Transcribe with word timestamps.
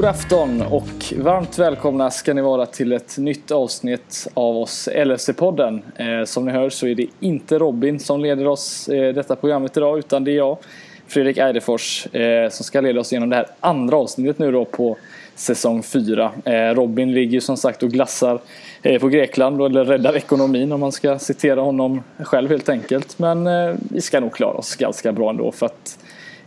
God 0.00 0.08
afton 0.08 0.62
och 0.62 1.14
varmt 1.16 1.58
välkomna 1.58 2.10
ska 2.10 2.34
ni 2.34 2.42
vara 2.42 2.66
till 2.66 2.92
ett 2.92 3.18
nytt 3.18 3.50
avsnitt 3.50 4.28
av 4.34 4.56
oss 4.56 4.88
LFC-podden. 4.94 5.82
Eh, 5.96 6.24
som 6.24 6.44
ni 6.44 6.52
hör 6.52 6.70
så 6.70 6.86
är 6.86 6.94
det 6.94 7.06
inte 7.20 7.58
Robin 7.58 8.00
som 8.00 8.20
leder 8.20 8.46
oss 8.46 8.88
eh, 8.88 9.14
detta 9.14 9.36
programmet 9.36 9.76
idag 9.76 9.98
utan 9.98 10.24
det 10.24 10.30
är 10.30 10.36
jag, 10.36 10.58
Fredrik 11.06 11.38
Eidefors, 11.38 12.06
eh, 12.14 12.50
som 12.50 12.64
ska 12.64 12.80
leda 12.80 13.00
oss 13.00 13.12
genom 13.12 13.28
det 13.28 13.36
här 13.36 13.46
andra 13.60 13.96
avsnittet 13.96 14.38
nu 14.38 14.52
då 14.52 14.64
på 14.64 14.96
säsong 15.34 15.82
4. 15.82 16.32
Eh, 16.44 16.52
Robin 16.52 17.12
ligger 17.12 17.40
som 17.40 17.56
sagt 17.56 17.82
och 17.82 17.90
glassar 17.90 18.40
eh, 18.82 19.00
på 19.00 19.08
Grekland, 19.08 19.62
eller 19.62 19.84
räddar 19.84 20.16
ekonomin 20.16 20.72
om 20.72 20.80
man 20.80 20.92
ska 20.92 21.18
citera 21.18 21.60
honom 21.60 22.02
själv 22.18 22.50
helt 22.50 22.68
enkelt. 22.68 23.18
Men 23.18 23.46
eh, 23.46 23.74
vi 23.90 24.00
ska 24.00 24.20
nog 24.20 24.32
klara 24.32 24.56
oss 24.56 24.76
ganska 24.76 25.12
bra 25.12 25.30
ändå 25.30 25.52
för 25.52 25.66
att 25.66 25.98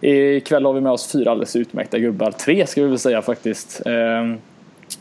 Ikväll 0.04 0.66
har 0.66 0.74
vi 0.74 0.82
med 0.82 0.92
oss 0.92 1.12
fyra 1.12 1.32
alldeles 1.32 1.56
utmärkta 1.56 2.00
gubbar. 2.00 2.32
Tre 2.32 2.68
ska 2.68 2.82
vi 2.84 2.88
väl 2.88 3.00
säga 3.00 3.22
faktiskt. 3.22 3.82
Ehm, 3.86 4.38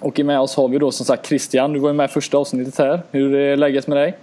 och 0.01 0.19
med 0.19 0.41
oss 0.41 0.57
har 0.57 0.69
vi 0.69 0.79
då 0.79 0.91
som 0.91 1.07
sagt 1.07 1.27
Christian. 1.27 1.73
Du 1.73 1.81
var 1.81 1.89
ju 1.89 1.95
med 1.95 2.11
första 2.11 2.39
avsnittet 2.39 2.79
här. 2.79 3.03
Hur 3.11 3.35
är 3.35 3.57
läget 3.57 3.87
med 3.87 3.97
dig? 3.97 4.19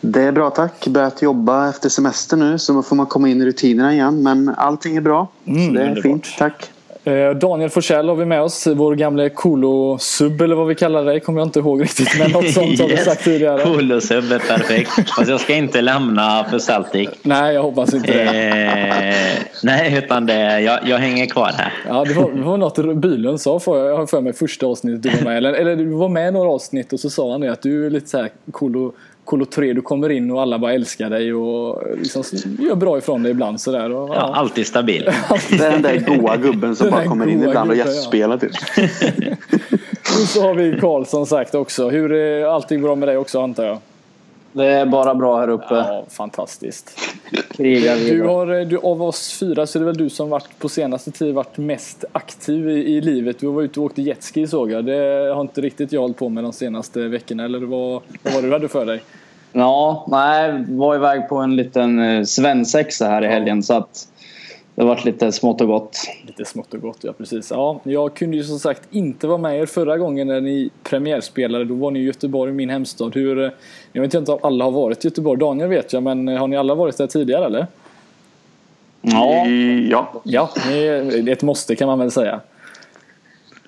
Det 0.00 0.22
är 0.22 0.32
bra 0.32 0.50
tack. 0.50 0.86
Börjat 0.86 1.22
jobba 1.22 1.68
efter 1.68 1.88
semester 1.88 2.36
nu 2.36 2.58
så 2.58 2.82
får 2.82 2.96
man 2.96 3.06
komma 3.06 3.28
in 3.28 3.42
i 3.42 3.44
rutinerna 3.44 3.92
igen. 3.94 4.22
Men 4.22 4.48
allting 4.48 4.96
är 4.96 5.00
bra. 5.00 5.28
Mm, 5.44 5.66
så 5.66 5.72
det 5.72 5.80
är 5.80 5.88
underbart. 5.88 6.02
fint. 6.02 6.26
Tack. 6.38 6.70
Eh, 7.06 7.30
Daniel 7.30 7.70
Forsell 7.70 8.08
har 8.08 8.16
vi 8.16 8.24
med 8.24 8.42
oss, 8.42 8.66
vår 8.66 8.94
gamle 8.94 9.28
Kolo-sub 9.28 10.40
eller 10.40 10.54
vad 10.54 10.66
vi 10.66 10.74
kallar 10.74 11.04
dig, 11.04 11.20
kommer 11.20 11.40
jag 11.40 11.46
inte 11.46 11.58
ihåg 11.58 11.82
riktigt. 11.82 12.18
Men 12.18 12.30
något 12.30 12.52
sånt 12.52 12.80
har 12.80 12.88
vi 12.88 12.96
sagt 12.96 13.24
tidigare. 13.24 13.62
Kolo-sub 13.62 14.32
är 14.32 14.38
perfekt. 14.38 15.10
Fast 15.16 15.30
jag 15.30 15.40
ska 15.40 15.54
inte 15.54 15.80
lämna 15.80 16.44
för 16.50 16.58
Celtic. 16.58 17.08
Nej, 17.22 17.54
jag 17.54 17.62
hoppas 17.62 17.94
inte 17.94 18.12
det. 18.12 18.22
Eh, 18.22 19.42
nej, 19.62 19.98
utan 20.04 20.26
det, 20.26 20.60
jag, 20.60 20.78
jag 20.88 20.98
hänger 20.98 21.26
kvar 21.26 21.50
här. 21.56 21.72
Ja, 21.88 22.04
det 22.04 22.14
var, 22.14 22.30
det 22.30 22.42
var 22.42 22.56
något 22.56 22.96
Bylund 22.96 23.40
sa, 23.40 23.58
för, 23.58 23.88
jag 23.88 23.96
har 23.96 24.06
för 24.06 24.20
mig 24.20 24.32
första 24.32 24.66
avsnittet 24.66 25.02
du 25.02 25.10
var 25.10 25.24
med. 25.24 25.36
Eller, 25.36 25.52
eller 25.52 25.76
du 25.76 25.86
var 25.86 26.08
med 26.08 26.28
i 26.28 26.32
några 26.32 26.48
avsnitt 26.48 26.92
och 26.92 27.00
så 27.00 27.10
sa 27.10 27.32
han 27.32 27.40
det 27.40 27.52
att 27.52 27.62
du 27.62 27.86
är 27.86 27.90
lite 27.90 28.08
så 28.08 28.18
här 28.18 28.30
Kolo 28.50 28.92
Kolo 29.26 29.44
3, 29.44 29.72
du 29.72 29.82
kommer 29.82 30.10
in 30.10 30.30
och 30.30 30.42
alla 30.42 30.58
bara 30.58 30.72
älskar 30.72 31.10
dig 31.10 31.34
och 31.34 31.82
liksom 31.98 32.24
gör 32.58 32.74
bra 32.74 32.98
ifrån 32.98 33.22
dig 33.22 33.32
ibland 33.32 33.60
sådär. 33.60 33.92
Och, 33.92 34.08
ja. 34.08 34.14
ja. 34.14 34.34
alltid 34.34 34.66
stabil. 34.66 35.04
det 35.50 35.64
är 35.64 35.70
den 35.70 35.82
där 35.82 36.16
goa 36.16 36.36
gubben 36.36 36.76
som 36.76 36.90
bara 36.90 37.04
kommer 37.04 37.28
in 37.28 37.42
ibland 37.42 37.70
och 37.70 37.76
gästspelar 37.76 38.38
typ. 38.38 38.50
och 40.00 40.28
så 40.28 40.42
har 40.42 40.54
vi 40.54 40.80
Karl 40.80 41.04
som 41.04 41.26
sagt 41.26 41.54
också. 41.54 41.88
Hur 41.88 42.12
är 42.12 42.46
allting 42.46 42.82
bra 42.82 42.94
med 42.94 43.08
dig 43.08 43.16
också 43.16 43.40
antar 43.40 43.64
jag? 43.64 43.78
Det 44.56 44.66
är 44.66 44.86
bara 44.86 45.14
bra 45.14 45.40
här 45.40 45.48
uppe. 45.48 45.74
Ja, 45.74 46.04
fantastiskt. 46.10 46.98
Du 47.56 48.22
har, 48.22 48.64
du, 48.64 48.78
av 48.78 49.02
oss 49.02 49.38
fyra 49.40 49.66
så 49.66 49.78
är 49.78 49.80
det 49.80 49.86
väl 49.86 49.96
du 49.96 50.10
som 50.10 50.30
varit 50.30 50.58
på 50.58 50.68
senaste 50.68 51.10
tid 51.10 51.34
varit 51.34 51.56
mest 51.56 52.04
aktiv 52.12 52.70
i, 52.70 52.72
i 52.72 53.00
livet. 53.00 53.40
Du 53.40 53.46
var 53.46 53.62
ute 53.62 53.80
och 53.80 53.86
åkte 53.86 54.02
jetski 54.02 54.46
såg 54.46 54.70
jag. 54.70 54.84
Det 54.84 55.32
har 55.34 55.40
inte 55.40 55.60
riktigt 55.60 55.92
jag 55.92 56.00
hållit 56.00 56.16
på 56.16 56.28
med 56.28 56.44
de 56.44 56.52
senaste 56.52 57.08
veckorna. 57.08 57.44
Eller 57.44 57.58
vad, 57.58 58.02
vad 58.22 58.34
var 58.34 58.42
det 58.42 58.48
du 58.48 58.52
hade 58.52 58.68
för 58.68 58.86
dig? 58.86 59.02
Ja, 59.52 60.06
nej, 60.08 60.64
var 60.68 60.94
iväg 60.94 61.28
på 61.28 61.36
en 61.36 61.56
liten 61.56 61.98
eh, 61.98 62.22
svensexa 62.22 63.08
här 63.08 63.24
i 63.24 63.26
helgen. 63.26 63.56
Ja. 63.56 63.62
Så 63.62 63.74
att 63.74 64.08
det 64.76 64.82
har 64.82 64.88
varit 64.88 65.04
lite 65.04 65.32
smått 65.32 65.60
och 65.60 65.66
gott. 65.66 65.98
Lite 66.26 66.44
smått 66.44 66.74
och 66.74 66.80
gott, 66.80 66.98
ja 67.00 67.12
precis. 67.12 67.50
Ja, 67.50 67.80
jag 67.84 68.14
kunde 68.14 68.36
ju 68.36 68.44
som 68.44 68.58
sagt 68.58 68.82
inte 68.90 69.26
vara 69.26 69.38
med 69.38 69.60
er 69.60 69.66
förra 69.66 69.98
gången 69.98 70.26
när 70.26 70.40
ni 70.40 70.70
premiärspelade. 70.82 71.64
Då 71.64 71.74
var 71.74 71.90
ni 71.90 72.00
i 72.00 72.02
Göteborg, 72.02 72.52
min 72.52 72.70
hemstad. 72.70 73.14
Hur, 73.14 73.44
eh, 73.44 73.50
jag 73.92 74.02
vet 74.02 74.14
inte 74.14 74.32
om 74.32 74.38
alla 74.42 74.64
har 74.64 74.70
varit 74.70 75.04
i 75.04 75.08
Göteborg. 75.08 75.40
Daniel 75.40 75.68
vet 75.68 75.92
jag, 75.92 76.02
men 76.02 76.28
har 76.28 76.48
ni 76.48 76.56
alla 76.56 76.74
varit 76.74 76.96
där 76.96 77.06
tidigare 77.06 77.44
eller? 77.44 77.66
Ja. 79.00 79.46
Ja, 79.90 80.12
ja 80.24 80.50
det 80.68 80.88
är 80.88 81.28
ett 81.28 81.42
måste 81.42 81.76
kan 81.76 81.88
man 81.88 81.98
väl 81.98 82.10
säga. 82.10 82.40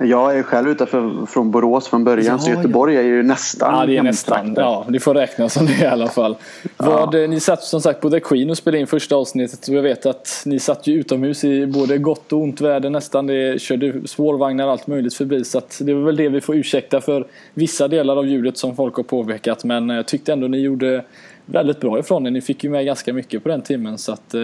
Jag 0.00 0.38
är 0.38 0.42
själv 0.42 0.68
utanför 0.68 1.26
från 1.26 1.50
Borås 1.50 1.88
från 1.88 2.04
början 2.04 2.26
ja, 2.26 2.38
så 2.38 2.50
Göteborg 2.50 2.94
ja. 2.94 3.00
är 3.00 3.04
ju 3.04 3.22
nästan 3.22 3.74
Ja, 3.74 3.86
det 3.86 3.96
är 3.96 4.02
nästan. 4.02 4.54
Ja, 4.56 4.86
det 4.88 5.00
får 5.00 5.14
räknas 5.14 5.52
som 5.52 5.66
det 5.66 5.82
i 5.82 5.86
alla 5.86 6.08
fall. 6.08 6.36
Ja. 6.62 6.86
Vad, 6.86 7.14
eh, 7.14 7.28
ni 7.28 7.40
satt 7.40 7.62
som 7.62 7.80
sagt 7.80 8.00
på 8.00 8.10
The 8.10 8.20
Queen 8.20 8.50
och 8.50 8.56
spelade 8.56 8.80
in 8.80 8.86
första 8.86 9.16
avsnittet 9.16 9.68
och 9.68 9.74
jag 9.74 9.82
vet 9.82 10.06
att 10.06 10.42
ni 10.46 10.58
satt 10.58 10.86
ju 10.86 11.00
utomhus 11.00 11.44
i 11.44 11.66
både 11.66 11.98
gott 11.98 12.32
och 12.32 12.42
ont 12.42 12.60
väder 12.60 12.90
nästan. 12.90 13.26
Det 13.26 13.60
körde 13.60 14.08
spårvagnar 14.08 14.66
och 14.66 14.72
allt 14.72 14.86
möjligt 14.86 15.14
förbi 15.14 15.44
så 15.44 15.58
att 15.58 15.80
det 15.82 15.94
var 15.94 16.02
väl 16.02 16.16
det 16.16 16.28
vi 16.28 16.40
får 16.40 16.56
ursäkta 16.56 17.00
för 17.00 17.26
vissa 17.54 17.88
delar 17.88 18.16
av 18.16 18.26
ljudet 18.26 18.58
som 18.58 18.76
folk 18.76 18.94
har 18.94 19.02
påpekat 19.02 19.64
men 19.64 19.88
jag 19.88 20.06
tyckte 20.06 20.32
ändå 20.32 20.48
ni 20.48 20.58
gjorde 20.58 21.04
väldigt 21.46 21.80
bra 21.80 21.98
ifrån 21.98 22.26
er. 22.26 22.30
Ni 22.30 22.40
fick 22.40 22.64
ju 22.64 22.70
med 22.70 22.86
ganska 22.86 23.12
mycket 23.12 23.42
på 23.42 23.48
den 23.48 23.62
timmen 23.62 23.98
så 23.98 24.12
att 24.12 24.34
eh, 24.34 24.40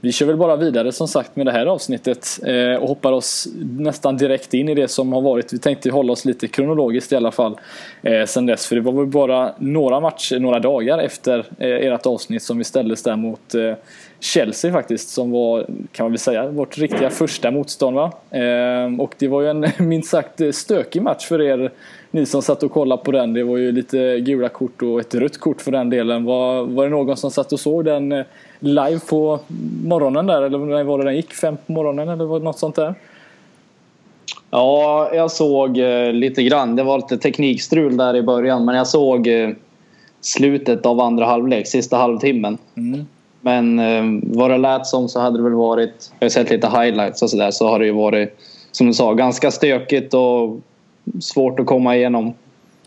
vi 0.00 0.12
kör 0.12 0.26
väl 0.26 0.36
bara 0.36 0.56
vidare 0.56 0.92
som 0.92 1.08
sagt 1.08 1.36
med 1.36 1.46
det 1.46 1.52
här 1.52 1.66
avsnittet 1.66 2.40
eh, 2.46 2.82
och 2.82 2.88
hoppar 2.88 3.12
oss 3.12 3.48
nästan 3.78 4.16
direkt 4.16 4.54
in 4.54 4.68
i 4.68 4.74
det 4.74 4.88
som 4.88 5.12
har 5.12 5.20
varit. 5.20 5.52
Vi 5.52 5.58
tänkte 5.58 5.90
hålla 5.90 6.12
oss 6.12 6.24
lite 6.24 6.48
kronologiskt 6.48 7.12
i 7.12 7.16
alla 7.16 7.30
fall 7.30 7.60
eh, 8.02 8.24
sen 8.24 8.46
dess. 8.46 8.66
För 8.66 8.76
det 8.76 8.82
var 8.82 8.92
väl 8.92 9.06
bara 9.06 9.54
några 9.58 10.00
matcher, 10.00 10.38
några 10.38 10.58
dagar 10.60 10.98
efter 10.98 11.38
eh, 11.58 11.68
ert 11.68 12.06
avsnitt 12.06 12.42
som 12.42 12.58
vi 12.58 12.64
ställdes 12.64 13.02
där 13.02 13.16
mot 13.16 13.54
eh, 13.54 13.74
Chelsea 14.20 14.72
faktiskt. 14.72 15.08
Som 15.08 15.30
var, 15.30 15.66
kan 15.92 16.04
man 16.04 16.12
väl 16.12 16.18
säga, 16.18 16.50
vårt 16.50 16.78
riktiga 16.78 17.10
första 17.10 17.50
motstånd. 17.50 17.96
Va? 17.96 18.12
Eh, 18.30 19.00
och 19.00 19.14
det 19.18 19.28
var 19.28 19.42
ju 19.42 19.48
en 19.48 19.66
minst 19.88 20.10
sagt 20.10 20.40
stökig 20.52 21.02
match 21.02 21.26
för 21.26 21.42
er 21.42 21.72
ni 22.10 22.26
som 22.26 22.42
satt 22.42 22.62
och 22.62 22.72
kollade 22.72 23.04
på 23.04 23.12
den. 23.12 23.32
Det 23.32 23.44
var 23.44 23.56
ju 23.56 23.72
lite 23.72 24.20
gula 24.20 24.48
kort 24.48 24.82
och 24.82 25.00
ett 25.00 25.14
rött 25.14 25.38
kort 25.38 25.60
för 25.60 25.72
den 25.72 25.90
delen. 25.90 26.24
Var, 26.24 26.64
var 26.64 26.84
det 26.84 26.90
någon 26.90 27.16
som 27.16 27.30
satt 27.30 27.52
och 27.52 27.60
såg 27.60 27.84
den 27.84 28.12
eh, 28.12 28.24
live 28.60 29.00
på 29.08 29.40
morgonen 29.84 30.26
där? 30.26 30.42
Eller 30.42 30.58
när 30.58 30.84
var 30.84 30.98
det 30.98 31.04
den 31.04 31.16
gick? 31.16 31.34
Fem 31.34 31.56
på 31.66 31.72
morgonen 31.72 32.08
eller 32.08 32.40
något 32.40 32.58
sånt 32.58 32.76
där? 32.76 32.94
Ja, 34.50 35.10
jag 35.14 35.30
såg 35.30 35.78
eh, 35.78 36.12
lite 36.12 36.42
grann. 36.42 36.76
Det 36.76 36.82
var 36.82 36.98
lite 36.98 37.18
teknikstrul 37.18 37.96
där 37.96 38.16
i 38.16 38.22
början 38.22 38.64
men 38.64 38.76
jag 38.76 38.86
såg 38.86 39.26
eh, 39.26 39.50
slutet 40.20 40.86
av 40.86 41.00
andra 41.00 41.26
halvlek, 41.26 41.66
sista 41.66 41.96
halvtimmen. 41.96 42.58
Mm. 42.76 43.06
Men 43.40 43.78
eh, 43.78 44.20
vad 44.22 44.50
det 44.50 44.58
lät 44.58 44.86
som 44.86 45.08
så 45.08 45.20
hade 45.20 45.38
det 45.38 45.42
väl 45.42 45.52
varit, 45.52 46.12
jag 46.18 46.24
har 46.24 46.30
sett 46.30 46.50
lite 46.50 46.66
highlights 46.66 47.22
och 47.22 47.30
sådär, 47.30 47.50
så 47.50 47.68
har 47.68 47.78
det 47.78 47.86
ju 47.86 47.92
varit 47.92 48.38
som 48.72 48.86
du 48.86 48.94
sa 48.94 49.12
ganska 49.12 49.50
stökigt 49.50 50.14
och 50.14 50.60
svårt 51.20 51.60
att 51.60 51.66
komma 51.66 51.96
igenom 51.96 52.34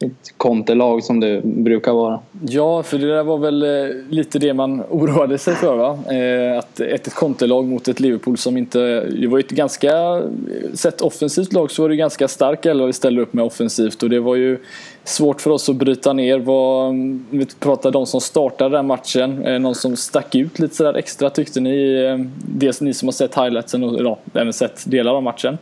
ett 0.03 0.33
kontelag 0.37 1.03
som 1.03 1.19
det 1.19 1.41
brukar 1.43 1.93
vara. 1.93 2.19
Ja, 2.47 2.83
för 2.83 2.97
det 2.97 3.07
där 3.07 3.23
var 3.23 3.37
väl 3.37 3.63
eh, 3.63 3.95
lite 4.09 4.39
det 4.39 4.53
man 4.53 4.81
oroade 4.89 5.37
sig 5.37 5.55
för 5.55 5.75
va? 5.75 5.99
Eh, 6.15 6.57
att 6.57 6.79
ett 6.79 7.13
kontelag 7.13 7.67
mot 7.67 7.87
ett 7.87 7.99
Liverpool 7.99 8.37
som 8.37 8.57
inte... 8.57 8.79
Det 9.01 9.27
var 9.27 9.37
ju 9.37 9.43
ett 9.43 9.51
ganska... 9.51 9.91
Eh, 9.91 10.73
sett 10.73 11.01
offensivt 11.01 11.53
lag 11.53 11.71
så 11.71 11.81
var 11.81 11.89
det 11.89 11.95
ganska 11.95 12.27
stark 12.27 12.65
elva 12.65 12.85
vi 12.85 12.93
ställde 12.93 13.21
upp 13.21 13.33
med 13.33 13.45
offensivt 13.45 14.03
och 14.03 14.09
det 14.09 14.19
var 14.19 14.35
ju 14.35 14.57
svårt 15.03 15.41
för 15.41 15.51
oss 15.51 15.69
att 15.69 15.75
bryta 15.75 16.13
ner. 16.13 16.39
Var, 16.39 16.89
mm, 16.89 17.25
vi 17.29 17.45
pratar 17.59 17.91
de 17.91 18.05
som 18.05 18.21
startade 18.21 18.77
den 18.77 18.87
matchen. 18.87 19.61
Någon 19.61 19.75
som 19.75 19.95
stack 19.95 20.35
ut 20.35 20.59
lite 20.59 20.75
sådär 20.75 20.93
extra 20.93 21.29
tyckte 21.29 21.59
ni? 21.59 22.27
Dels 22.45 22.81
ni 22.81 22.93
som 22.93 23.07
har 23.07 23.13
sett 23.13 23.35
highlightsen 23.35 23.83
och 23.83 24.01
ja, 24.01 24.19
även 24.33 24.53
sett 24.53 24.91
delar 24.91 25.15
av 25.15 25.23
matchen. 25.23 25.57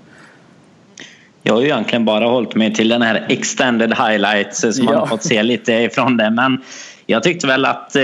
Jag 1.50 1.56
har 1.56 1.62
ju 1.62 1.68
egentligen 1.68 2.06
bara 2.06 2.26
hållit 2.26 2.56
mig 2.56 2.74
till 2.74 2.90
den 2.90 3.02
här 3.02 3.26
extended 3.30 3.94
highlights 3.98 4.60
som 4.60 4.72
ja. 4.78 4.84
man 4.84 4.96
har 4.96 5.08
fått 5.08 5.24
se 5.24 5.44
lite 5.44 5.74
ifrån 5.74 6.18
det. 6.18 6.30
Men 6.30 6.62
jag 7.06 7.24
tyckte 7.24 7.48
väl 7.48 7.66
att 7.66 7.96
eh, 7.96 8.04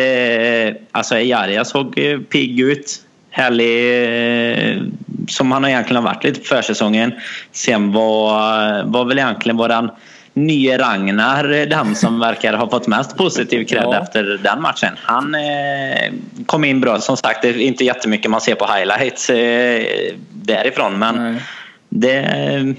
alltså 0.91 1.16
Ejaria 1.16 1.66
såg 1.66 2.00
eh, 2.00 2.19
pigg 2.19 2.59
ut. 2.59 3.01
Härlig, 3.29 4.74
eh, 4.75 4.81
som 5.27 5.51
han 5.51 5.65
egentligen 5.65 6.03
har 6.03 6.13
varit 6.13 6.24
lite 6.24 6.39
på 6.39 6.45
försäsongen. 6.45 7.13
Sen 7.51 7.92
var, 7.92 8.83
var 8.83 9.06
väl 9.06 9.19
egentligen 9.19 9.57
våran 9.57 9.89
nye 10.33 10.77
Ragnar 10.77 11.44
den 11.65 11.95
som 11.95 12.19
verkar 12.30 12.53
ha 12.53 12.69
fått 12.69 12.88
mest 12.88 13.18
positiv 13.18 13.65
cred 13.65 13.83
ja. 13.83 14.01
efter 14.01 14.39
den 14.44 14.62
matchen. 14.62 14.94
Han 15.03 15.36
eh, 15.36 16.13
kom 16.45 16.63
in 16.63 16.81
bra. 16.81 17.00
Som 17.00 17.18
sagt, 17.18 17.41
det 17.41 17.50
är 17.50 17.59
inte 17.59 17.83
jättemycket 17.83 18.31
man 18.31 18.41
ser 18.41 18.56
på 18.56 18.65
highlights 18.65 19.30
eh, 19.30 20.13
därifrån. 20.31 21.00
Men 21.00 21.15
Nej. 21.15 21.41
det 21.89 22.75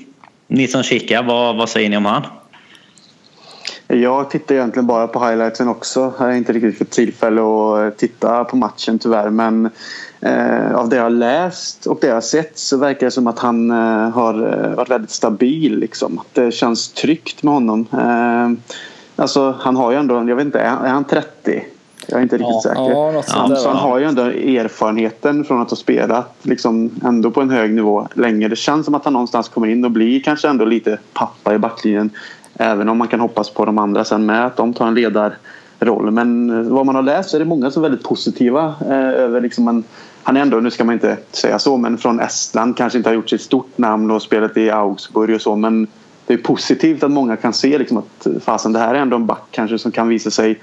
ni 0.46 0.68
som 0.68 0.82
kikar, 0.82 1.22
vad, 1.22 1.56
vad 1.56 1.68
säger 1.68 1.90
ni 1.90 1.96
om 1.96 2.04
han? 2.04 2.22
Jag 3.88 4.30
tittar 4.30 4.54
egentligen 4.54 4.86
bara 4.86 5.06
på 5.06 5.26
highlightsen 5.26 5.68
också. 5.68 6.00
Jag 6.18 6.26
har 6.26 6.32
inte 6.32 6.52
riktigt 6.52 6.78
fått 6.78 6.90
tillfälle 6.90 7.40
att 7.42 7.98
titta 7.98 8.44
på 8.44 8.56
matchen 8.56 8.98
tyvärr. 8.98 9.30
Men 9.30 9.70
eh, 10.20 10.74
av 10.74 10.88
det 10.88 10.96
jag 10.96 11.02
har 11.02 11.10
läst 11.10 11.86
och 11.86 11.98
det 12.00 12.06
jag 12.06 12.14
har 12.14 12.20
sett 12.20 12.58
så 12.58 12.76
verkar 12.76 13.06
det 13.06 13.10
som 13.10 13.26
att 13.26 13.38
han 13.38 13.70
eh, 13.70 14.10
har 14.10 14.34
eh, 14.34 14.74
varit 14.74 14.90
väldigt 14.90 15.10
stabil. 15.10 15.78
Liksom. 15.78 16.18
Att 16.18 16.34
det 16.34 16.52
känns 16.52 16.92
tryggt 16.92 17.42
med 17.42 17.54
honom. 17.54 17.86
Eh, 17.92 18.74
alltså, 19.22 19.54
han 19.60 19.76
har 19.76 19.90
ju 19.90 19.96
ändå, 19.96 20.14
jag 20.28 20.36
vet 20.36 20.46
inte, 20.46 20.60
är 20.60 20.88
han 20.88 21.04
30? 21.04 21.64
Jag 22.06 22.18
är 22.18 22.22
inte 22.22 22.36
riktigt 22.36 22.48
ja, 22.48 22.60
säker. 22.62 22.90
Ja, 22.90 23.12
ja, 23.12 23.56
så 23.56 23.68
han 23.68 23.76
har 23.76 23.98
ju 23.98 24.04
ändå 24.04 24.22
erfarenheten 24.22 25.44
från 25.44 25.62
att 25.62 25.70
ha 25.70 25.76
spelat 25.76 26.34
liksom 26.42 26.90
ändå 27.04 27.30
på 27.30 27.40
en 27.40 27.50
hög 27.50 27.74
nivå 27.74 28.08
länge. 28.14 28.48
Det 28.48 28.56
känns 28.56 28.84
som 28.84 28.94
att 28.94 29.04
han 29.04 29.12
någonstans 29.12 29.48
kommer 29.48 29.66
in 29.66 29.84
och 29.84 29.90
blir 29.90 30.20
kanske 30.20 30.48
ändå 30.48 30.64
lite 30.64 30.98
pappa 31.12 31.54
i 31.54 31.58
backlinjen. 31.58 32.10
Även 32.54 32.88
om 32.88 32.98
man 32.98 33.08
kan 33.08 33.20
hoppas 33.20 33.50
på 33.50 33.64
de 33.64 33.78
andra 33.78 34.04
sen 34.04 34.26
med 34.26 34.46
att 34.46 34.56
de 34.56 34.74
tar 34.74 34.86
en 34.86 34.94
ledarroll 34.94 35.32
roll. 35.78 36.10
Men 36.10 36.70
vad 36.74 36.86
man 36.86 36.94
har 36.94 37.02
läst 37.02 37.30
så 37.30 37.36
är 37.36 37.38
det 37.38 37.44
många 37.44 37.70
som 37.70 37.84
är 37.84 37.88
väldigt 37.88 38.06
positiva 38.06 38.74
över 38.90 39.40
liksom 39.40 39.68
en 39.68 39.84
han 40.22 40.36
är 40.36 40.40
ändå, 40.40 40.60
nu 40.60 40.70
ska 40.70 40.84
man 40.84 40.92
inte 40.92 41.16
säga 41.32 41.58
så, 41.58 41.76
men 41.76 41.98
från 41.98 42.20
Estland 42.20 42.76
kanske 42.76 42.98
inte 42.98 43.10
har 43.10 43.14
gjort 43.14 43.30
sitt 43.30 43.40
stort 43.40 43.78
namn 43.78 44.10
och 44.10 44.22
spelat 44.22 44.56
i 44.56 44.70
Augsburg 44.70 45.34
och 45.34 45.40
så 45.40 45.56
men 45.56 45.86
det 46.26 46.34
är 46.34 46.38
positivt 46.38 47.02
att 47.02 47.10
många 47.10 47.36
kan 47.36 47.52
se 47.52 47.78
liksom 47.78 47.96
att 47.96 48.26
fasen 48.44 48.72
det 48.72 48.78
här 48.78 48.94
är 48.94 48.98
ändå 48.98 49.16
en 49.16 49.26
back 49.26 49.42
kanske 49.50 49.78
som 49.78 49.92
kan 49.92 50.08
visa 50.08 50.30
sig 50.30 50.60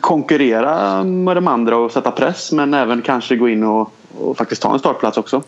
konkurrera 0.00 1.04
med 1.04 1.36
de 1.36 1.48
andra 1.48 1.76
och 1.76 1.92
sätta 1.92 2.10
press 2.10 2.52
men 2.52 2.74
även 2.74 3.02
kanske 3.02 3.36
gå 3.36 3.48
in 3.48 3.62
och, 3.62 3.92
och 4.18 4.36
faktiskt 4.36 4.62
ta 4.62 4.72
en 4.72 4.78
startplats 4.78 5.18
också. 5.18 5.42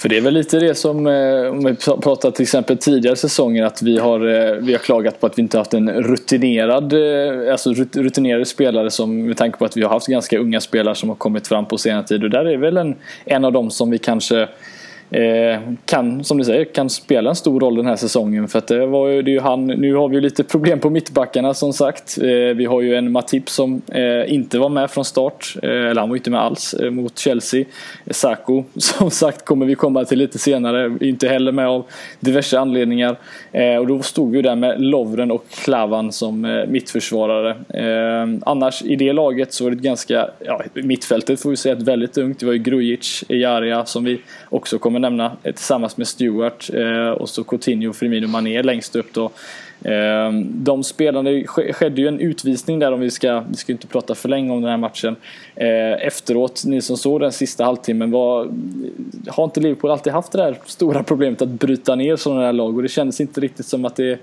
För 0.00 0.08
det 0.08 0.16
är 0.16 0.20
väl 0.20 0.34
lite 0.34 0.58
det 0.58 0.74
som, 0.74 1.06
eh, 1.06 1.50
om 1.50 1.64
vi 1.64 1.74
pratar 2.02 2.30
till 2.30 2.42
exempel 2.42 2.78
tidigare 2.78 3.16
säsonger, 3.16 3.64
att 3.64 3.82
vi 3.82 3.98
har, 3.98 4.20
eh, 4.20 4.52
vi 4.52 4.72
har 4.72 4.78
klagat 4.78 5.20
på 5.20 5.26
att 5.26 5.38
vi 5.38 5.42
inte 5.42 5.58
haft 5.58 5.74
en 5.74 5.90
rutinerad, 5.90 6.92
eh, 6.92 7.52
alltså 7.52 7.72
rutinerade 7.92 8.44
spelare 8.44 8.90
som, 8.90 9.26
med 9.26 9.36
tanke 9.36 9.58
på 9.58 9.64
att 9.64 9.76
vi 9.76 9.82
har 9.82 9.90
haft 9.90 10.06
ganska 10.06 10.38
unga 10.38 10.60
spelare 10.60 10.94
som 10.94 11.08
har 11.08 11.16
kommit 11.16 11.48
fram 11.48 11.66
på 11.66 11.78
senare 11.78 12.06
tid. 12.06 12.24
Och 12.24 12.30
där 12.30 12.44
är 12.44 12.56
väl 12.56 12.76
en, 12.76 12.96
en 13.24 13.44
av 13.44 13.52
dem 13.52 13.70
som 13.70 13.90
vi 13.90 13.98
kanske 13.98 14.48
Eh, 15.10 15.60
kan, 15.84 16.24
som 16.24 16.38
du 16.38 16.44
säger, 16.44 16.64
kan 16.64 16.90
spela 16.90 17.30
en 17.30 17.36
stor 17.36 17.60
roll 17.60 17.76
den 17.76 17.86
här 17.86 17.96
säsongen. 17.96 18.48
För 18.48 18.58
att 18.58 18.66
det 18.66 18.86
var 18.86 19.08
ju, 19.08 19.22
det 19.22 19.30
är 19.30 19.32
ju 19.32 19.40
han, 19.40 19.66
nu 19.66 19.94
har 19.94 20.08
vi 20.08 20.14
ju 20.14 20.20
lite 20.20 20.44
problem 20.44 20.80
på 20.80 20.90
mittbackarna 20.90 21.54
som 21.54 21.72
sagt. 21.72 22.18
Eh, 22.18 22.56
vi 22.56 22.64
har 22.64 22.80
ju 22.80 22.94
en 22.94 23.12
Matip 23.12 23.48
som 23.48 23.82
eh, 23.88 24.34
inte 24.34 24.58
var 24.58 24.68
med 24.68 24.90
från 24.90 25.04
start. 25.04 25.54
Eh, 25.62 25.70
eller 25.70 26.00
han 26.00 26.08
var 26.08 26.16
inte 26.16 26.30
med 26.30 26.40
alls 26.40 26.74
eh, 26.74 26.90
mot 26.90 27.18
Chelsea. 27.18 27.64
Saku 28.10 28.62
som 28.76 29.10
sagt 29.10 29.44
kommer 29.44 29.66
vi 29.66 29.74
komma 29.74 30.04
till 30.04 30.18
lite 30.18 30.38
senare. 30.38 30.96
Inte 31.00 31.28
heller 31.28 31.52
med 31.52 31.68
av 31.68 31.84
diverse 32.20 32.58
anledningar. 32.58 33.16
och 33.80 33.86
då 33.86 34.02
stod 34.02 34.32
vi 34.32 34.42
där 34.42 34.56
med 34.56 34.80
Lovren 34.80 35.30
och 35.30 35.44
Klavan 35.64 36.12
som 36.12 36.64
mittförsvarare. 36.68 37.56
annars 38.42 38.82
i 38.82 38.96
det 38.96 39.12
laget 39.12 39.52
så 39.52 39.64
var 39.64 39.70
det 39.70 39.76
ett 39.76 39.82
ganska, 39.82 40.28
ja 40.38 40.62
mittfältet 40.74 41.40
får 41.40 41.50
vi 41.50 41.56
säga 41.56 41.74
ett 41.74 41.82
väldigt 41.82 42.18
ungt. 42.18 42.40
Det 42.40 42.46
var 42.46 42.52
ju 42.52 42.58
Grujic, 42.58 43.24
Ejaria 43.28 43.84
som 43.84 44.04
vi 44.04 44.20
också 44.48 44.78
kommer 44.78 44.99
nämna 45.00 45.32
eh, 45.42 45.54
tillsammans 45.54 45.96
med 45.96 46.08
Stewart 46.08 46.70
eh, 46.74 47.10
och 47.10 47.28
så 47.28 47.44
Coutinho, 47.44 47.92
Firmino, 47.92 48.28
Mané 48.28 48.62
längst 48.62 48.96
upp 48.96 49.12
då. 49.12 49.24
Eh, 49.84 50.32
de 50.44 50.84
spelarna, 50.84 51.30
det 51.30 51.46
skedde 51.46 52.00
ju 52.00 52.08
en 52.08 52.20
utvisning 52.20 52.78
där 52.78 52.92
om 52.92 53.00
vi 53.00 53.10
ska, 53.10 53.42
vi 53.50 53.56
ska 53.56 53.72
inte 53.72 53.86
prata 53.86 54.14
för 54.14 54.28
länge 54.28 54.52
om 54.52 54.60
den 54.60 54.70
här 54.70 54.76
matchen. 54.76 55.16
Efteråt, 56.00 56.62
ni 56.66 56.82
som 56.82 56.96
såg 56.96 57.20
den 57.20 57.32
sista 57.32 57.64
halvtimmen, 57.64 58.10
var, 58.10 58.48
har 59.28 59.44
inte 59.44 59.60
Liverpool 59.60 59.90
alltid 59.90 60.12
haft 60.12 60.32
det 60.32 60.38
där 60.38 60.58
stora 60.66 61.02
problemet 61.02 61.42
att 61.42 61.48
bryta 61.48 61.94
ner 61.94 62.16
sådana 62.16 62.40
här 62.40 62.52
lag 62.52 62.76
och 62.76 62.82
det 62.82 62.88
kändes 62.88 63.20
inte 63.20 63.40
riktigt 63.40 63.66
som 63.66 63.84
att 63.84 63.96
det 63.96 64.18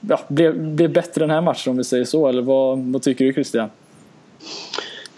ja, 0.00 0.20
blev, 0.28 0.60
blev 0.60 0.92
bättre 0.92 1.20
den 1.20 1.30
här 1.30 1.40
matchen 1.40 1.70
om 1.70 1.76
vi 1.76 1.84
säger 1.84 2.04
så, 2.04 2.28
eller 2.28 2.42
vad, 2.42 2.78
vad 2.78 3.02
tycker 3.02 3.24
du 3.24 3.32
Christian? 3.32 3.70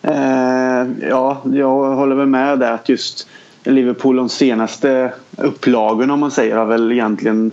Eh, 0.03 0.87
ja, 1.09 1.43
jag 1.45 1.97
håller 1.97 2.17
väl 2.17 2.27
med 2.27 2.59
där 2.59 2.73
att 2.73 2.89
just 2.89 3.29
Liverpool 3.65 4.17
de 4.17 4.29
senaste 4.29 5.13
upplagorna 5.37 6.13
om 6.13 6.21
man 6.21 6.31
säger 6.31 6.57
har 6.57 6.67
väl 6.67 6.93
egentligen 6.93 7.51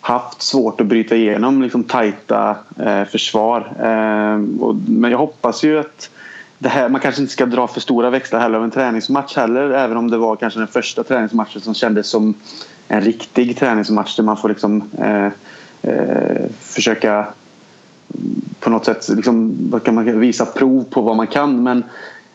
haft 0.00 0.42
svårt 0.42 0.80
att 0.80 0.86
bryta 0.86 1.16
igenom 1.16 1.62
liksom 1.62 1.84
tajta 1.84 2.56
eh, 2.78 3.04
försvar. 3.04 3.72
Eh, 3.80 4.62
och, 4.62 4.74
men 4.88 5.10
jag 5.10 5.18
hoppas 5.18 5.64
ju 5.64 5.78
att 5.78 6.10
det 6.58 6.68
här, 6.68 6.88
man 6.88 7.00
kanske 7.00 7.20
inte 7.20 7.32
ska 7.32 7.46
dra 7.46 7.66
för 7.66 7.80
stora 7.80 8.10
växlar 8.10 8.40
heller 8.40 8.58
av 8.58 8.64
en 8.64 8.70
träningsmatch 8.70 9.36
heller 9.36 9.70
även 9.70 9.96
om 9.96 10.10
det 10.10 10.16
var 10.16 10.36
kanske 10.36 10.60
den 10.60 10.68
första 10.68 11.04
träningsmatchen 11.04 11.60
som 11.60 11.74
kändes 11.74 12.08
som 12.08 12.34
en 12.88 13.00
riktig 13.00 13.58
träningsmatch 13.58 14.16
där 14.16 14.24
man 14.24 14.36
får 14.36 14.48
liksom 14.48 14.82
eh, 14.98 15.26
eh 15.82 16.46
försöka 16.60 17.26
på 18.60 18.70
något 18.70 18.84
sätt 18.84 19.08
liksom, 19.08 19.80
kan 19.84 19.94
man 19.94 20.20
visa 20.20 20.46
prov 20.46 20.84
på 20.90 21.00
vad 21.00 21.16
man 21.16 21.26
kan 21.26 21.62
men 21.62 21.84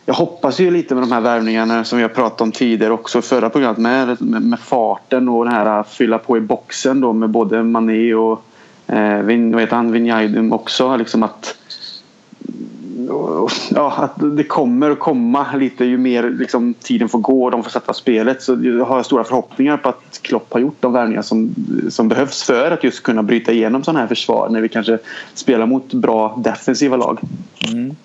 jag 0.06 0.14
hoppas 0.14 0.60
ju 0.60 0.70
lite 0.70 0.94
med 0.94 1.02
de 1.02 1.12
här 1.12 1.20
värvningarna 1.20 1.84
som 1.84 1.98
vi 1.98 2.02
har 2.02 2.08
pratat 2.08 2.40
om 2.40 2.52
tidigare 2.52 2.92
också 2.92 3.18
i 3.18 3.22
förra 3.22 3.50
programmet 3.50 3.78
med, 3.78 4.22
med, 4.22 4.42
med 4.42 4.60
farten 4.60 5.28
och 5.28 5.44
den 5.44 5.54
här 5.54 5.78
äh, 5.78 5.84
fylla 5.84 6.18
på 6.18 6.36
i 6.36 6.40
boxen 6.40 7.00
då 7.00 7.12
med 7.12 7.30
både 7.30 7.62
Mané 7.62 8.14
och 8.14 8.44
eh, 8.86 9.18
Vin, 9.18 9.52
vad 9.52 9.60
heter 9.60 9.76
han, 9.76 9.92
Vinjaidum 9.92 10.52
också. 10.52 10.96
Liksom 10.96 11.22
att, 11.22 11.56
ja, 13.70 13.92
att 13.96 14.36
det 14.36 14.44
kommer 14.44 14.90
att 14.90 14.98
komma 14.98 15.46
lite 15.56 15.84
ju 15.84 15.98
mer 15.98 16.30
liksom, 16.30 16.74
tiden 16.74 17.08
får 17.08 17.18
gå 17.18 17.44
och 17.44 17.50
de 17.50 17.62
får 17.62 17.70
sätta 17.70 17.92
spelet. 17.92 18.42
Så 18.42 18.58
jag 18.62 18.84
har 18.84 19.02
stora 19.02 19.24
förhoppningar 19.24 19.76
på 19.76 19.88
att 19.88 20.20
Klopp 20.22 20.52
har 20.52 20.60
gjort 20.60 20.76
de 20.80 20.92
värvningar 20.92 21.22
som, 21.22 21.54
som 21.90 22.08
behövs 22.08 22.42
för 22.42 22.70
att 22.70 22.84
just 22.84 23.02
kunna 23.02 23.22
bryta 23.22 23.52
igenom 23.52 23.84
sådana 23.84 24.00
här 24.00 24.06
försvar 24.06 24.48
när 24.48 24.60
vi 24.60 24.68
kanske 24.68 24.98
spelar 25.34 25.66
mot 25.66 25.94
bra 25.94 26.40
defensiva 26.44 26.96
lag. 26.96 27.20
Mm. 27.72 27.96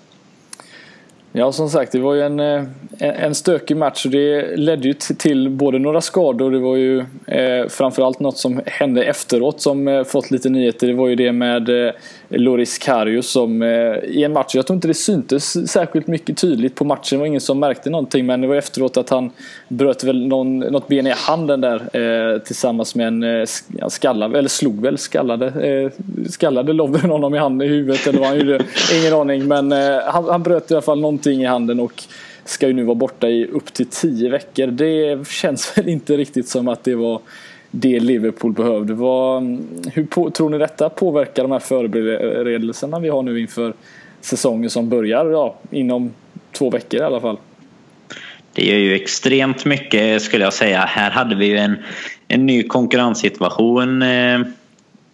Ja, 1.38 1.52
som 1.52 1.70
sagt, 1.70 1.92
det 1.92 2.00
var 2.00 2.14
ju 2.14 2.22
en, 2.22 2.40
eh, 2.40 2.64
en 3.00 3.36
stökig 3.36 3.78
match 3.78 4.06
och 4.06 4.12
det 4.12 4.58
ledde 4.58 4.88
ju 4.88 4.94
till 4.94 5.50
både 5.50 5.80
några 5.80 6.02
skador. 6.02 6.52
Det 6.52 6.60
var 6.60 6.76
ju 6.76 7.00
eh, 7.28 7.68
framförallt 7.70 8.20
något 8.20 8.38
som 8.38 8.62
hände 8.66 9.04
efteråt 9.04 9.62
som 9.62 9.88
eh, 9.88 10.04
fått 10.04 10.32
lite 10.32 10.50
nyheter. 10.50 10.88
Det 10.88 10.94
var 10.94 11.08
ju 11.08 11.16
det 11.16 11.32
med 11.32 11.88
eh, 11.88 11.94
Loris 12.30 12.78
Karius 12.78 13.30
som 13.30 13.62
eh, 13.62 13.70
i 14.04 14.24
en 14.24 14.34
match, 14.34 14.56
jag 14.56 14.68
tror 14.68 14.76
inte 14.76 14.88
det 14.88 14.94
syntes 14.94 15.72
särskilt 15.72 16.08
mycket 16.08 16.38
tydligt 16.38 16.76
på 16.76 16.86
matchen. 16.86 17.10
Det 17.10 17.18
var 17.18 17.26
ingen 17.26 17.42
som 17.42 17.60
märkte 17.60 17.90
någonting 17.90 18.26
men 18.26 18.42
det 18.42 18.48
var 18.48 18.56
efteråt 18.56 18.98
att 18.98 19.10
han 19.10 19.32
bröt 19.68 20.04
väl 20.04 20.28
någon, 20.28 20.60
något 20.60 20.88
ben 20.88 21.08
i 21.08 21.14
handen 21.16 21.62
där 21.62 21.76
eh, 21.76 22.40
tillsammans 22.40 22.96
med 22.96 23.08
en 23.08 23.24
eh, 23.24 23.46
skallad, 23.90 24.36
eller 24.36 24.50
slog 24.50 24.82
väl 24.82 24.98
skallade, 24.98 25.46
eh, 25.48 25.92
skallade 26.30 26.74
Lovren 26.74 27.10
honom 27.10 27.36
i 27.36 27.38
handen 27.38 27.68
i 27.68 27.72
huvudet 27.72 28.08
eller 28.08 28.20
vad 28.20 28.28
han 28.28 28.40
gjorde. 28.40 28.64
Ingen 29.02 29.14
aning 29.14 29.48
men 29.48 29.72
eh, 29.72 30.00
han, 30.06 30.26
han 30.26 30.44
bröt 30.44 30.72
i 30.72 30.74
alla 30.74 30.82
fall 30.82 31.00
någonting 31.00 31.42
i 31.42 31.46
handen 31.46 31.80
och 31.80 32.04
ska 32.46 32.68
ju 32.68 32.74
nu 32.74 32.84
vara 32.84 32.96
borta 32.96 33.30
i 33.30 33.46
upp 33.46 33.74
till 33.74 33.86
tio 33.86 34.30
veckor. 34.30 34.68
Det 34.68 35.28
känns 35.28 35.78
väl 35.78 35.88
inte 35.88 36.18
riktigt 36.18 36.48
som 36.48 36.68
att 36.68 36.84
det 36.84 36.96
var 36.96 37.22
det 37.72 38.00
Liverpool 38.00 38.54
behövde. 38.54 38.94
Vad, 38.94 39.44
hur 39.94 40.06
på, 40.06 40.30
tror 40.30 40.50
ni 40.50 40.58
detta 40.58 40.90
påverkar 40.90 41.44
de 41.44 41.52
här 41.52 41.60
förberedelserna 41.60 43.00
vi 43.00 43.10
har 43.10 43.24
nu 43.24 43.40
inför 43.40 43.74
säsongen 44.22 44.70
som 44.70 44.90
börjar 44.90 45.26
ja, 45.26 45.56
inom 45.72 46.12
två 46.52 46.70
veckor 46.70 47.00
i 47.00 47.04
alla 47.04 47.22
fall? 47.22 47.38
Det 48.54 48.66
gör 48.66 48.78
ju 48.78 48.96
extremt 48.96 49.66
mycket 49.66 50.22
skulle 50.22 50.44
jag 50.44 50.54
säga. 50.54 50.80
Här 50.80 51.12
hade 51.12 51.36
vi 51.36 51.46
ju 51.46 51.58
en, 51.58 51.76
en 52.28 52.46
ny 52.46 52.64
konkurrenssituation 52.64 54.02
eh, 54.02 54.40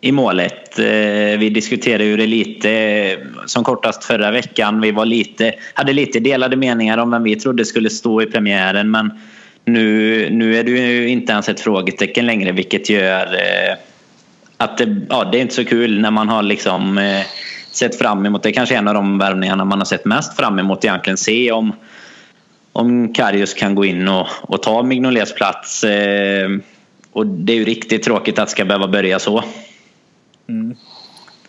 i 0.01 0.11
målet. 0.11 0.79
Eh, 0.79 1.39
vi 1.39 1.51
diskuterade 1.53 2.05
ju 2.05 2.17
det 2.17 2.27
lite 2.27 2.71
eh, 2.71 3.19
som 3.45 3.63
kortast 3.63 4.03
förra 4.03 4.31
veckan. 4.31 4.81
Vi 4.81 4.91
var 4.91 5.05
lite, 5.05 5.53
hade 5.73 5.93
lite 5.93 6.19
delade 6.19 6.55
meningar 6.55 6.97
om 6.97 7.11
vem 7.11 7.23
vi 7.23 7.35
trodde 7.35 7.65
skulle 7.65 7.89
stå 7.89 8.21
i 8.21 8.25
premiären 8.25 8.91
men 8.91 9.11
nu, 9.65 10.29
nu 10.29 10.55
är 10.55 10.63
det 10.63 10.71
ju 10.71 11.07
inte 11.07 11.31
ens 11.31 11.49
ett 11.49 11.59
frågetecken 11.59 12.25
längre 12.25 12.51
vilket 12.51 12.89
gör 12.89 13.33
eh, 13.33 13.75
att 14.57 14.77
det, 14.77 15.01
ja, 15.09 15.23
det 15.31 15.37
är 15.37 15.41
inte 15.41 15.55
så 15.55 15.65
kul 15.65 16.01
när 16.01 16.11
man 16.11 16.29
har 16.29 16.43
liksom 16.43 16.97
eh, 16.97 17.25
sett 17.71 17.97
fram 17.97 18.25
emot, 18.25 18.43
det 18.43 18.49
är 18.49 18.53
kanske 18.53 18.75
en 18.75 18.87
av 18.87 18.93
de 18.93 19.17
värvningarna 19.17 19.65
man 19.65 19.79
har 19.79 19.85
sett 19.85 20.05
mest 20.05 20.37
fram 20.37 20.59
emot 20.59 20.85
egentligen 20.85 21.17
se 21.17 21.51
om 21.51 21.73
om 22.73 23.13
Karius 23.13 23.53
kan 23.53 23.75
gå 23.75 23.85
in 23.85 24.07
och, 24.07 24.27
och 24.41 24.63
ta 24.63 24.83
Mignolets 24.83 25.35
plats. 25.35 25.83
Eh, 25.83 26.49
och 27.11 27.27
det 27.27 27.53
är 27.53 27.57
ju 27.57 27.65
riktigt 27.65 28.03
tråkigt 28.03 28.39
att 28.39 28.47
det 28.47 28.51
ska 28.51 28.65
behöva 28.65 28.87
börja 28.87 29.19
så. 29.19 29.43
Mm. 30.49 30.75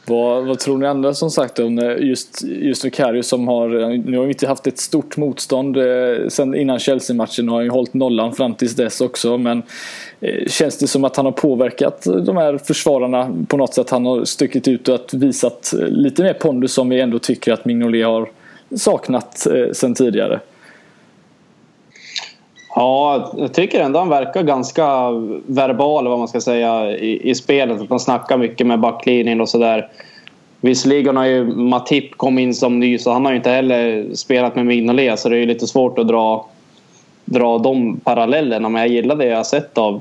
Vad, 0.07 0.47
vad, 0.47 0.59
tror 0.59 0.79
ni 0.79 0.87
andra 0.87 1.15
som 1.15 1.31
sagt 1.31 1.59
om 1.59 1.79
eh, 1.79 1.97
just, 1.99 2.43
just 2.45 2.85
Vicarius 2.85 3.29
som 3.29 3.49
har, 3.49 3.81
eh, 3.81 3.89
nu 4.05 4.17
har 4.17 4.25
vi 4.25 4.33
inte 4.33 4.47
haft 4.47 4.67
ett 4.67 4.79
stort 4.79 5.17
motstånd 5.17 5.77
eh, 5.77 6.29
sen 6.29 6.55
innan 6.55 6.79
Chelsea-matchen 6.79 7.49
och 7.49 7.55
har 7.55 7.63
ju 7.63 7.71
hållit 7.71 7.95
nollan 7.95 8.33
fram 8.33 8.55
tills 8.55 8.77
dess 8.77 9.01
också 9.01 9.39
men 9.39 9.63
eh, 10.21 10.47
känns 10.47 10.79
det 10.79 10.87
som 10.87 11.05
att 11.05 11.17
han 11.17 11.25
har 11.25 11.33
påverkat 11.33 12.07
de 12.27 12.37
här 12.37 12.59
försvararna 12.59 13.45
på 13.49 13.57
något 13.57 13.75
sätt? 13.75 13.91
Han 13.91 14.07
har 14.07 14.25
stuckit 14.25 14.69
ut 14.69 14.89
och 14.89 14.95
att 14.95 15.15
visat 15.15 15.75
eh, 15.75 15.89
lite 15.89 16.23
mer 16.23 16.35
pondus 16.35 16.73
som 16.73 16.89
vi 16.89 17.01
ändå 17.01 17.19
tycker 17.19 17.53
att 17.53 17.65
Mignolet 17.65 18.07
har 18.07 18.29
saknat 18.77 19.47
eh, 19.47 19.73
sen 19.73 19.95
tidigare. 19.95 20.41
Ja, 22.75 23.33
jag 23.37 23.52
tycker 23.52 23.81
ändå 23.81 23.99
han 23.99 24.09
verkar 24.09 24.43
ganska 24.43 25.11
verbal 25.47 26.09
vad 26.09 26.19
man 26.19 26.28
ska 26.28 26.40
säga 26.40 26.90
i, 26.90 27.31
i 27.31 27.35
spelet. 27.35 27.81
Att 27.81 27.90
han 27.90 28.00
snackar 28.00 28.38
mycket 28.38 28.66
med 28.66 28.81
backlinjen 28.81 29.40
och 29.40 29.49
sådär. 29.49 29.88
Visserligen 30.61 31.16
har 31.16 31.25
ju 31.25 31.45
Matip 31.45 32.16
kommit 32.16 32.43
in 32.43 32.54
som 32.54 32.81
ny 32.81 32.99
så 32.99 33.12
han 33.12 33.25
har 33.25 33.33
ju 33.33 33.37
inte 33.37 33.50
heller 33.50 34.07
spelat 34.14 34.57
med 34.57 34.66
Mignolet 34.66 35.21
så 35.21 35.28
det 35.28 35.37
är 35.37 35.40
ju 35.40 35.47
lite 35.47 35.66
svårt 35.66 35.99
att 35.99 36.09
dra, 36.09 36.47
dra 37.25 37.59
de 37.59 38.00
parallellerna. 38.00 38.69
Men 38.69 38.81
jag 38.81 38.90
gillar 38.90 39.16
det 39.16 39.26
jag 39.26 39.37
har 39.37 39.45
sett 39.45 39.78
av, 39.78 40.00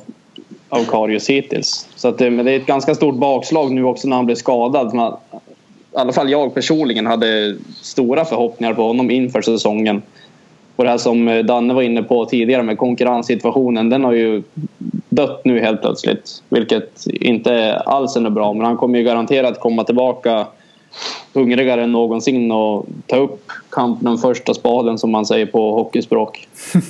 av 0.69 0.83
Karius 0.83 1.29
hittills. 1.29 1.87
Så 1.95 2.07
att, 2.07 2.19
men 2.19 2.45
det 2.45 2.51
är 2.51 2.59
ett 2.59 2.65
ganska 2.65 2.95
stort 2.95 3.15
bakslag 3.15 3.71
nu 3.71 3.83
också 3.83 4.07
när 4.07 4.15
han 4.15 4.25
blev 4.25 4.35
skadad. 4.35 4.93
Man, 4.93 5.13
I 5.93 5.97
alla 5.97 6.13
fall 6.13 6.31
jag 6.31 6.53
personligen 6.53 7.05
hade 7.05 7.55
stora 7.81 8.25
förhoppningar 8.25 8.73
på 8.73 8.83
honom 8.83 9.11
inför 9.11 9.41
säsongen. 9.41 10.01
Och 10.75 10.83
det 10.83 10.89
här 10.89 10.97
som 10.97 11.27
eh, 11.27 11.45
Danne 11.45 11.73
var 11.73 11.81
inne 11.81 12.03
på 12.03 12.25
tidigare 12.25 12.63
med 12.63 12.77
konkurrenssituationen, 12.77 13.89
den 13.89 14.03
har 14.03 14.13
ju 14.13 14.43
dött 15.09 15.41
nu 15.45 15.59
helt 15.59 15.81
plötsligt. 15.81 16.43
Vilket 16.49 17.07
inte 17.07 17.75
alls 17.77 18.15
är 18.15 18.29
bra, 18.29 18.53
men 18.53 18.65
han 18.65 18.77
kommer 18.77 18.99
ju 18.99 19.05
garanterat 19.05 19.59
komma 19.59 19.83
tillbaka 19.83 20.47
hungrigare 21.33 21.83
än 21.83 21.91
någonsin 21.91 22.51
och 22.51 22.85
ta 23.07 23.15
upp 23.15 23.51
kampen 23.69 24.07
om 24.07 24.17
första 24.17 24.53
spaden 24.53 24.97
som 24.97 25.11
man 25.11 25.25
säger 25.25 25.45
på 25.45 25.75
hockeyspråk. 25.75 26.47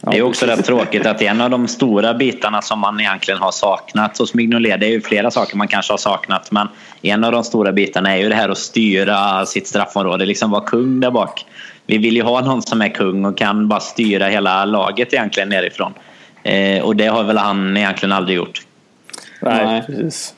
Det 0.00 0.18
är 0.18 0.22
också 0.22 0.46
rätt 0.46 0.64
tråkigt 0.64 1.06
att 1.06 1.22
en 1.22 1.40
av 1.40 1.50
de 1.50 1.68
stora 1.68 2.14
bitarna 2.14 2.62
som 2.62 2.78
man 2.78 3.00
egentligen 3.00 3.40
har 3.40 3.50
saknat 3.50 4.18
hos 4.18 4.34
Mignolet, 4.34 4.80
det 4.80 4.86
är 4.86 4.90
ju 4.90 5.00
flera 5.00 5.30
saker 5.30 5.56
man 5.56 5.68
kanske 5.68 5.92
har 5.92 5.98
saknat, 5.98 6.50
men 6.50 6.68
en 7.02 7.24
av 7.24 7.32
de 7.32 7.44
stora 7.44 7.72
bitarna 7.72 8.16
är 8.16 8.22
ju 8.22 8.28
det 8.28 8.34
här 8.34 8.48
att 8.48 8.58
styra 8.58 9.46
sitt 9.46 9.66
straffområde, 9.66 10.26
liksom 10.26 10.50
vara 10.50 10.64
kung 10.64 11.00
där 11.00 11.10
bak. 11.10 11.44
Vi 11.88 11.98
vill 11.98 12.16
ju 12.16 12.22
ha 12.22 12.40
någon 12.40 12.62
som 12.62 12.82
är 12.82 12.88
kung 12.88 13.24
och 13.24 13.38
kan 13.38 13.68
bara 13.68 13.80
styra 13.80 14.26
hela 14.26 14.64
laget 14.64 15.12
egentligen 15.12 15.48
nerifrån. 15.48 15.92
Eh, 16.42 16.82
och 16.82 16.96
det 16.96 17.06
har 17.06 17.24
väl 17.24 17.38
han 17.38 17.76
egentligen 17.76 18.12
aldrig 18.12 18.36
gjort. 18.36 18.62
Nej, 19.42 19.66
Nej. 19.66 19.82
precis. 19.86 20.34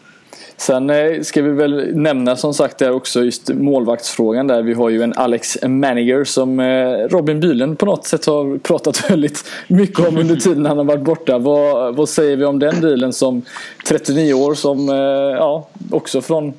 Sen 0.60 0.90
eh, 0.90 1.20
ska 1.22 1.42
vi 1.42 1.50
väl 1.50 1.96
nämna 1.96 2.36
som 2.36 2.54
sagt 2.54 2.78
där 2.78 2.92
också 2.92 3.24
just 3.24 3.48
målvaktsfrågan 3.54 4.46
där. 4.46 4.62
Vi 4.62 4.74
har 4.74 4.88
ju 4.88 5.02
en 5.02 5.12
Alex 5.12 5.58
Maniger 5.62 6.24
som 6.24 6.60
eh, 6.60 7.08
Robin 7.08 7.40
Bylund 7.40 7.78
på 7.78 7.86
något 7.86 8.06
sätt 8.06 8.26
har 8.26 8.58
pratat 8.58 9.10
väldigt 9.10 9.44
mycket 9.68 10.08
om 10.08 10.18
under 10.18 10.36
tiden 10.36 10.66
han 10.66 10.76
har 10.76 10.84
varit 10.84 11.04
borta. 11.04 11.38
Vad, 11.38 11.96
vad 11.96 12.08
säger 12.08 12.36
vi 12.36 12.44
om 12.44 12.58
den 12.58 12.80
dealen 12.80 13.12
som 13.12 13.42
39 13.88 14.34
år 14.34 14.54
som 14.54 14.88
eh, 14.88 14.94
ja, 15.36 15.68
också 15.90 16.20
från 16.20 16.52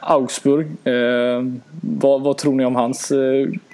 Augsburg. 0.00 0.66
Vad, 1.80 2.22
vad, 2.22 2.38
tror 2.38 2.54
ni 2.54 2.64
om 2.64 2.76
hans... 2.76 3.12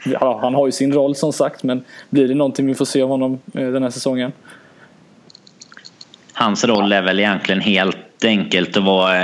Ja, 0.04 0.38
han 0.42 0.54
har 0.54 0.66
ju 0.66 0.72
sin 0.72 0.92
roll 0.92 1.14
som 1.14 1.32
sagt 1.32 1.62
men 1.62 1.84
blir 2.10 2.28
det 2.28 2.34
någonting 2.34 2.66
vi 2.66 2.74
får 2.74 2.84
se 2.84 3.02
av 3.02 3.08
honom 3.08 3.38
den 3.52 3.82
här 3.82 3.90
säsongen? 3.90 4.32
Hans 6.32 6.64
roll 6.64 6.92
är 6.92 7.02
väl 7.02 7.18
egentligen 7.18 7.60
helt 7.60 7.96
enkelt 8.24 8.76
att 8.76 8.82
vara, 8.82 9.14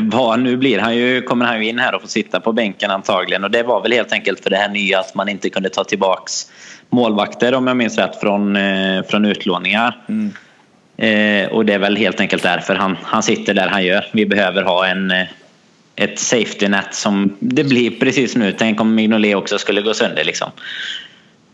vad 0.00 0.40
nu 0.40 0.56
blir 0.56 0.78
han 0.78 0.96
ju, 0.96 1.22
kommer 1.22 1.44
han 1.44 1.62
ju 1.62 1.68
in 1.68 1.78
här 1.78 1.94
och 1.94 2.00
får 2.00 2.08
sitta 2.08 2.40
på 2.40 2.52
bänken 2.52 2.90
antagligen 2.90 3.44
och 3.44 3.50
det 3.50 3.62
var 3.62 3.82
väl 3.82 3.92
helt 3.92 4.12
enkelt 4.12 4.42
för 4.42 4.50
det 4.50 4.56
här 4.56 4.68
nya 4.68 5.00
att 5.00 5.14
man 5.14 5.28
inte 5.28 5.50
kunde 5.50 5.68
ta 5.68 5.84
tillbaks 5.84 6.46
målvakter 6.90 7.54
om 7.54 7.66
jag 7.66 7.76
minns 7.76 7.98
rätt 7.98 8.20
från, 8.20 8.56
eh, 8.56 9.02
från 9.02 9.24
utlåningar. 9.24 9.98
Mm. 10.08 10.32
Eh, 10.96 11.48
och 11.48 11.64
det 11.64 11.74
är 11.74 11.78
väl 11.78 11.96
helt 11.96 12.20
enkelt 12.20 12.42
därför 12.42 12.74
han, 12.74 12.96
han 13.02 13.22
sitter 13.22 13.54
där 13.54 13.68
han 13.68 13.84
gör. 13.84 14.06
Vi 14.12 14.26
behöver 14.26 14.62
ha 14.62 14.86
en, 14.86 15.10
eh, 15.10 15.26
ett 15.96 16.18
safety 16.18 16.68
net 16.68 16.94
som 16.94 17.36
det 17.40 17.64
blir 17.64 17.90
precis 17.90 18.36
nu. 18.36 18.52
Tänk 18.58 18.80
om 18.80 18.94
Mignolet 18.94 19.36
också 19.36 19.58
skulle 19.58 19.82
gå 19.82 19.94
sönder 19.94 20.24
liksom. 20.24 20.50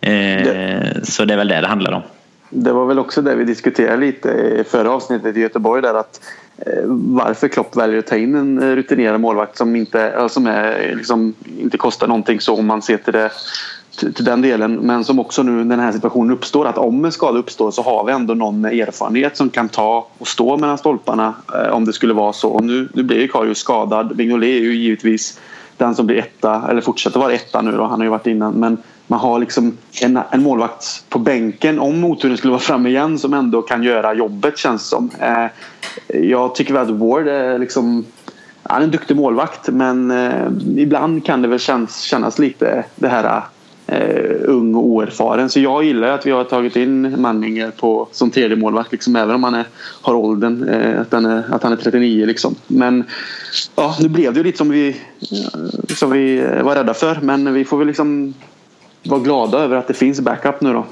Eh, 0.00 0.10
det. 0.12 1.00
Så 1.02 1.24
det 1.24 1.34
är 1.34 1.38
väl 1.38 1.48
det 1.48 1.60
det 1.60 1.66
handlar 1.66 1.92
om. 1.92 2.02
Det 2.50 2.72
var 2.72 2.86
väl 2.86 2.98
också 2.98 3.22
det 3.22 3.34
vi 3.34 3.44
diskuterade 3.44 3.96
lite 3.96 4.28
i 4.28 4.64
förra 4.68 4.90
avsnittet 4.90 5.36
i 5.36 5.40
Göteborg 5.40 5.82
där 5.82 5.94
att 5.94 6.20
eh, 6.58 6.82
varför 6.86 7.48
Klopp 7.48 7.76
väljer 7.76 7.98
att 7.98 8.06
ta 8.06 8.16
in 8.16 8.34
en 8.34 8.62
eh, 8.62 8.74
rutinerad 8.76 9.20
målvakt 9.20 9.56
som 9.56 9.76
inte, 9.76 10.10
eh, 10.10 10.28
som 10.28 10.46
är, 10.46 10.94
liksom, 10.96 11.34
inte 11.58 11.78
kostar 11.78 12.06
någonting 12.08 12.40
så 12.40 12.56
om 12.56 12.66
man 12.66 12.82
ser 12.82 12.96
till, 12.96 13.12
det, 13.12 13.30
till, 14.14 14.24
den 14.24 14.42
delen. 14.42 14.74
Men 14.74 15.04
som 15.04 15.20
också 15.20 15.42
nu 15.42 15.50
när 15.50 15.76
den 15.76 15.84
här 15.84 15.92
situationen 15.92 16.32
uppstår 16.32 16.66
att 16.66 16.78
om 16.78 17.04
en 17.04 17.12
skada 17.12 17.38
uppstår 17.38 17.70
så 17.70 17.82
har 17.82 18.04
vi 18.04 18.12
ändå 18.12 18.34
någon 18.34 18.60
med 18.60 18.72
erfarenhet 18.72 19.36
som 19.36 19.50
kan 19.50 19.68
ta 19.68 20.08
och 20.18 20.28
stå 20.28 20.56
mellan 20.56 20.78
stolparna 20.78 21.34
eh, 21.54 21.72
om 21.72 21.84
det 21.84 21.92
skulle 21.92 22.14
vara 22.14 22.32
så. 22.32 22.48
Och 22.50 22.64
nu, 22.64 22.88
nu 22.94 23.02
blir 23.02 23.20
ju 23.20 23.28
Karius 23.28 23.58
skadad. 23.58 24.16
Vignolet 24.16 24.48
är 24.48 24.60
ju 24.60 24.74
givetvis 24.74 25.40
den 25.76 25.94
som 25.94 26.06
blir 26.06 26.18
etta 26.18 26.62
eller 26.70 26.80
fortsätter 26.80 27.20
vara 27.20 27.32
etta 27.32 27.62
nu 27.62 27.72
då. 27.72 27.84
Han 27.84 28.00
har 28.00 28.04
ju 28.04 28.10
varit 28.10 28.26
innan. 28.26 28.54
Men 28.54 28.78
man 29.10 29.20
har 29.20 29.38
liksom 29.38 29.76
en, 30.02 30.18
en 30.30 30.42
målvakt 30.42 31.04
på 31.08 31.18
bänken 31.18 31.78
om 31.78 32.00
motorn 32.00 32.36
skulle 32.36 32.50
vara 32.50 32.60
framme 32.60 32.88
igen 32.88 33.18
som 33.18 33.34
ändå 33.34 33.62
kan 33.62 33.82
göra 33.82 34.14
jobbet 34.14 34.58
känns 34.58 34.88
som. 34.88 35.10
Eh, 35.18 35.46
jag 36.20 36.54
tycker 36.54 36.74
väl 36.74 36.82
att 36.82 36.90
Ward 36.90 37.28
är 37.28 37.58
liksom 37.58 38.04
han 38.62 38.80
är 38.80 38.84
en 38.84 38.90
duktig 38.90 39.16
målvakt 39.16 39.68
men 39.68 40.10
eh, 40.10 40.46
ibland 40.76 41.24
kan 41.24 41.42
det 41.42 41.48
väl 41.48 41.58
kännas, 41.58 42.00
kännas 42.00 42.38
lite 42.38 42.84
det 42.96 43.08
här 43.08 43.42
eh, 43.86 44.36
ung 44.44 44.74
och 44.74 44.86
oerfaren. 44.86 45.50
Så 45.50 45.60
jag 45.60 45.84
gillar 45.84 46.08
att 46.08 46.26
vi 46.26 46.30
har 46.30 46.44
tagit 46.44 46.76
in 46.76 47.20
Manninger 47.20 47.70
på, 47.70 48.08
som 48.12 48.30
tredje 48.30 48.56
målvakt 48.56 48.92
liksom, 48.92 49.16
även 49.16 49.34
om 49.34 49.44
han 49.44 49.54
är, 49.54 49.64
har 50.00 50.14
åldern 50.14 50.68
eh, 50.68 51.00
att, 51.00 51.12
är, 51.12 51.54
att 51.54 51.62
han 51.62 51.72
är 51.72 51.76
39 51.76 52.26
liksom. 52.26 52.54
Men 52.66 53.04
ja, 53.76 53.96
nu 54.00 54.08
blev 54.08 54.32
det 54.32 54.38
ju 54.38 54.44
lite 54.44 54.58
som 54.58 54.70
vi, 54.70 54.96
som 55.96 56.10
vi 56.10 56.38
eh, 56.38 56.62
var 56.62 56.74
rädda 56.74 56.94
för 56.94 57.18
men 57.22 57.54
vi 57.54 57.64
får 57.64 57.78
väl 57.78 57.86
liksom 57.86 58.34
vara 59.02 59.20
glada 59.20 59.58
över 59.58 59.76
att 59.76 59.88
det 59.88 59.94
finns 59.94 60.20
backup 60.20 60.60
nu 60.60 60.72
då. 60.72 60.84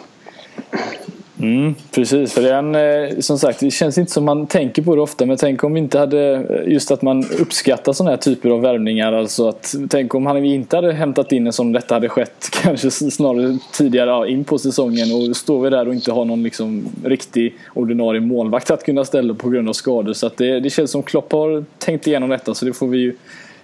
Mm, 1.41 1.75
precis, 1.91 2.33
för 2.33 2.43
det 2.43 2.51
är 2.51 2.59
en, 2.59 2.75
eh, 2.75 3.19
som 3.19 3.39
sagt 3.39 3.61
det 3.61 3.71
känns 3.71 3.99
inte 3.99 4.13
som 4.13 4.25
man 4.25 4.47
tänker 4.47 4.83
på 4.83 4.97
det 4.97 5.03
ofta 5.03 5.27
men 5.27 5.37
tänk 5.37 5.65
om 5.65 5.75
vi 5.75 5.81
inte 5.81 5.99
hade 5.99 6.35
eh, 6.35 6.73
just 6.73 6.91
att 6.91 7.03
man 7.03 7.25
uppskattar 7.39 7.93
sådana 7.93 8.11
här 8.11 8.17
typer 8.17 8.51
av 8.51 8.61
värvningar. 8.61 9.13
Alltså 9.13 9.49
att, 9.49 9.75
tänk 9.89 10.15
om 10.15 10.27
han 10.27 10.45
inte 10.45 10.77
hade 10.77 10.93
hämtat 10.93 11.33
in 11.33 11.47
en 11.47 11.53
som 11.53 11.73
detta 11.73 11.95
hade 11.95 12.09
skett 12.09 12.49
kanske 12.63 12.91
snarare 12.91 13.59
tidigare 13.73 14.11
ja, 14.11 14.27
in 14.27 14.45
på 14.45 14.59
säsongen 14.59 15.09
och 15.13 15.37
står 15.37 15.63
vi 15.63 15.71
där 15.71 15.89
och 15.89 15.95
inte 15.95 16.13
har 16.13 16.25
någon 16.25 16.43
liksom 16.43 16.89
riktig 17.05 17.55
ordinarie 17.75 18.21
målvakt 18.21 18.71
att 18.71 18.85
kunna 18.85 19.05
ställa 19.05 19.35
på 19.35 19.49
grund 19.49 19.69
av 19.69 19.73
skador. 19.73 20.13
Så 20.13 20.27
att 20.27 20.37
det, 20.37 20.61
det 20.61 20.71
känns 20.71 20.91
som 20.91 21.03
Klopp 21.03 21.33
har 21.33 21.65
tänkt 21.79 22.07
igenom 22.07 22.29
detta 22.29 22.55
så 22.55 22.65
det 22.65 22.73
får 22.73 22.89
vi 22.89 22.99
ju 22.99 23.15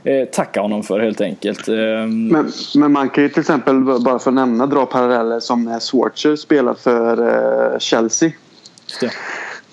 eh, 0.05 0.29
tacka 0.29 0.61
honom 0.61 0.83
för 0.83 1.01
helt 1.01 1.21
enkelt. 1.21 1.69
Eh, 1.69 1.75
men, 2.07 2.53
men, 2.75 2.93
man 2.93 3.09
kan 3.09 3.25
ju 3.25 3.29
till 3.29 3.41
exempel, 3.41 3.81
bara 3.81 4.19
för 4.19 4.31
att 4.31 4.35
nämna, 4.35 4.67
dra 4.67 4.87
paralleller 4.87 5.41
som 5.41 5.65
när 5.65 5.79
Swartzer 5.79 6.37
spelar 6.37 6.75
för 6.75 7.73
eh, 7.73 7.79
Chelsea. 7.79 8.33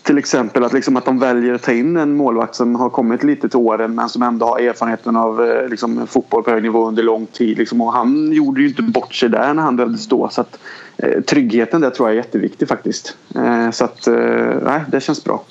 Till 0.03 0.17
exempel 0.17 0.63
att, 0.63 0.73
liksom 0.73 0.97
att 0.97 1.05
de 1.05 1.19
väljer 1.19 1.53
att 1.53 1.61
ta 1.61 1.71
in 1.71 1.97
en 1.97 2.15
målvakt 2.15 2.55
som 2.55 2.75
har 2.75 2.89
kommit 2.89 3.23
lite 3.23 3.49
till 3.49 3.57
åren 3.57 3.95
men 3.95 4.09
som 4.09 4.21
ändå 4.21 4.45
har 4.45 4.59
erfarenheten 4.59 5.15
av 5.15 5.45
eh, 5.45 5.67
liksom, 5.67 6.07
fotboll 6.07 6.43
på 6.43 6.51
hög 6.51 6.63
nivå 6.63 6.87
under 6.87 7.03
lång 7.03 7.25
tid. 7.25 7.57
Liksom. 7.57 7.81
Och 7.81 7.93
han 7.93 8.31
gjorde 8.31 8.61
ju 8.61 8.67
inte 8.67 8.81
bort 8.81 9.13
sig 9.13 9.29
där 9.29 9.53
när 9.53 9.63
han 9.63 9.75
behövde 9.75 9.97
stå. 9.97 10.29
Så 10.29 10.41
att, 10.41 10.59
eh, 10.97 11.21
tryggheten 11.21 11.81
där 11.81 11.89
tror 11.89 12.09
jag 12.09 12.13
är 12.13 12.17
jätteviktig 12.17 12.67
faktiskt. 12.67 13.17
Eh, 13.35 13.71
så 13.71 13.85
att, 13.85 14.07
eh, 14.07 14.81
det 14.87 15.03
känns 15.03 15.23
bra. 15.23 15.43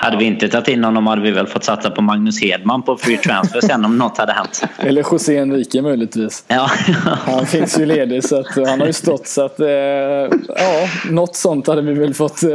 Hade 0.00 0.16
vi 0.16 0.24
inte 0.24 0.48
tagit 0.48 0.68
in 0.68 0.84
honom 0.84 1.06
hade 1.06 1.22
vi 1.22 1.30
väl 1.30 1.46
fått 1.46 1.64
satsa 1.64 1.90
på 1.90 2.02
Magnus 2.02 2.40
Hedman 2.40 2.82
på 2.82 2.96
free 2.96 3.16
transfer 3.16 3.60
sen 3.60 3.84
om 3.84 3.98
något 3.98 4.18
hade 4.18 4.32
hänt. 4.32 4.62
Eller 4.78 5.04
José 5.12 5.36
Enrique 5.38 5.82
möjligtvis. 5.82 6.44
Ja. 6.48 6.70
han 7.04 7.46
finns 7.46 7.78
ju 7.78 7.86
ledig 7.86 8.24
så 8.24 8.40
att 8.40 8.68
han 8.68 8.80
har 8.80 8.86
ju 8.86 8.92
stått 8.92 9.26
så 9.26 9.44
att 9.44 9.60
eh, 9.60 9.68
ja, 9.68 10.88
något 11.10 11.36
sånt 11.36 11.66
hade 11.66 11.82
vi 11.82 11.92
väl 11.92 12.14
fått 12.14 12.42
eh, 12.42 12.48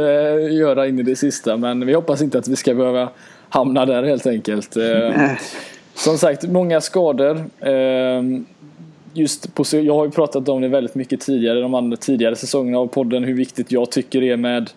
göra 0.56 0.86
in 0.86 0.98
i 0.98 1.02
det 1.02 1.16
sista. 1.16 1.56
Men 1.56 1.86
vi 1.86 1.94
hoppas 1.94 2.22
inte 2.22 2.38
att 2.38 2.48
vi 2.48 2.56
ska 2.56 2.74
behöva 2.74 3.08
hamna 3.48 3.86
där 3.86 4.02
helt 4.02 4.26
enkelt. 4.26 4.76
Eh, 4.76 5.30
som 5.94 6.18
sagt, 6.18 6.42
många 6.42 6.80
skador. 6.80 7.44
Eh, 7.60 8.22
just 9.12 9.54
på, 9.54 9.64
jag 9.70 9.94
har 9.94 10.04
ju 10.04 10.10
pratat 10.10 10.48
om 10.48 10.62
det 10.62 10.68
väldigt 10.68 10.94
mycket 10.94 11.20
tidigare, 11.20 11.60
de 11.60 11.74
andra 11.74 11.96
tidigare 11.96 12.36
säsongerna 12.36 12.78
av 12.78 12.86
podden, 12.86 13.24
hur 13.24 13.34
viktigt 13.34 13.72
jag 13.72 13.90
tycker 13.90 14.20
det 14.20 14.30
är 14.30 14.36
med 14.36 14.70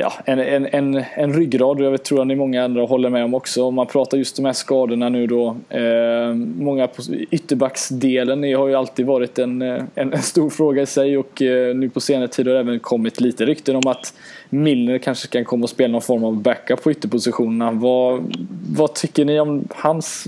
ja, 0.00 0.12
en, 0.24 0.38
en, 0.38 0.66
en, 0.66 1.04
en 1.14 1.32
ryggrad 1.32 1.78
och 1.78 1.86
jag 1.86 1.90
vet, 1.90 2.04
tror 2.04 2.20
att 2.20 2.26
ni 2.26 2.36
många 2.36 2.64
andra 2.64 2.82
håller 2.82 3.10
med 3.10 3.24
om 3.24 3.34
också. 3.34 3.64
Om 3.64 3.74
man 3.74 3.86
pratar 3.86 4.18
just 4.18 4.36
de 4.36 4.44
här 4.44 4.52
skadorna 4.52 5.08
nu 5.08 5.26
då. 5.26 5.56
Eh, 5.68 6.34
många 6.58 6.86
på 6.86 7.02
ytterbacksdelen 7.30 8.54
har 8.54 8.68
ju 8.68 8.74
alltid 8.74 9.06
varit 9.06 9.38
en, 9.38 9.62
eh, 9.62 9.82
en, 9.94 10.12
en, 10.12 10.22
stor 10.22 10.50
fråga 10.50 10.82
i 10.82 10.86
sig 10.86 11.18
och 11.18 11.42
eh, 11.42 11.76
nu 11.76 11.88
på 11.88 12.00
senare 12.00 12.28
tid 12.28 12.46
har 12.46 12.54
det 12.54 12.60
även 12.60 12.80
kommit 12.80 13.20
lite 13.20 13.46
rykten 13.46 13.76
om 13.76 13.86
att 13.86 14.14
Milner 14.48 14.98
kanske 14.98 15.28
kan 15.28 15.44
komma 15.44 15.62
och 15.62 15.70
spela 15.70 15.92
någon 15.92 16.02
form 16.02 16.24
av 16.24 16.42
backup 16.42 16.82
på 16.82 16.90
ytterpositionerna. 16.90 17.70
Vad, 17.70 18.36
vad 18.70 18.94
tycker 18.94 19.24
ni 19.24 19.40
om 19.40 19.64
hans... 19.70 20.26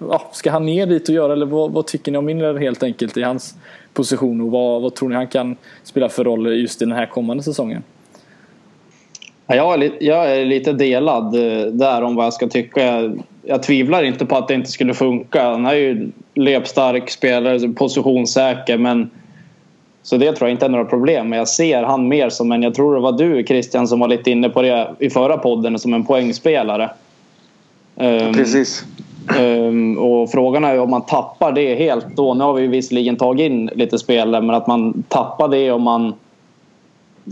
Ja, 0.00 0.30
ska 0.32 0.50
han 0.50 0.66
ner 0.66 0.86
dit 0.86 1.08
och 1.08 1.14
göra 1.14 1.32
eller 1.32 1.46
vad, 1.46 1.72
vad 1.72 1.86
tycker 1.86 2.12
ni 2.12 2.18
om 2.18 2.24
Milner 2.24 2.54
helt 2.54 2.82
enkelt 2.82 3.16
i 3.16 3.22
hans 3.22 3.54
position 3.92 4.40
och 4.40 4.50
vad, 4.50 4.82
vad 4.82 4.94
tror 4.94 5.08
ni 5.08 5.14
han 5.14 5.26
kan 5.26 5.56
spela 5.84 6.08
för 6.08 6.24
roll 6.24 6.60
just 6.60 6.82
i 6.82 6.84
den 6.84 6.94
här 6.94 7.06
kommande 7.06 7.42
säsongen? 7.42 7.82
Jag 9.56 9.74
är, 9.74 9.78
lite, 9.78 10.04
jag 10.04 10.36
är 10.36 10.44
lite 10.44 10.72
delad 10.72 11.34
eh, 11.34 11.66
där 11.66 12.02
om 12.02 12.16
vad 12.16 12.26
jag 12.26 12.32
ska 12.32 12.48
tycka. 12.48 12.80
Jag, 12.82 13.22
jag 13.42 13.62
tvivlar 13.62 14.02
inte 14.02 14.26
på 14.26 14.36
att 14.36 14.48
det 14.48 14.54
inte 14.54 14.70
skulle 14.70 14.94
funka. 14.94 15.50
Han 15.50 15.66
är 15.66 15.74
ju 15.74 16.10
löpstark 16.34 17.10
spelare, 17.10 17.68
positionssäker. 17.68 18.78
Men, 18.78 19.10
så 20.02 20.16
det 20.16 20.32
tror 20.32 20.48
jag 20.48 20.54
inte 20.54 20.64
är 20.64 20.70
några 20.70 20.84
problem. 20.84 21.28
Men 21.28 21.38
jag 21.38 21.48
ser 21.48 21.82
han 21.82 22.08
mer 22.08 22.28
som 22.28 22.52
en, 22.52 22.62
jag 22.62 22.74
tror 22.74 22.94
det 22.94 23.00
var 23.00 23.12
du 23.12 23.44
Christian 23.46 23.88
som 23.88 24.00
var 24.00 24.08
lite 24.08 24.30
inne 24.30 24.48
på 24.48 24.62
det 24.62 24.88
i 24.98 25.10
förra 25.10 25.36
podden, 25.36 25.78
som 25.78 25.94
en 25.94 26.04
poängspelare. 26.04 26.90
Um, 27.96 28.32
Precis. 28.32 28.84
Um, 29.40 29.98
och 29.98 30.30
frågan 30.30 30.64
är 30.64 30.80
om 30.80 30.90
man 30.90 31.06
tappar 31.06 31.52
det 31.52 31.74
helt 31.74 32.06
då. 32.16 32.34
Nu 32.34 32.44
har 32.44 32.52
vi 32.52 32.66
visserligen 32.66 33.16
tagit 33.16 33.50
in 33.50 33.70
lite 33.74 33.98
spelare 33.98 34.42
men 34.42 34.54
att 34.54 34.66
man 34.66 35.04
tappar 35.08 35.48
det 35.48 35.70
om 35.70 35.82
man 35.82 36.14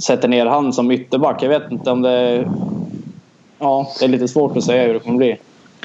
sätter 0.03 0.29
ner 0.29 0.47
han 0.47 0.73
som 0.73 0.91
ytterback. 0.91 1.43
Jag 1.43 1.49
vet 1.49 1.71
inte 1.71 1.91
om 1.91 2.03
det... 2.03 2.49
Ja, 3.59 3.93
det 3.99 4.05
är 4.05 4.09
lite 4.09 4.29
svårt 4.29 4.57
att 4.57 4.65
säga 4.65 4.87
hur 4.87 4.95
det 4.95 5.01
kommer 5.01 5.17
bli. 5.17 5.39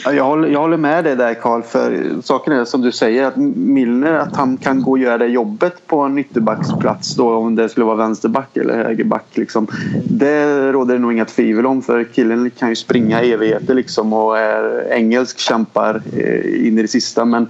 Jag 0.05 0.23
håller, 0.23 0.47
jag 0.47 0.59
håller 0.59 0.77
med 0.77 1.03
dig 1.03 1.15
där 1.15 1.33
Karl. 1.33 1.61
För 1.61 2.07
saken 2.23 2.53
är 2.53 2.65
som 2.65 2.81
du 2.81 2.91
säger 2.91 3.25
att 3.25 3.37
Milner 3.55 4.13
att 4.13 4.35
han 4.35 4.57
kan 4.57 4.81
gå 4.81 4.91
och 4.91 4.99
göra 4.99 5.17
det 5.17 5.27
jobbet 5.27 5.87
på 5.87 5.99
en 5.99 6.17
ytterbacksplats 6.17 7.15
då 7.15 7.35
om 7.35 7.55
det 7.55 7.69
skulle 7.69 7.85
vara 7.85 7.95
vänsterback 7.95 8.57
eller 8.57 8.83
högerback. 8.83 9.25
Liksom. 9.33 9.67
Det 10.03 10.71
råder 10.71 10.93
det 10.93 10.99
nog 10.99 11.13
inga 11.13 11.25
tvivel 11.25 11.65
om 11.65 11.81
för 11.81 12.03
killen 12.03 12.51
kan 12.57 12.69
ju 12.69 12.75
springa 12.75 13.21
evigheter 13.21 13.73
liksom 13.73 14.13
och 14.13 14.37
är 14.37 14.91
engelsk 14.91 15.39
kämpar 15.39 16.01
eh, 16.17 16.67
in 16.67 16.79
i 16.79 16.81
det 16.81 16.87
sista. 16.87 17.25
Men 17.25 17.47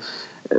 eh, 0.49 0.57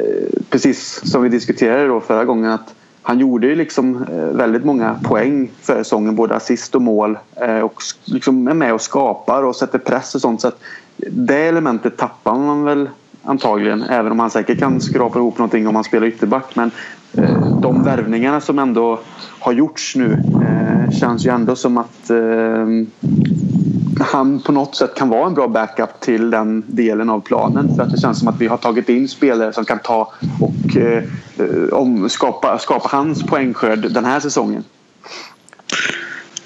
precis 0.51 1.11
som 1.11 1.23
vi 1.23 1.29
diskuterade 1.29 1.87
då 1.87 2.01
förra 2.01 2.25
gången 2.25 2.51
att 2.51 2.75
han 3.03 3.19
gjorde 3.19 3.47
ju 3.47 3.55
liksom 3.55 3.97
eh, 3.97 4.37
väldigt 4.37 4.65
många 4.65 4.97
poäng 5.03 5.51
för 5.61 5.75
säsongen, 5.75 6.15
både 6.15 6.35
assist 6.35 6.75
och 6.75 6.83
mål 6.83 7.19
eh, 7.37 7.59
och 7.59 7.83
liksom 8.05 8.49
är 8.49 8.55
med 8.55 8.75
och 8.75 8.81
skapar 8.81 9.43
och 9.43 9.57
sätter 9.57 9.79
press 9.79 10.15
och 10.15 10.21
sånt. 10.21 10.41
Så 10.41 10.49
att 10.49 10.59
det 11.11 11.49
elementet 11.49 11.97
tappar 11.97 12.39
man 12.39 12.65
väl 12.65 12.89
antagligen, 13.23 13.83
även 13.83 14.13
om 14.13 14.19
han 14.19 14.31
säkert 14.31 14.59
kan 14.59 14.81
skrapa 14.81 15.19
ihop 15.19 15.39
någonting 15.39 15.69
om 15.69 15.75
han 15.75 15.85
spelar 15.85 16.07
ytterback. 16.07 16.57
Men 16.57 16.71
eh, 17.13 17.59
de 17.61 17.85
värvningarna 17.85 18.41
som 18.41 18.59
ändå 18.59 18.99
har 19.39 19.53
gjorts 19.53 19.97
nu 19.97 20.23
känns 21.01 21.27
ju 21.27 21.31
ändå 21.31 21.57
som 21.57 21.79
att 21.79 22.11
han 24.01 24.41
på 24.41 24.53
något 24.53 24.77
sätt 24.77 24.95
kan 24.95 25.09
vara 25.09 25.27
en 25.27 25.35
bra 25.35 25.49
backup 25.49 26.01
till 26.01 26.31
den 26.31 26.65
delen 26.67 27.11
av 27.11 27.21
planen. 27.21 27.77
För 27.77 27.83
att 27.83 27.91
det 27.91 28.01
känns 28.01 28.19
som 28.19 28.29
att 28.29 28.41
vi 28.41 28.47
har 28.47 28.57
tagit 28.57 28.89
in 28.89 29.09
spelare 29.09 29.53
som 29.53 29.65
kan 29.65 29.79
ta 29.79 30.13
och 30.41 30.77
eh, 30.77 31.05
om, 31.73 32.09
skapa, 32.09 32.59
skapa 32.59 32.89
hans 32.97 33.23
poängskörd 33.23 33.93
den 33.93 34.05
här 34.05 34.21
säsongen. 34.21 34.65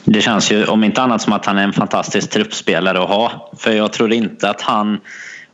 Det 0.04 0.20
känns 0.20 0.52
ju 0.52 0.64
om 0.64 0.84
inte 0.84 1.02
annat 1.02 1.22
som 1.22 1.32
att 1.32 1.46
han 1.46 1.58
är 1.58 1.64
en 1.64 1.72
fantastisk 1.72 2.30
truppspelare 2.30 3.02
att 3.02 3.08
ha. 3.08 3.50
För 3.56 3.72
jag 3.72 3.92
tror 3.92 4.12
inte 4.12 4.50
att 4.50 4.60
han 4.60 5.00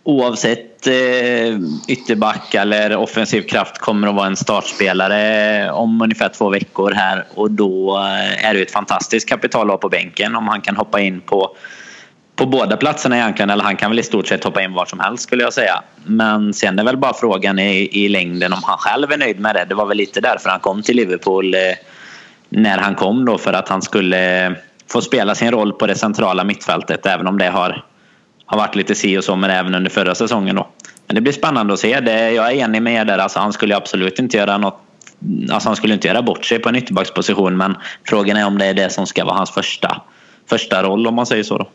oavsett 0.05 0.87
eh, 0.87 1.59
ytterback 1.89 2.55
eller 2.55 2.97
offensiv 2.97 3.43
kraft 3.43 3.79
kommer 3.79 4.09
att 4.09 4.15
vara 4.15 4.27
en 4.27 4.37
startspelare 4.37 5.71
om 5.71 6.03
ungefär 6.03 6.29
två 6.29 6.51
veckor 6.51 6.91
här 6.91 7.25
och 7.35 7.51
då 7.51 7.99
eh, 7.99 8.47
är 8.47 8.55
det 8.55 8.63
ett 8.63 8.71
fantastiskt 8.71 9.29
kapital 9.29 9.67
att 9.67 9.73
ha 9.73 9.79
på 9.79 9.89
bänken 9.89 10.37
om 10.37 10.49
han 10.49 10.61
kan 10.61 10.77
hoppa 10.77 11.01
in 11.01 11.21
på 11.21 11.57
på 12.37 12.47
båda 12.47 12.77
platserna 12.77 13.17
egentligen, 13.17 13.51
eller 13.51 13.65
han 13.65 13.77
kan 13.77 13.91
väl 13.91 13.99
i 13.99 14.03
stort 14.03 14.27
sett 14.27 14.45
hoppa 14.45 14.63
in 14.63 14.73
var 14.73 14.87
som 14.87 15.01
helst 15.01 15.23
skulle 15.23 15.43
jag 15.43 15.53
säga. 15.53 15.83
Men 16.05 16.55
sen 16.55 16.79
är 16.79 16.85
väl 16.85 16.97
bara 16.97 17.15
frågan 17.15 17.59
i, 17.59 17.89
i 17.93 18.09
längden 18.09 18.53
om 18.53 18.61
han 18.63 18.79
själv 18.79 19.13
är 19.13 19.17
nöjd 19.17 19.41
med 19.41 19.55
det. 19.55 19.65
Det 19.65 19.75
var 19.75 19.87
väl 19.87 19.97
lite 19.97 20.21
därför 20.21 20.51
han 20.51 20.61
kom 20.61 20.83
till 20.83 20.97
Liverpool 20.97 21.55
eh, 21.55 21.61
när 22.49 22.79
han 22.79 22.95
kom 22.95 23.25
då 23.25 23.39
för 23.39 23.53
att 23.53 23.69
han 23.69 23.83
skulle 23.83 24.47
eh, 24.47 24.53
få 24.93 25.01
spela 25.01 25.35
sin 25.35 25.51
roll 25.51 25.73
på 25.73 25.87
det 25.87 25.95
centrala 25.95 26.45
mittfältet 26.45 27.07
även 27.07 27.27
om 27.27 27.39
det 27.39 27.49
har 27.49 27.85
har 28.47 28.59
varit 28.59 28.77
lite 28.77 28.95
si 28.95 29.19
och 29.19 29.25
så 29.25 29.37
med 29.37 29.51
det 29.51 29.55
även 29.55 29.75
under 29.75 29.91
förra 29.91 30.15
säsongen. 30.15 30.57
Då. 30.57 30.69
Men 31.07 31.15
det 31.15 31.21
blir 31.21 31.33
spännande 31.33 31.73
att 31.73 31.81
se. 31.81 32.01
Det, 32.01 32.31
jag 32.31 32.47
är 32.47 32.53
enig 32.53 32.83
med 32.83 32.95
er 32.95 33.05
där. 33.05 33.19
Alltså, 33.19 33.39
han 33.39 33.53
skulle 33.53 33.77
absolut 33.77 34.19
inte 34.19 34.37
göra 34.37 34.59
något 34.59 34.79
Alltså 35.53 35.69
han 35.69 35.77
skulle 35.77 35.95
inte 35.95 36.09
göra 36.09 36.23
bort 36.23 36.45
sig 36.45 36.59
på 36.59 36.69
en 36.69 36.77
ytterbacksposition 36.77 37.57
men 37.57 37.77
frågan 38.05 38.37
är 38.37 38.47
om 38.47 38.59
det 38.59 38.67
är 38.67 38.75
det 38.75 38.91
som 38.91 39.07
ska 39.07 39.25
vara 39.25 39.37
hans 39.37 39.51
första, 39.51 40.03
första 40.51 40.83
roll 40.83 41.07
om 41.07 41.15
man 41.15 41.27
säger 41.27 41.43
så. 41.43 41.59
Då. 41.59 41.69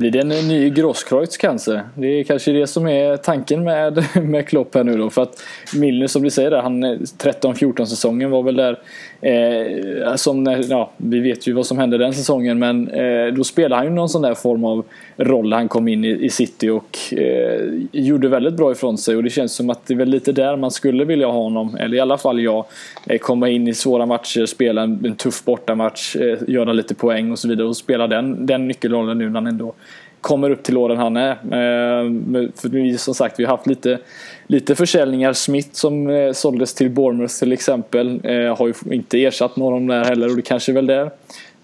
Blir 0.00 0.10
det 0.10 0.20
en 0.20 0.28
ny 0.28 0.70
Grosskreutz 0.70 1.36
kanske? 1.36 1.82
Det 1.94 2.06
är 2.06 2.24
kanske 2.24 2.52
det 2.52 2.66
som 2.66 2.86
är 2.86 3.16
tanken 3.16 3.64
med, 3.64 4.04
med 4.22 4.48
Klopp 4.48 4.74
här 4.74 4.84
nu 4.84 4.96
då. 4.96 5.10
För 5.10 5.22
att 5.22 5.42
Milner 5.74 6.06
som 6.06 6.22
du 6.22 6.30
säger 6.30 6.50
där, 6.50 6.62
han 6.62 6.84
13-14 6.84 7.84
säsongen 7.84 8.30
var 8.30 8.42
väl 8.42 8.56
där 8.56 8.78
eh, 9.20 10.14
som 10.16 10.44
när, 10.44 10.64
ja, 10.70 10.90
vi 10.96 11.20
vet 11.20 11.46
ju 11.46 11.52
vad 11.52 11.66
som 11.66 11.78
hände 11.78 11.98
den 11.98 12.14
säsongen 12.14 12.58
men 12.58 12.88
eh, 12.88 13.26
då 13.34 13.44
spelade 13.44 13.74
han 13.74 13.84
ju 13.84 13.90
någon 13.90 14.08
sån 14.08 14.22
där 14.22 14.34
form 14.34 14.64
av 14.64 14.84
roll. 15.16 15.52
Han 15.52 15.68
kom 15.68 15.88
in 15.88 16.04
i, 16.04 16.24
i 16.24 16.30
City 16.30 16.68
och 16.68 16.98
eh, 17.12 17.60
gjorde 17.92 18.28
väldigt 18.28 18.54
bra 18.54 18.72
ifrån 18.72 18.98
sig 18.98 19.16
och 19.16 19.22
det 19.22 19.30
känns 19.30 19.52
som 19.52 19.70
att 19.70 19.86
det 19.86 19.94
är 19.94 19.98
väl 19.98 20.08
lite 20.08 20.32
där 20.32 20.56
man 20.56 20.70
skulle 20.70 21.04
vilja 21.04 21.26
ha 21.26 21.42
honom. 21.42 21.76
Eller 21.76 21.96
i 21.96 22.00
alla 22.00 22.18
fall 22.18 22.40
jag. 22.40 22.64
Eh, 23.06 23.18
komma 23.18 23.48
in 23.48 23.68
i 23.68 23.74
svåra 23.74 24.06
matcher, 24.06 24.46
spela 24.46 24.82
en, 24.82 25.04
en 25.04 25.16
tuff 25.16 25.44
bortamatch, 25.44 26.16
eh, 26.16 26.38
göra 26.48 26.72
lite 26.72 26.94
poäng 26.94 27.32
och 27.32 27.38
så 27.38 27.48
vidare 27.48 27.68
och 27.68 27.76
spela 27.76 28.06
den, 28.06 28.46
den 28.46 28.68
nyckelrollen 28.68 29.18
nu 29.18 29.26
när 29.26 29.34
han 29.34 29.46
ändå 29.46 29.74
kommer 30.20 30.50
upp 30.50 30.62
till 30.62 30.76
åren 30.76 30.98
han 30.98 31.16
är. 31.16 31.30
Eh, 31.30 32.10
för 32.56 32.68
vi, 32.68 32.98
som 32.98 33.14
sagt, 33.14 33.40
vi 33.40 33.44
har 33.44 33.56
haft 33.56 33.66
lite, 33.66 33.98
lite 34.46 34.74
försäljningar. 34.74 35.32
Smith 35.32 35.68
som 35.72 36.10
eh, 36.10 36.32
såldes 36.32 36.74
till 36.74 36.90
Bournemouth 36.90 37.38
till 37.38 37.52
exempel 37.52 38.20
eh, 38.24 38.56
har 38.56 38.66
ju 38.66 38.74
inte 38.94 39.24
ersatt 39.24 39.56
någon 39.56 39.86
där 39.86 40.04
heller 40.04 40.30
och 40.30 40.36
det 40.36 40.42
kanske 40.42 40.72
är 40.72 40.74
väl 40.74 40.86
där. 40.86 41.10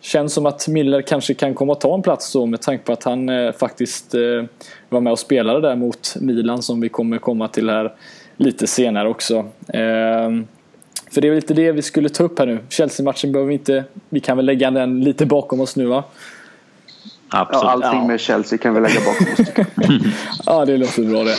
Känns 0.01 0.33
som 0.33 0.47
att 0.47 0.69
Miller 0.69 1.03
kanske 1.03 1.35
kan 1.35 1.55
komma 1.55 1.73
och 1.73 1.81
ta 1.81 1.95
en 1.95 2.03
plats 2.03 2.33
då 2.33 2.47
med 2.47 2.61
tanke 2.61 2.85
på 2.85 2.93
att 2.93 3.05
han 3.05 3.31
faktiskt 3.53 4.15
var 4.89 5.01
med 5.01 5.13
och 5.13 5.19
spelade 5.19 5.61
där 5.61 5.77
mot 5.77 6.17
Milan 6.21 6.63
som 6.63 6.81
vi 6.81 6.89
kommer 6.89 7.19
komma 7.19 7.49
till 7.49 7.71
här 7.71 7.93
lite 8.37 8.67
senare 8.67 9.09
också. 9.09 9.45
För 11.11 11.21
det 11.21 11.29
är 11.29 11.35
lite 11.35 11.55
det 11.55 11.73
vi 11.73 11.83
skulle 11.83 12.09
ta 12.09 12.25
upp 12.25 12.39
här 12.39 12.47
nu. 12.47 12.59
Chelsea-matchen 12.69 13.33
behöver 13.33 13.49
vi 13.49 13.55
inte... 13.55 13.85
Vi 14.09 14.21
kan 14.21 14.37
väl 14.37 14.47
lägga 14.47 14.71
den 14.71 15.05
lite 15.05 15.27
bakom 15.27 15.61
oss 15.61 15.77
nu 15.77 15.87
va? 15.87 16.05
Absolut. 17.29 17.63
Ja, 17.63 17.71
allting 17.71 18.01
ja. 18.01 18.07
med 18.07 18.21
Chelsea 18.21 18.59
kan 18.59 18.75
vi 18.75 18.81
lägga 18.81 19.01
bakom 19.01 19.27
oss. 19.33 19.53
ja, 20.47 20.65
det 20.65 20.77
låter 20.77 21.03
bra 21.03 21.25
det. 21.25 21.37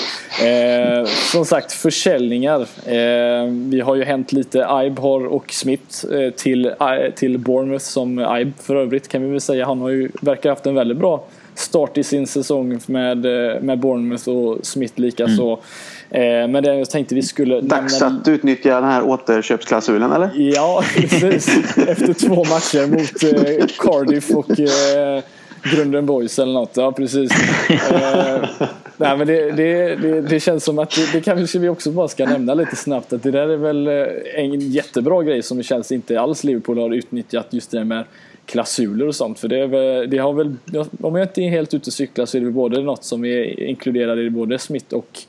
Eh, 1.00 1.06
som 1.06 1.46
sagt, 1.46 1.72
försäljningar. 1.72 2.62
Eh, 2.86 3.52
vi 3.52 3.82
har 3.82 3.96
ju 3.96 4.04
hänt 4.04 4.32
lite. 4.32 4.68
Ibe 4.86 5.02
har 5.02 5.26
och 5.26 5.52
Smith 5.52 6.06
eh, 6.14 6.30
till, 6.30 6.66
eh, 6.66 6.76
till 7.16 7.38
Bournemouth 7.38 7.86
som 7.86 8.20
Ibe 8.20 8.52
för 8.62 8.76
övrigt 8.76 9.08
kan 9.08 9.24
vi 9.24 9.30
väl 9.30 9.42
säga. 9.42 9.66
Han 9.66 9.82
har 9.82 9.90
ju, 9.90 10.10
verkar 10.22 10.50
ha 10.50 10.56
haft 10.56 10.66
en 10.66 10.76
väldigt 10.76 10.98
bra 10.98 11.24
start 11.60 11.98
i 11.98 12.04
sin 12.04 12.28
säsong 12.28 12.80
med, 12.86 13.26
eh, 13.26 13.62
med 13.62 13.80
Bournemouth 13.80 14.30
och 14.30 14.66
Smith 14.66 14.94
likaså. 15.00 15.60
Mm. 16.10 16.44
Eh, 16.44 16.48
men 16.48 16.64
det 16.64 16.76
jag 16.76 16.90
tänkte 16.90 17.16
vi 17.16 17.22
skulle... 17.22 17.62
Dags 17.62 18.02
nämna... 18.02 18.20
att 18.20 18.28
utnyttja 18.28 18.76
den 18.76 18.90
här 18.90 19.04
återköpsklausulen 19.04 20.12
eller? 20.12 20.32
Ja, 20.36 20.84
precis. 20.94 21.78
Efter 21.88 22.14
två 22.14 22.36
matcher 22.36 22.88
mot 22.88 23.78
Cardiff 23.78 24.32
och 24.32 24.60
Grunden 25.64 26.06
Boys 26.06 26.40
eller 26.40 26.54
något. 26.54 26.78
Ja, 26.78 26.92
precis. 26.92 27.32
eh, 27.70 28.50
nej, 28.98 29.18
men 29.18 29.28
det, 29.28 29.52
det, 29.52 29.96
det, 29.96 30.22
det, 30.22 30.40
känns 30.40 30.64
som 30.64 30.80
att 30.80 30.92
det, 30.92 31.12
det 31.14 31.22
kanske 31.22 31.60
vi 31.60 31.70
också 31.70 31.92
bara 31.92 32.08
ska 32.08 32.26
nämna 32.26 32.54
lite 32.54 32.76
snabbt. 32.76 33.14
Att 33.14 33.24
det 33.24 33.32
där 33.32 33.50
är 33.50 33.58
väl 33.58 33.88
eh, 33.88 33.94
en 34.36 34.60
jättebra 34.60 35.24
grej 35.24 35.44
som 35.44 35.58
det 35.58 35.64
känns 35.64 35.92
inte 35.92 36.20
alls 36.20 36.44
Liverpool 36.44 36.78
har 36.78 36.94
utnyttjat 36.94 37.48
just 37.50 37.72
det 37.72 37.84
med 37.84 38.04
klausuler 38.46 39.08
och 39.08 39.16
sånt. 39.16 39.40
För 39.40 39.48
det, 39.48 39.68
väl, 39.68 40.10
det 40.10 40.18
har 40.18 40.34
väl, 40.34 40.56
om 41.02 41.16
jag 41.16 41.26
inte 41.26 41.42
är 41.42 41.50
helt 41.50 41.74
ute 41.74 41.90
och 41.90 41.94
cyklar 41.94 42.26
så 42.26 42.38
är 42.38 42.42
det 42.42 42.52
både 42.52 42.82
något 42.82 43.04
som 43.04 43.26
är 43.26 43.60
inkluderat 43.60 44.18
i 44.18 44.30
både 44.30 44.60
Smith 44.60 44.96
och 44.96 45.20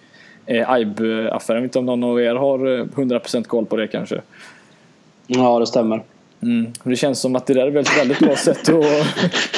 eh, 0.46 0.80
Ibe-affären. 0.80 1.56
Jag 1.56 1.62
vet 1.62 1.64
inte 1.64 1.78
om 1.78 1.86
någon 1.86 2.04
av 2.04 2.20
er 2.20 2.34
har 2.34 2.78
eh, 2.78 2.84
100% 2.84 3.44
koll 3.44 3.66
på 3.66 3.76
det 3.76 3.86
kanske? 3.86 4.20
Ja, 5.26 5.58
det 5.58 5.66
stämmer. 5.66 6.02
Mm. 6.42 6.72
Det 6.82 6.96
känns 6.96 7.20
som 7.20 7.36
att 7.36 7.46
det 7.46 7.54
där 7.54 7.66
är 7.66 7.76
ett 7.76 7.98
väldigt 7.98 8.18
bra 8.18 8.36
sätt 8.36 8.68
att... 8.68 8.84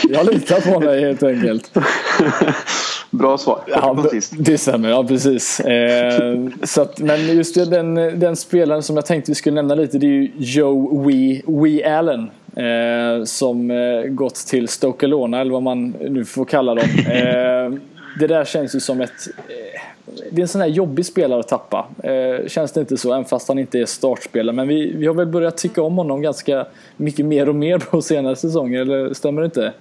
Jag 0.09 0.27
litar 0.35 0.73
på 0.73 0.81
dig 0.81 1.01
helt 1.01 1.23
enkelt. 1.23 1.75
Bra 3.11 3.38
svar. 3.38 3.61
Ja, 3.66 4.05
det 4.38 4.59
stämmer, 4.59 4.88
ja 4.88 5.05
precis. 5.05 5.61
Eh, 5.61 6.38
så 6.62 6.83
att, 6.83 6.99
men 6.99 7.37
just 7.37 7.55
det, 7.55 7.64
den, 7.64 7.95
den 7.95 8.37
spelaren 8.37 8.83
som 8.83 8.97
jag 8.97 9.07
tänkte 9.07 9.31
vi 9.31 9.35
skulle 9.35 9.55
nämna 9.55 9.75
lite 9.75 9.99
det 9.99 10.07
är 10.07 10.09
ju 10.09 10.31
Joe 10.37 11.05
Wee, 11.07 11.43
Wee 11.47 11.85
Allen. 11.85 12.31
Eh, 12.57 13.25
som 13.25 13.71
eh, 13.71 14.03
gått 14.03 14.35
till 14.35 14.69
Stoke 14.69 15.07
Alona 15.07 15.40
eller 15.40 15.53
vad 15.53 15.62
man 15.62 15.90
nu 15.90 16.25
får 16.25 16.45
kalla 16.45 16.75
dem. 16.75 16.88
Eh, 17.07 17.81
det 18.19 18.27
där 18.27 18.45
känns 18.45 18.75
ju 18.75 18.81
som 18.81 19.01
ett 19.01 19.29
eh, 19.49 19.80
det 20.04 20.40
är 20.40 20.42
en 20.42 20.48
sån 20.48 20.60
här 20.60 20.68
jobbig 20.68 21.06
spelare 21.06 21.40
att 21.40 21.48
tappa. 21.48 21.86
Eh, 22.02 22.48
känns 22.48 22.72
det 22.72 22.80
inte 22.80 22.96
så, 22.96 23.12
även 23.12 23.24
fast 23.24 23.48
han 23.48 23.58
inte 23.58 23.78
är 23.78 23.86
startspelare. 23.86 24.56
Men 24.56 24.68
vi, 24.68 24.92
vi 24.96 25.06
har 25.06 25.14
väl 25.14 25.26
börjat 25.26 25.56
tycka 25.56 25.82
om 25.82 25.96
honom 25.96 26.22
ganska 26.22 26.66
mycket 26.96 27.26
mer 27.26 27.48
och 27.48 27.54
mer 27.54 27.78
på 27.78 28.02
senare 28.02 28.36
säsonger, 28.36 28.80
eller 28.80 29.14
stämmer 29.14 29.42
det 29.42 29.44
inte? 29.44 29.72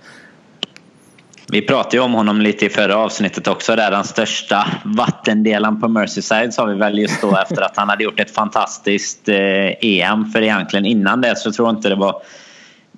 Vi 1.51 1.61
pratade 1.61 1.97
ju 1.97 2.03
om 2.03 2.13
honom 2.13 2.41
lite 2.41 2.65
i 2.65 2.69
förra 2.69 2.97
avsnittet 2.97 3.47
också. 3.47 3.75
Där 3.75 3.91
den 3.91 4.03
största 4.03 4.67
vattendelaren 4.85 5.81
på 5.81 5.87
Merseyside 5.87 6.53
sa 6.53 6.65
vi 6.65 6.75
väl 6.75 6.99
just 6.99 7.21
då 7.21 7.37
efter 7.43 7.61
att 7.61 7.77
han 7.77 7.89
hade 7.89 8.03
gjort 8.03 8.19
ett 8.19 8.31
fantastiskt 8.31 9.29
eh, 9.29 9.37
EM. 9.81 10.25
För 10.25 10.41
egentligen 10.41 10.85
innan 10.85 11.21
det 11.21 11.35
så 11.35 11.51
tror 11.51 11.67
jag 11.67 11.75
inte 11.75 11.89
det 11.89 11.95
var 11.95 12.21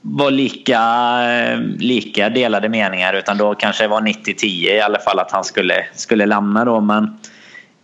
var 0.02 0.32
lika, 0.32 0.80
lika 1.80 2.30
delade 2.30 2.70
meningar 2.70 3.14
utan 3.14 3.38
då 3.38 3.56
kanske 3.56 3.84
det 3.84 3.88
var 3.88 4.02
90-10 4.02 4.46
i 4.46 4.82
alla 4.82 5.00
fall 5.00 5.20
att 5.20 5.32
han 5.32 5.44
skulle, 5.44 5.86
skulle 5.94 6.26
lämna 6.26 6.66
då. 6.66 6.80
Men 6.80 7.18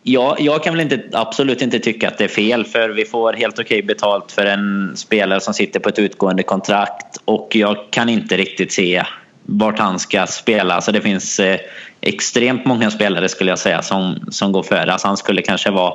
jag, 0.03 0.41
jag 0.41 0.63
kan 0.63 0.73
väl 0.73 0.81
inte, 0.81 1.03
absolut 1.11 1.61
inte 1.61 1.79
tycka 1.79 2.07
att 2.07 2.17
det 2.17 2.23
är 2.23 2.27
fel 2.27 2.65
för 2.65 2.89
vi 2.89 3.05
får 3.05 3.33
helt 3.33 3.59
okej 3.59 3.83
betalt 3.83 4.31
för 4.31 4.45
en 4.45 4.97
spelare 4.97 5.39
som 5.39 5.53
sitter 5.53 5.79
på 5.79 5.89
ett 5.89 5.99
utgående 5.99 6.43
kontrakt 6.43 7.17
och 7.25 7.49
jag 7.55 7.77
kan 7.91 8.09
inte 8.09 8.37
riktigt 8.37 8.73
se 8.73 9.03
vart 9.45 9.79
han 9.79 9.99
ska 9.99 10.27
spela. 10.27 10.81
så 10.81 10.91
det 10.91 11.01
finns 11.01 11.39
eh, 11.39 11.59
extremt 12.01 12.65
många 12.65 12.91
spelare 12.91 13.29
skulle 13.29 13.51
jag 13.51 13.59
säga 13.59 13.81
som, 13.81 14.19
som 14.31 14.51
går 14.51 14.63
före. 14.63 14.91
Alltså 14.91 15.07
han 15.07 15.17
skulle 15.17 15.41
kanske 15.41 15.71
vara 15.71 15.93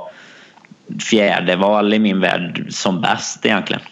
fjärde 1.11 1.57
val 1.57 1.95
i 1.95 1.99
min 1.99 2.21
värld 2.21 2.67
som 2.71 3.01
bäst 3.01 3.47
egentligen. 3.47 3.83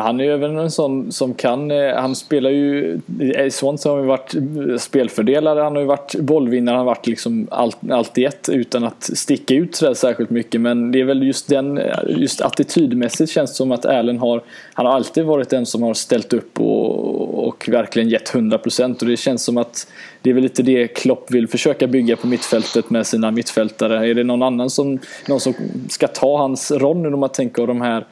Han 0.00 0.20
är 0.20 0.24
ju 0.24 0.32
även 0.32 0.58
en 0.58 0.70
sån 0.70 1.12
som 1.12 1.34
kan, 1.34 1.70
eh, 1.70 1.94
han 1.94 2.16
spelar 2.16 2.50
ju, 2.50 3.00
i 3.46 3.50
Swansea 3.50 3.92
har 3.92 3.96
han 3.96 4.04
ju 4.04 4.08
varit 4.08 4.34
spelfördelare, 4.82 5.60
han 5.60 5.74
har 5.74 5.82
ju 5.82 5.88
varit 5.88 6.14
bollvinnare, 6.14 6.72
han 6.72 6.86
har 6.86 6.94
varit 6.94 7.06
liksom 7.06 7.48
allt, 7.50 7.90
allt 7.90 8.18
i 8.18 8.24
ett 8.24 8.48
utan 8.48 8.84
att 8.84 9.02
sticka 9.02 9.54
ut 9.54 9.74
sådär 9.74 9.94
särskilt 9.94 10.30
mycket. 10.30 10.60
Men 10.60 10.92
det 10.92 11.00
är 11.00 11.04
väl 11.04 11.22
just 11.22 11.48
den, 11.48 11.78
eh, 11.78 11.98
just 12.08 12.40
attitydmässigt 12.40 13.30
känns 13.30 13.50
det 13.50 13.56
som 13.56 13.72
att 13.72 13.86
Allen 13.86 14.18
har, 14.18 14.42
han 14.72 14.86
har 14.86 14.92
alltid 14.92 15.24
varit 15.24 15.50
den 15.50 15.66
som 15.66 15.82
har 15.82 15.94
ställt 15.94 16.32
upp 16.32 16.60
och, 16.60 17.48
och 17.48 17.68
verkligen 17.68 18.08
gett 18.08 18.32
100% 18.32 19.02
och 19.02 19.08
det 19.08 19.16
känns 19.16 19.44
som 19.44 19.56
att 19.56 19.86
det 20.22 20.30
är 20.30 20.34
väl 20.34 20.42
lite 20.42 20.62
det 20.62 20.88
Klopp 20.88 21.30
vill 21.30 21.48
försöka 21.48 21.86
bygga 21.86 22.16
på 22.16 22.26
mittfältet 22.26 22.90
med 22.90 23.06
sina 23.06 23.30
mittfältare. 23.30 24.10
Är 24.10 24.14
det 24.14 24.24
någon 24.24 24.42
annan 24.42 24.70
som, 24.70 24.98
någon 25.28 25.40
som 25.40 25.54
ska 25.88 26.06
ta 26.06 26.38
hans 26.38 26.70
roll 26.70 26.96
nu 26.96 27.10
när 27.10 27.16
man 27.16 27.28
tänker 27.28 27.62
på 27.62 27.66
de 27.66 27.80
här 27.80 28.06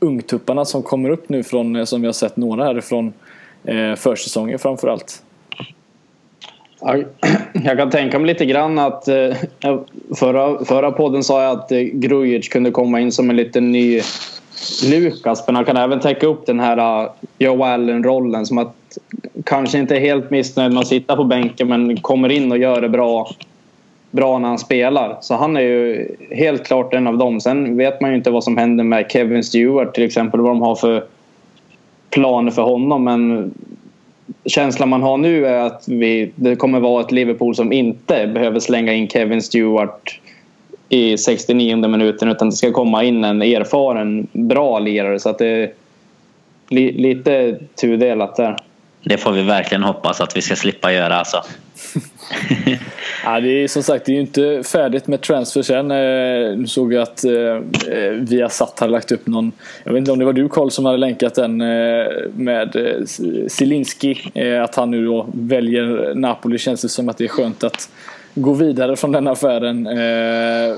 ungtupparna 0.00 0.64
som 0.64 0.82
kommer 0.82 1.10
upp 1.10 1.28
nu 1.28 1.42
från, 1.42 1.86
som 1.86 2.00
vi 2.00 2.06
har 2.06 2.12
sett 2.12 2.36
några 2.36 2.64
härifrån 2.64 3.12
eh, 3.64 3.94
försäsongen 3.94 4.58
framförallt? 4.58 5.22
Jag 7.64 7.78
kan 7.78 7.90
tänka 7.90 8.18
mig 8.18 8.26
lite 8.26 8.46
grann 8.46 8.78
att 8.78 9.08
eh, 9.08 9.36
förra, 10.16 10.64
förra 10.64 10.90
podden 10.92 11.24
sa 11.24 11.42
jag 11.42 11.52
att 11.58 11.72
eh, 11.72 11.78
Grujic 11.78 12.48
kunde 12.48 12.70
komma 12.70 13.00
in 13.00 13.12
som 13.12 13.30
en 13.30 13.36
liten 13.36 13.72
ny 13.72 14.00
Lukas 14.90 15.44
men 15.46 15.56
han 15.56 15.64
kan 15.64 15.76
även 15.76 16.00
täcka 16.00 16.26
upp 16.26 16.46
den 16.46 16.60
här 16.60 17.04
eh, 17.04 17.10
Joe 17.38 17.64
Allen-rollen 17.64 18.46
som 18.46 18.58
att 18.58 18.98
kanske 19.44 19.78
inte 19.78 19.96
är 19.96 20.00
helt 20.00 20.30
missnöjd 20.30 20.72
med 20.72 20.80
att 20.80 20.86
sitta 20.86 21.16
på 21.16 21.24
bänken 21.24 21.68
men 21.68 22.00
kommer 22.00 22.28
in 22.28 22.52
och 22.52 22.58
gör 22.58 22.80
det 22.80 22.88
bra, 22.88 23.30
bra 24.10 24.38
när 24.38 24.48
han 24.48 24.58
spelar. 24.58 25.18
Så 25.20 25.34
han 25.34 25.56
är 25.56 25.60
ju 25.60 26.08
helt 26.30 26.66
klart 26.66 26.94
en 26.94 27.06
av 27.06 27.18
dem. 27.18 27.40
Sen 27.40 27.76
vet 27.76 28.00
man 28.00 28.10
ju 28.10 28.16
inte 28.16 28.30
vad 28.30 28.44
som 28.44 28.56
händer 28.56 28.84
med 28.84 29.10
Kevin 29.10 29.44
Stewart 29.44 29.94
till 29.94 30.04
exempel, 30.04 30.40
vad 30.40 30.50
de 30.50 30.62
har 30.62 30.74
för 30.74 31.04
planer 32.10 32.50
för 32.50 32.62
honom 32.62 33.04
men 33.04 33.54
känslan 34.44 34.88
man 34.88 35.02
har 35.02 35.16
nu 35.16 35.46
är 35.46 35.58
att 35.58 35.88
vi, 35.88 36.32
det 36.34 36.56
kommer 36.56 36.80
vara 36.80 37.00
ett 37.00 37.12
Liverpool 37.12 37.54
som 37.54 37.72
inte 37.72 38.26
behöver 38.26 38.60
slänga 38.60 38.92
in 38.92 39.08
Kevin 39.08 39.42
Stewart 39.42 40.20
i 40.88 41.18
69 41.18 41.88
minuten 41.88 42.28
utan 42.28 42.50
det 42.50 42.56
ska 42.56 42.72
komma 42.72 43.04
in 43.04 43.24
en 43.24 43.42
erfaren 43.42 44.26
bra 44.32 44.78
lirare 44.78 45.18
så 45.18 45.28
att 45.28 45.38
det 45.38 45.46
är 45.46 45.72
li, 46.68 46.92
lite 46.92 47.58
tudelat 47.80 48.36
där. 48.36 48.56
Det 49.04 49.18
får 49.18 49.32
vi 49.32 49.42
verkligen 49.42 49.82
hoppas 49.82 50.20
att 50.20 50.36
vi 50.36 50.42
ska 50.42 50.56
slippa 50.56 50.92
göra 50.92 51.16
alltså. 51.16 51.42
ja, 53.24 53.40
det 53.40 53.48
är 53.48 53.68
som 53.68 53.82
sagt 53.82 54.06
det 54.06 54.12
är 54.12 54.14
ju 54.14 54.20
inte 54.20 54.62
färdigt 54.66 55.06
med 55.06 55.20
transfers 55.20 55.70
än. 55.70 55.90
Eh, 55.90 56.56
nu 56.56 56.66
såg 56.66 56.92
jag 56.92 57.02
att 57.02 57.24
eh, 57.24 57.32
eh, 57.32 58.12
vi 58.12 58.40
har 58.40 58.48
satt 58.48 58.80
hade 58.80 58.92
lagt 58.92 59.12
upp 59.12 59.26
någon, 59.26 59.52
jag 59.84 59.92
vet 59.92 59.98
inte 59.98 60.12
om 60.12 60.18
det 60.18 60.24
var 60.24 60.32
du 60.32 60.48
Karl 60.48 60.70
som 60.70 60.84
hade 60.84 60.98
länkat 60.98 61.34
den 61.34 61.56
med 62.34 62.76
Zielinski. 63.48 64.32
Att 64.64 64.74
han 64.74 64.90
nu 64.90 65.04
då 65.04 65.26
väljer 65.32 66.14
Napoli. 66.14 66.58
Känns 66.58 66.82
det 66.82 66.88
som 66.88 67.08
att 67.08 67.18
det 67.18 67.24
är 67.24 67.28
skönt 67.28 67.64
att 67.64 67.90
gå 68.34 68.52
vidare 68.52 68.96
från 68.96 69.12
den 69.12 69.26
affären. 69.26 69.88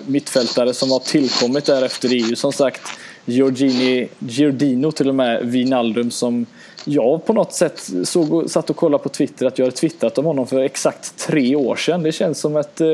Mittfältare 0.07 0.75
som 0.75 0.91
har 0.91 0.99
tillkommit 0.99 1.65
därefter 1.65 2.09
är 2.09 2.29
ju 2.29 2.37
som 2.37 2.53
sagt 2.53 2.83
Giorgini, 3.25 4.09
Giordino 4.19 4.93
till 4.93 5.09
och 5.09 5.15
med, 5.15 5.47
Vinaldum 5.47 6.11
som 6.11 6.47
jag 6.85 7.25
på 7.25 7.33
något 7.33 7.53
sätt 7.53 7.91
såg, 8.05 8.51
satt 8.51 8.71
och 8.71 8.77
kollade 8.77 9.03
på 9.03 9.09
Twitter 9.09 9.47
att 9.47 9.59
jag 9.59 9.67
hade 9.67 9.77
twittrat 9.77 10.19
om 10.19 10.25
honom 10.25 10.47
för 10.47 10.61
exakt 10.61 11.19
tre 11.19 11.57
år 11.57 11.77
sedan. 11.77 12.03
Det 12.03 12.13
känns 12.13 12.39
som 12.39 12.57
ett, 12.57 12.81
eh, 12.81 12.89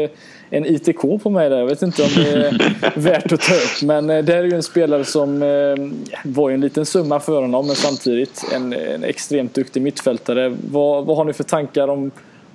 en 0.50 0.66
ITK 0.66 1.18
på 1.22 1.30
mig 1.30 1.50
där. 1.50 1.58
Jag 1.58 1.66
vet 1.66 1.82
inte 1.82 2.02
om 2.02 2.08
det 2.16 2.32
är 2.32 2.74
värt 3.00 3.32
att 3.32 3.40
ta 3.40 3.54
upp. 3.54 3.82
Men 3.82 4.10
eh, 4.10 4.24
det 4.24 4.34
är 4.34 4.44
ju 4.44 4.54
en 4.54 4.62
spelare 4.62 5.04
som 5.04 5.42
eh, 5.42 6.28
var 6.30 6.50
en 6.50 6.60
liten 6.60 6.86
summa 6.86 7.20
för 7.20 7.40
honom 7.40 7.66
men 7.66 7.76
samtidigt 7.76 8.44
en, 8.54 8.72
en 8.72 9.04
extremt 9.04 9.54
duktig 9.54 9.82
mittfältare. 9.82 10.56
Vad, 10.70 11.04
vad 11.06 11.16
har 11.16 11.24
ni 11.24 11.32
för 11.32 11.44
tankar 11.44 11.88
om 11.88 12.10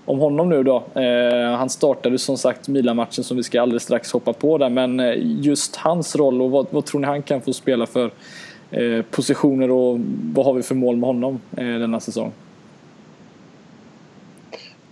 om 0.06 0.19
honom 0.19 0.50
nu 0.50 0.63
då. 0.63 0.84
Eh, 0.93 1.58
han 1.58 1.69
startade 1.69 2.19
som 2.19 2.38
sagt 2.38 2.67
Milan-matchen 2.67 3.24
som 3.24 3.38
vi 3.38 3.43
ska 3.43 3.62
alldeles 3.62 3.84
strax 3.84 4.12
hoppa 4.12 4.34
på 4.34 4.58
där. 4.58 4.69
Men 4.69 5.02
just 5.41 5.76
hans 5.76 6.15
roll 6.15 6.41
och 6.41 6.52
vad, 6.52 6.67
vad 6.69 6.86
tror 6.86 7.02
ni 7.02 7.08
han 7.08 7.22
kan 7.22 7.41
få 7.41 7.54
spela 7.54 7.86
för 7.86 8.12
Eh, 8.74 9.02
positioner 9.12 9.72
och 9.72 10.00
vad 10.34 10.46
har 10.46 10.54
vi 10.54 10.64
för 10.64 10.76
mål 10.76 10.96
med 10.96 11.08
honom 11.08 11.40
eh, 11.58 11.66
denna 11.66 12.00
säsong? 12.00 12.32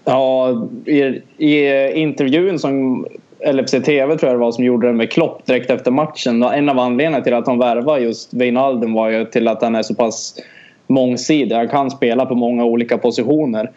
Ja, 0.05 0.67
i, 0.85 1.21
i 1.37 1.91
intervjun 1.93 2.59
som 2.59 3.05
LFC 3.53 3.71
TV 3.71 4.17
tror 4.17 4.29
jag 4.29 4.39
det 4.39 4.43
var 4.43 4.51
som 4.51 4.63
gjorde 4.63 4.87
det 4.87 4.93
med 4.93 5.11
Klopp 5.11 5.45
direkt 5.45 5.69
efter 5.69 5.91
matchen. 5.91 6.43
En 6.43 6.69
av 6.69 6.79
anledningarna 6.79 7.23
till 7.23 7.33
att 7.33 7.47
han 7.47 7.59
värvade 7.59 8.01
just 8.01 8.33
Wijnaldum 8.33 8.93
var 8.93 9.09
ju 9.09 9.25
till 9.25 9.47
att 9.47 9.61
han 9.61 9.75
är 9.75 9.83
så 9.83 9.95
pass 9.95 10.35
mångsidig. 10.87 11.55
Han 11.55 11.69
kan 11.69 11.91
spela 11.91 12.25
på 12.25 12.35
många 12.35 12.65
olika 12.65 12.97
positioner. 12.97 13.71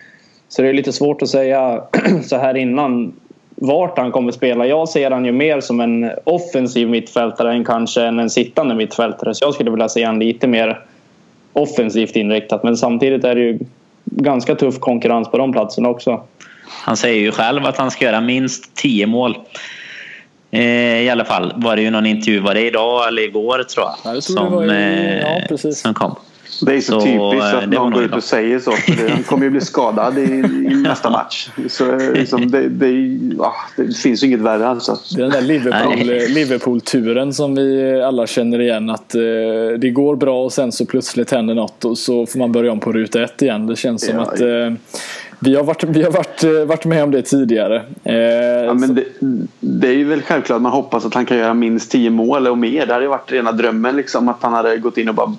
Så 0.48 0.62
det 0.62 0.68
är 0.68 0.72
lite 0.72 0.92
svårt 0.92 1.22
att 1.22 1.28
säga 1.28 1.82
så 2.22 2.36
här 2.36 2.56
innan 2.56 3.12
vart 3.54 3.98
han 3.98 4.12
kommer 4.12 4.32
spela. 4.32 4.66
Jag 4.66 4.88
ser 4.88 5.10
han 5.10 5.24
ju 5.24 5.32
mer 5.32 5.60
som 5.60 5.80
en 5.80 6.10
offensiv 6.24 6.88
mittfältare 6.88 7.52
än 7.52 7.64
kanske 7.64 8.02
en 8.02 8.30
sittande 8.30 8.74
mittfältare. 8.74 9.34
Så 9.34 9.44
jag 9.44 9.54
skulle 9.54 9.70
vilja 9.70 9.88
se 9.88 10.04
han 10.04 10.18
lite 10.18 10.46
mer 10.46 10.80
offensivt 11.52 12.16
inriktat. 12.16 12.62
Men 12.62 12.76
samtidigt 12.76 13.24
är 13.24 13.34
det 13.34 13.40
ju 13.40 13.58
ganska 14.04 14.54
tuff 14.54 14.78
konkurrens 14.80 15.30
på 15.30 15.38
de 15.38 15.52
platserna 15.52 15.88
också. 15.88 16.22
Han 16.66 16.96
säger 16.96 17.20
ju 17.20 17.32
själv 17.32 17.66
att 17.66 17.76
han 17.76 17.90
ska 17.90 18.04
göra 18.04 18.20
minst 18.20 18.74
10 18.74 19.06
mål. 19.06 19.38
Eh, 20.50 21.02
I 21.02 21.10
alla 21.10 21.24
fall 21.24 21.52
var 21.56 21.76
det 21.76 21.82
ju 21.82 21.90
någon 21.90 22.06
intervju, 22.06 22.40
var 22.40 22.54
det 22.54 22.66
idag 22.66 23.08
eller 23.08 23.22
igår 23.22 23.62
tror 23.62 23.86
jag? 23.86 23.94
Ja, 24.04 24.14
jag 24.14 24.24
tror 24.24 24.36
som, 24.36 24.50
det 24.50 24.56
var 24.56 24.74
i, 24.74 25.20
ja, 25.22 25.28
eh, 25.28 25.46
precis. 25.48 25.80
som 25.80 25.94
kom. 25.94 26.16
Det 26.60 26.74
är 26.74 26.80
så, 26.80 27.00
så 27.00 27.06
typiskt 27.06 27.54
att 27.54 27.62
eh, 27.62 27.68
någon 27.68 27.92
går 27.92 28.04
ut 28.04 28.14
och 28.14 28.24
säger 28.24 28.58
så. 28.58 28.72
För 28.72 29.08
han 29.08 29.22
kommer 29.22 29.44
ju 29.44 29.50
bli 29.50 29.60
skadad 29.60 30.18
i, 30.18 30.22
i 30.22 30.74
nästa 30.82 31.10
match. 31.10 31.48
Så 31.68 31.98
liksom, 32.14 32.50
det, 32.50 32.68
det, 32.68 32.90
ja, 33.38 33.54
det 33.76 33.96
finns 33.96 34.22
ju 34.22 34.26
inget 34.26 34.40
värre 34.40 34.68
alltså. 34.68 34.98
Det 35.14 35.20
är 35.20 35.22
den 35.22 35.30
där 35.30 35.42
Liverpool, 35.42 35.98
Liverpool-turen 36.34 37.32
som 37.32 37.54
vi 37.54 38.00
alla 38.02 38.26
känner 38.26 38.60
igen. 38.60 38.90
Att 38.90 39.14
eh, 39.14 39.20
det 39.78 39.90
går 39.90 40.16
bra 40.16 40.44
och 40.44 40.52
sen 40.52 40.72
så 40.72 40.86
plötsligt 40.86 41.30
händer 41.30 41.54
något 41.54 41.84
och 41.84 41.98
så 41.98 42.26
får 42.26 42.38
man 42.38 42.52
börja 42.52 42.72
om 42.72 42.80
på 42.80 42.92
ruta 42.92 43.22
ett 43.22 43.42
igen. 43.42 43.66
Det 43.66 43.76
känns 43.76 44.06
som 44.06 44.16
ja, 44.16 44.22
att 44.22 44.40
eh, 44.40 44.72
vi 45.44 45.56
har 45.56 45.64
varit, 45.64 45.84
vi 45.84 46.02
har 46.02 46.10
varit, 46.10 46.44
eh, 46.44 46.50
varit 46.50 46.84
med 46.84 47.04
om 47.04 47.10
det 47.10 47.22
tidigare. 47.22 47.82
Eh, 48.04 48.14
ja, 48.64 48.74
men 48.74 48.94
det, 48.94 49.04
det, 49.60 49.88
är 49.88 49.92
ju 49.92 50.04
väl 50.04 50.22
självklart 50.22 50.56
att 50.56 50.62
man 50.62 50.72
hoppas 50.72 51.04
att 51.04 51.14
han 51.14 51.26
kan 51.26 51.36
göra 51.36 51.54
minst 51.54 51.90
10 51.90 52.10
mål 52.10 52.46
och 52.46 52.58
mer. 52.58 52.86
Det 52.86 52.92
hade 52.92 53.04
ju 53.04 53.10
varit 53.10 53.32
rena 53.32 53.52
drömmen 53.52 53.96
liksom, 53.96 54.28
att 54.28 54.42
han 54.42 54.52
hade 54.52 54.76
gått 54.76 54.98
in 54.98 55.08
och 55.08 55.14
bara 55.14 55.34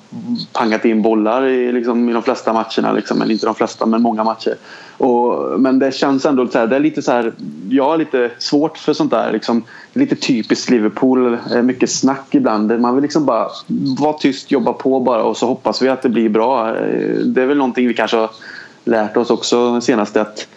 pangat 0.54 0.86
in 0.86 1.02
bollar 1.02 1.46
i, 1.46 1.72
liksom, 1.72 2.10
i 2.10 2.14
de 2.14 2.24
flesta 2.24 2.54
matcherna. 2.54 2.94
Liksom. 2.94 3.22
Eller 3.22 3.34
inte 3.34 3.46
de 3.46 3.56
flesta, 3.56 3.86
men 3.86 4.02
många 4.02 4.24
matcher. 4.24 4.56
Och, 4.98 5.60
men 5.62 5.80
det 5.80 5.96
känns 5.96 6.26
ändå 6.26 6.48
så 6.48 6.60
här, 6.60 6.68
det 6.68 6.76
är 6.76 6.80
lite 6.80 7.02
så 7.02 7.12
här, 7.12 7.34
jag 7.70 7.84
har 7.84 7.98
lite 7.98 8.32
svårt 8.38 8.78
för 8.78 8.94
sånt 8.94 9.12
där. 9.12 9.32
Liksom, 9.32 9.64
lite 9.94 10.16
typiskt 10.16 10.70
Liverpool, 10.70 11.38
mycket 11.64 11.90
snack 11.90 12.28
ibland. 12.32 12.80
Man 12.80 12.96
vill 12.96 13.02
liksom 13.02 13.26
bara 13.26 13.48
vara 14.00 14.14
tyst, 14.14 14.52
jobba 14.52 14.74
på 14.74 15.00
bara 15.00 15.24
och 15.24 15.38
så 15.38 15.48
hoppas 15.48 15.82
vi 15.82 15.90
att 15.90 16.02
det 16.02 16.10
blir 16.10 16.30
bra. 16.30 16.70
Eh, 16.70 17.18
det 17.26 17.42
är 17.42 17.46
väl 17.46 17.58
någonting 17.58 17.88
vi 17.88 17.94
kanske 17.94 18.18
har 18.18 18.30
lärt 18.86 19.18
oss 19.18 19.30
också 19.30 19.82
senaste 19.82 20.22
att 20.22 20.48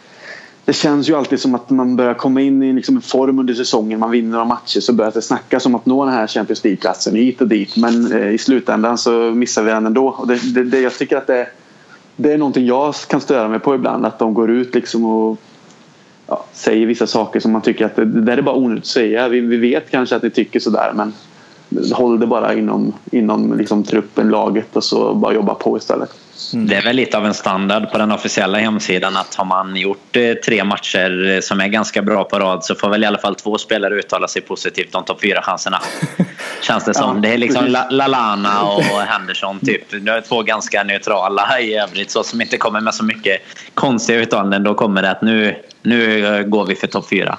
det 0.64 0.72
känns 0.72 1.08
ju 1.08 1.14
alltid 1.14 1.40
som 1.40 1.54
att 1.54 1.70
man 1.70 1.96
börjar 1.96 2.14
komma 2.14 2.40
in 2.40 2.62
i 2.62 2.72
liksom 2.72 2.96
en 2.96 3.02
form 3.02 3.38
under 3.38 3.54
säsongen. 3.54 4.00
Man 4.00 4.10
vinner 4.10 4.30
några 4.30 4.44
matcher 4.44 4.80
så 4.80 4.92
börjar 4.92 5.12
det 5.12 5.22
snackas 5.22 5.66
om 5.66 5.74
att 5.74 5.86
nå 5.86 6.04
den 6.04 6.14
här 6.14 6.26
Champions 6.26 6.64
League-platsen 6.64 7.16
hit 7.16 7.40
och 7.40 7.48
dit. 7.48 7.76
Men 7.76 8.12
eh, 8.12 8.28
i 8.28 8.38
slutändan 8.38 8.98
så 8.98 9.10
missar 9.10 9.62
vi 9.62 9.70
den 9.70 9.86
ändå. 9.86 10.08
Och 10.08 10.26
det, 10.26 10.54
det, 10.54 10.64
det, 10.64 10.80
jag 10.80 10.98
tycker 10.98 11.16
att 11.16 11.26
det, 11.26 11.48
det 12.16 12.32
är 12.32 12.38
någonting 12.38 12.66
jag 12.66 12.94
kan 12.94 13.20
störa 13.20 13.48
mig 13.48 13.58
på 13.58 13.74
ibland. 13.74 14.06
Att 14.06 14.18
de 14.18 14.34
går 14.34 14.50
ut 14.50 14.74
liksom 14.74 15.04
och 15.04 15.38
ja, 16.26 16.44
säger 16.52 16.86
vissa 16.86 17.06
saker 17.06 17.40
som 17.40 17.52
man 17.52 17.62
tycker 17.62 17.86
att 17.86 17.96
det, 17.96 18.04
det 18.04 18.32
är 18.32 18.42
bara 18.42 18.56
onödigt 18.56 18.84
att 18.84 18.86
säga. 18.86 19.28
Vi, 19.28 19.40
vi 19.40 19.56
vet 19.56 19.90
kanske 19.90 20.16
att 20.16 20.22
ni 20.22 20.30
tycker 20.30 20.60
sådär 20.60 20.92
men 20.94 21.12
håll 21.92 22.20
det 22.20 22.26
bara 22.26 22.54
inom, 22.54 22.92
inom 23.12 23.58
liksom 23.58 23.84
truppen, 23.84 24.28
laget 24.28 24.76
och 24.76 24.84
så 24.84 25.14
bara 25.14 25.34
jobba 25.34 25.54
på 25.54 25.76
istället. 25.76 26.10
Mm. 26.52 26.66
Det 26.66 26.76
är 26.76 26.82
väl 26.82 26.96
lite 26.96 27.18
av 27.18 27.26
en 27.26 27.34
standard 27.34 27.92
på 27.92 27.98
den 27.98 28.12
officiella 28.12 28.58
hemsidan 28.58 29.16
att 29.16 29.34
har 29.34 29.44
man 29.44 29.76
gjort 29.76 30.16
eh, 30.16 30.34
tre 30.34 30.64
matcher 30.64 31.34
eh, 31.34 31.40
som 31.40 31.60
är 31.60 31.68
ganska 31.68 32.02
bra 32.02 32.24
på 32.24 32.38
rad 32.38 32.64
så 32.64 32.74
får 32.74 32.90
väl 32.90 33.04
i 33.04 33.06
alla 33.06 33.18
fall 33.18 33.34
två 33.34 33.58
spelare 33.58 33.94
uttala 33.94 34.28
sig 34.28 34.42
positivt 34.42 34.94
om 34.94 35.04
topp 35.04 35.20
fyra 35.22 35.42
chanserna 35.42 35.78
Känns 36.62 36.84
det 36.84 36.94
som. 36.94 37.16
Ja, 37.16 37.22
det 37.22 37.34
är 37.34 37.38
liksom 37.38 37.76
Lalana 37.90 38.62
och 38.62 38.82
Henderson 39.06 39.60
typ. 39.60 39.90
Det 39.90 40.10
är 40.10 40.20
två 40.20 40.42
ganska 40.42 40.82
neutrala 40.82 41.60
i 41.60 41.74
övrigt 41.74 42.10
så 42.10 42.22
som 42.22 42.40
inte 42.40 42.56
kommer 42.56 42.80
med 42.80 42.94
så 42.94 43.04
mycket 43.04 43.40
konstiga 43.74 44.18
uttalanden. 44.18 44.62
Då 44.62 44.74
kommer 44.74 45.02
det 45.02 45.10
att 45.10 45.22
nu, 45.22 45.56
nu 45.82 46.44
går 46.48 46.66
vi 46.66 46.74
för 46.74 46.86
topp 46.86 47.08
fyra. 47.08 47.38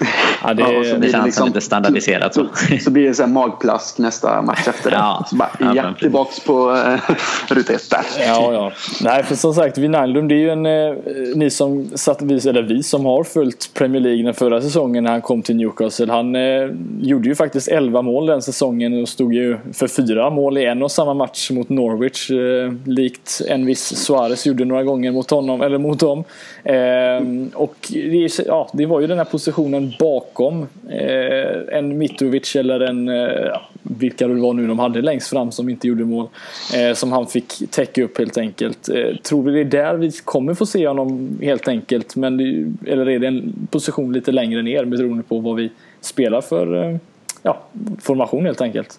Ja, 0.42 0.54
det, 0.54 0.62
ja, 0.62 0.68
det, 0.68 0.98
det 0.98 1.10
känns 1.10 1.24
liksom, 1.24 1.46
lite 1.46 1.60
standardiserat. 1.60 2.34
Så. 2.34 2.46
så 2.80 2.90
blir 2.90 3.08
det 3.08 3.14
så 3.14 3.26
magplask 3.26 3.98
nästa 3.98 4.42
match 4.42 4.68
efter 4.68 4.90
det. 4.90 4.96
Ja, 4.96 5.24
så 5.30 5.36
bara, 5.36 5.50
ja, 5.60 5.74
ja, 5.74 5.94
tillbaks 5.98 6.40
på 6.40 6.70
äh, 6.70 7.14
ruta 7.48 7.72
ett 7.72 7.90
där. 7.90 8.00
Ja, 8.26 8.52
ja. 8.52 8.72
Nej, 9.00 9.22
för 9.22 9.34
som 9.34 9.54
sagt, 9.54 9.78
Wijnaldum, 9.78 10.28
det 10.28 10.34
är 10.34 10.38
ju 10.38 10.50
en... 10.50 10.66
Eh, 10.66 10.94
ni 11.34 11.50
som 11.50 11.90
satt, 11.94 12.22
eller 12.22 12.62
vi 12.62 12.82
som 12.82 13.04
har 13.04 13.24
följt 13.24 13.70
Premier 13.74 14.02
League 14.02 14.22
den 14.22 14.34
förra 14.34 14.60
säsongen 14.60 15.04
när 15.04 15.10
han 15.10 15.22
kom 15.22 15.42
till 15.42 15.56
Newcastle. 15.56 16.12
Han 16.12 16.36
eh, 16.36 16.68
gjorde 17.00 17.28
ju 17.28 17.34
faktiskt 17.34 17.68
11 17.68 18.02
mål 18.02 18.26
den 18.26 18.42
säsongen 18.42 19.02
och 19.02 19.08
stod 19.08 19.34
ju 19.34 19.58
för 19.72 19.88
fyra 19.88 20.30
mål 20.30 20.58
i 20.58 20.64
en 20.64 20.82
och 20.82 20.90
samma 20.90 21.14
match 21.14 21.50
mot 21.50 21.68
Norwich. 21.68 22.30
Eh, 22.30 22.72
likt 22.84 23.40
en 23.48 23.66
viss 23.66 23.96
Suarez 23.96 24.46
gjorde 24.46 24.64
några 24.64 24.82
gånger 24.82 25.12
mot 25.12 25.30
honom, 25.30 25.62
eller 25.62 25.78
mot 25.78 26.00
dem. 26.00 26.24
Eh, 26.64 27.54
och 27.54 27.76
det, 27.88 28.38
ja, 28.46 28.68
det 28.72 28.86
var 28.86 29.00
ju 29.00 29.06
den 29.06 29.18
här 29.18 29.24
positionen 29.24 29.87
bakom 29.98 30.66
eh, 30.90 31.78
en 31.78 31.98
Mitrovic 31.98 32.56
eller 32.56 32.80
en 32.80 33.08
eh, 33.08 33.56
vilka 33.82 34.28
det 34.28 34.34
var 34.34 34.52
nu 34.52 34.66
de 34.66 34.78
hade 34.78 35.02
längst 35.02 35.28
fram 35.28 35.52
som 35.52 35.68
inte 35.68 35.88
gjorde 35.88 36.04
mål. 36.04 36.28
Eh, 36.76 36.94
som 36.94 37.12
han 37.12 37.26
fick 37.26 37.70
täcka 37.70 38.04
upp 38.04 38.18
helt 38.18 38.38
enkelt. 38.38 38.88
Eh, 38.88 39.16
tror 39.16 39.42
vi 39.42 39.52
det 39.52 39.60
är 39.60 39.84
där 39.84 39.94
vi 39.94 40.10
kommer 40.10 40.54
få 40.54 40.66
se 40.66 40.88
honom 40.88 41.38
helt 41.42 41.68
enkelt? 41.68 42.16
Men 42.16 42.36
det, 42.36 42.72
eller 42.90 43.08
är 43.08 43.18
det 43.18 43.26
en 43.26 43.68
position 43.70 44.12
lite 44.12 44.32
längre 44.32 44.62
ner 44.62 44.84
beroende 44.84 45.22
på 45.22 45.38
vad 45.38 45.56
vi 45.56 45.70
spelar 46.00 46.40
för 46.40 46.84
eh, 46.84 46.96
ja, 47.42 47.60
formation 48.00 48.44
helt 48.44 48.60
enkelt? 48.60 48.98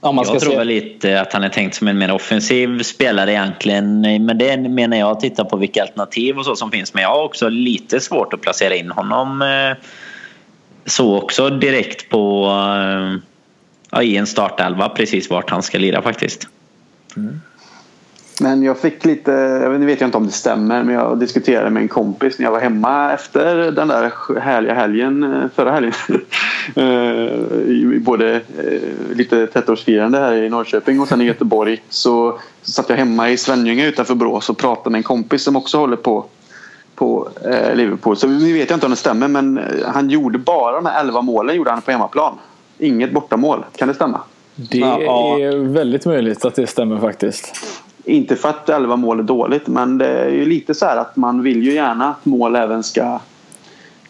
Ja, 0.00 0.24
jag 0.26 0.40
tror 0.40 0.50
se. 0.50 0.56
väl 0.56 0.66
lite 0.66 1.20
att 1.20 1.32
han 1.32 1.44
är 1.44 1.48
tänkt 1.48 1.74
som 1.74 1.88
en 1.88 1.98
mer 1.98 2.12
offensiv 2.12 2.82
spelare 2.82 3.32
egentligen. 3.32 4.00
Men 4.00 4.38
det 4.38 4.56
menar 4.56 4.96
jag, 4.96 5.20
titta 5.20 5.44
på 5.44 5.56
vilka 5.56 5.82
alternativ 5.82 6.38
och 6.38 6.44
så 6.44 6.56
som 6.56 6.70
finns. 6.70 6.94
Men 6.94 7.02
jag 7.02 7.10
har 7.10 7.22
också 7.22 7.48
lite 7.48 8.00
svårt 8.00 8.32
att 8.32 8.40
placera 8.40 8.74
in 8.74 8.90
honom 8.90 9.42
eh, 9.42 9.84
så 10.86 11.16
också 11.16 11.50
direkt 11.50 12.08
på 12.08 12.46
eh, 12.46 13.18
ja, 13.90 14.02
i 14.02 14.16
en 14.16 14.26
startelva 14.26 14.88
precis 14.88 15.30
vart 15.30 15.50
han 15.50 15.62
ska 15.62 15.78
lira 15.78 16.02
faktiskt. 16.02 16.48
Mm. 17.16 17.40
Men 18.40 18.62
jag 18.62 18.78
fick 18.78 19.04
lite, 19.04 19.30
jag 19.32 19.70
vet, 19.70 19.80
vet 19.80 20.00
jag 20.00 20.08
inte 20.08 20.18
om 20.18 20.26
det 20.26 20.32
stämmer, 20.32 20.82
men 20.82 20.94
jag 20.94 21.18
diskuterade 21.18 21.70
med 21.70 21.82
en 21.82 21.88
kompis 21.88 22.38
när 22.38 22.46
jag 22.46 22.52
var 22.52 22.60
hemma 22.60 23.12
efter 23.12 23.70
den 23.70 23.88
där 23.88 24.12
härliga 24.40 24.74
helgen, 24.74 25.22
eh, 25.22 25.48
förra 25.54 25.72
helgen. 25.72 25.92
Eh, 26.74 28.00
både 28.00 28.34
eh, 28.34 29.16
lite 29.16 29.46
tättårsfirande 29.46 30.18
här 30.18 30.32
i 30.32 30.48
Norrköping 30.48 31.00
och 31.00 31.08
sen 31.08 31.20
i 31.20 31.24
Göteborg. 31.34 31.82
Så 31.88 32.38
satt 32.62 32.88
jag 32.88 32.96
hemma 32.96 33.30
i 33.30 33.36
Svenljunga 33.36 33.86
utanför 33.86 34.14
Brås 34.14 34.50
och 34.50 34.58
pratade 34.58 34.90
med 34.90 34.98
en 34.98 35.02
kompis 35.02 35.42
som 35.42 35.56
också 35.56 35.78
håller 35.78 35.96
på 35.96 36.24
på 36.94 37.28
Liverpool. 37.74 38.16
Så 38.16 38.26
vi 38.26 38.52
vet 38.52 38.70
inte 38.70 38.86
om 38.86 38.90
det 38.90 38.96
stämmer 38.96 39.28
men 39.28 39.60
han 39.84 40.10
gjorde 40.10 40.38
bara 40.38 40.76
de 40.76 40.86
här 40.86 41.00
11 41.00 41.22
målen 41.22 41.56
gjorde 41.56 41.70
han 41.70 41.82
på 41.82 41.90
hemmaplan. 41.90 42.34
Inget 42.78 43.12
bortamål. 43.12 43.64
Kan 43.76 43.88
det 43.88 43.94
stämma? 43.94 44.20
Det 44.54 44.80
är 44.80 45.72
väldigt 45.72 46.06
möjligt 46.06 46.44
att 46.44 46.54
det 46.54 46.66
stämmer 46.66 47.00
faktiskt. 47.00 47.52
Inte 48.06 48.36
för 48.36 48.48
att 48.48 48.68
11 48.68 48.96
mål 48.96 49.18
är 49.18 49.22
dåligt 49.22 49.66
men 49.66 49.98
det 49.98 50.06
är 50.06 50.30
ju 50.30 50.46
lite 50.46 50.74
så 50.74 50.86
här 50.86 50.96
att 50.96 51.16
man 51.16 51.42
vill 51.42 51.62
ju 51.62 51.72
gärna 51.72 52.08
att 52.08 52.24
mål 52.24 52.56
även 52.56 52.82
ska 52.82 53.20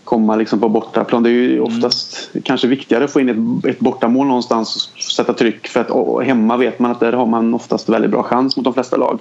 komma 0.05 0.37
liksom 0.37 0.61
på 0.61 0.69
bortaplan. 0.69 1.23
Det 1.23 1.29
är 1.29 1.33
ju 1.33 1.53
mm. 1.53 1.65
oftast 1.65 2.31
mm. 2.33 2.43
kanske 2.43 2.67
viktigare 2.67 3.05
att 3.05 3.11
få 3.11 3.21
in 3.21 3.29
ett, 3.29 3.71
ett 3.71 3.79
bortamål 3.79 4.27
någonstans 4.27 4.93
och 4.95 5.03
sätta 5.03 5.33
tryck 5.33 5.69
för 5.69 5.81
att 5.81 6.27
hemma 6.27 6.57
vet 6.57 6.79
man 6.79 6.91
att 6.91 7.01
där 7.01 7.13
har 7.13 7.27
man 7.27 7.55
oftast 7.55 7.89
väldigt 7.89 8.11
bra 8.11 8.23
chans 8.23 8.57
mot 8.57 8.65
de 8.65 8.75
flesta 8.75 8.97
lag. 8.97 9.19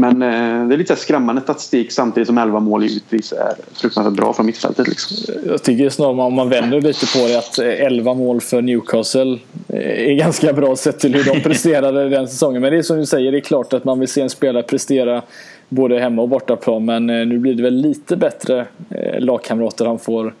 Men 0.00 0.22
eh, 0.22 0.68
det 0.68 0.74
är 0.74 0.78
lite 0.78 0.96
skrämmande 0.96 1.40
statistik 1.40 1.92
samtidigt 1.92 2.26
som 2.26 2.38
11 2.38 2.60
mål 2.60 2.84
givetvis 2.84 3.32
är 3.32 3.54
fruktansvärt 3.74 4.14
bra 4.14 4.32
från 4.32 4.46
mittfältet. 4.46 4.88
Liksom. 4.88 5.34
Jag 5.46 5.62
tycker 5.62 5.90
snarare 5.90 6.12
om 6.12 6.34
man 6.34 6.48
vänder 6.48 6.80
lite 6.80 7.06
på 7.06 7.26
det 7.26 7.38
att 7.38 7.58
11 7.58 8.14
mål 8.14 8.40
för 8.40 8.62
Newcastle 8.62 9.38
är 9.68 10.14
ganska 10.14 10.52
bra 10.52 10.76
sett 10.76 11.00
till 11.00 11.14
hur 11.14 11.24
de 11.34 11.40
presterade 11.48 12.08
den 12.08 12.28
säsongen. 12.28 12.62
Men 12.62 12.72
det 12.72 12.78
är 12.78 12.82
som 12.82 12.96
du 12.96 13.06
säger, 13.06 13.32
det 13.32 13.38
är 13.38 13.40
klart 13.40 13.72
att 13.72 13.84
man 13.84 13.98
vill 13.98 14.08
se 14.08 14.20
en 14.20 14.30
spelare 14.30 14.62
prestera 14.62 15.22
både 15.68 15.98
hemma 15.98 16.22
och 16.22 16.28
bortaplan. 16.28 16.84
Men 16.84 17.10
eh, 17.10 17.26
nu 17.26 17.38
blir 17.38 17.54
det 17.54 17.62
väl 17.62 17.74
lite 17.74 18.16
bättre 18.16 18.66
eh, 18.90 19.20
lagkamrater 19.20 19.84
han 19.84 19.98
får 19.98 20.34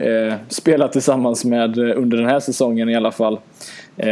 eh, 0.00 0.34
spela 0.48 0.88
tillsammans 0.88 1.44
med 1.44 1.78
under 1.78 2.16
den 2.16 2.26
här 2.26 2.40
säsongen 2.40 2.88
i 2.88 2.96
alla 2.96 3.12
fall. 3.12 3.38
Eh, 3.98 4.08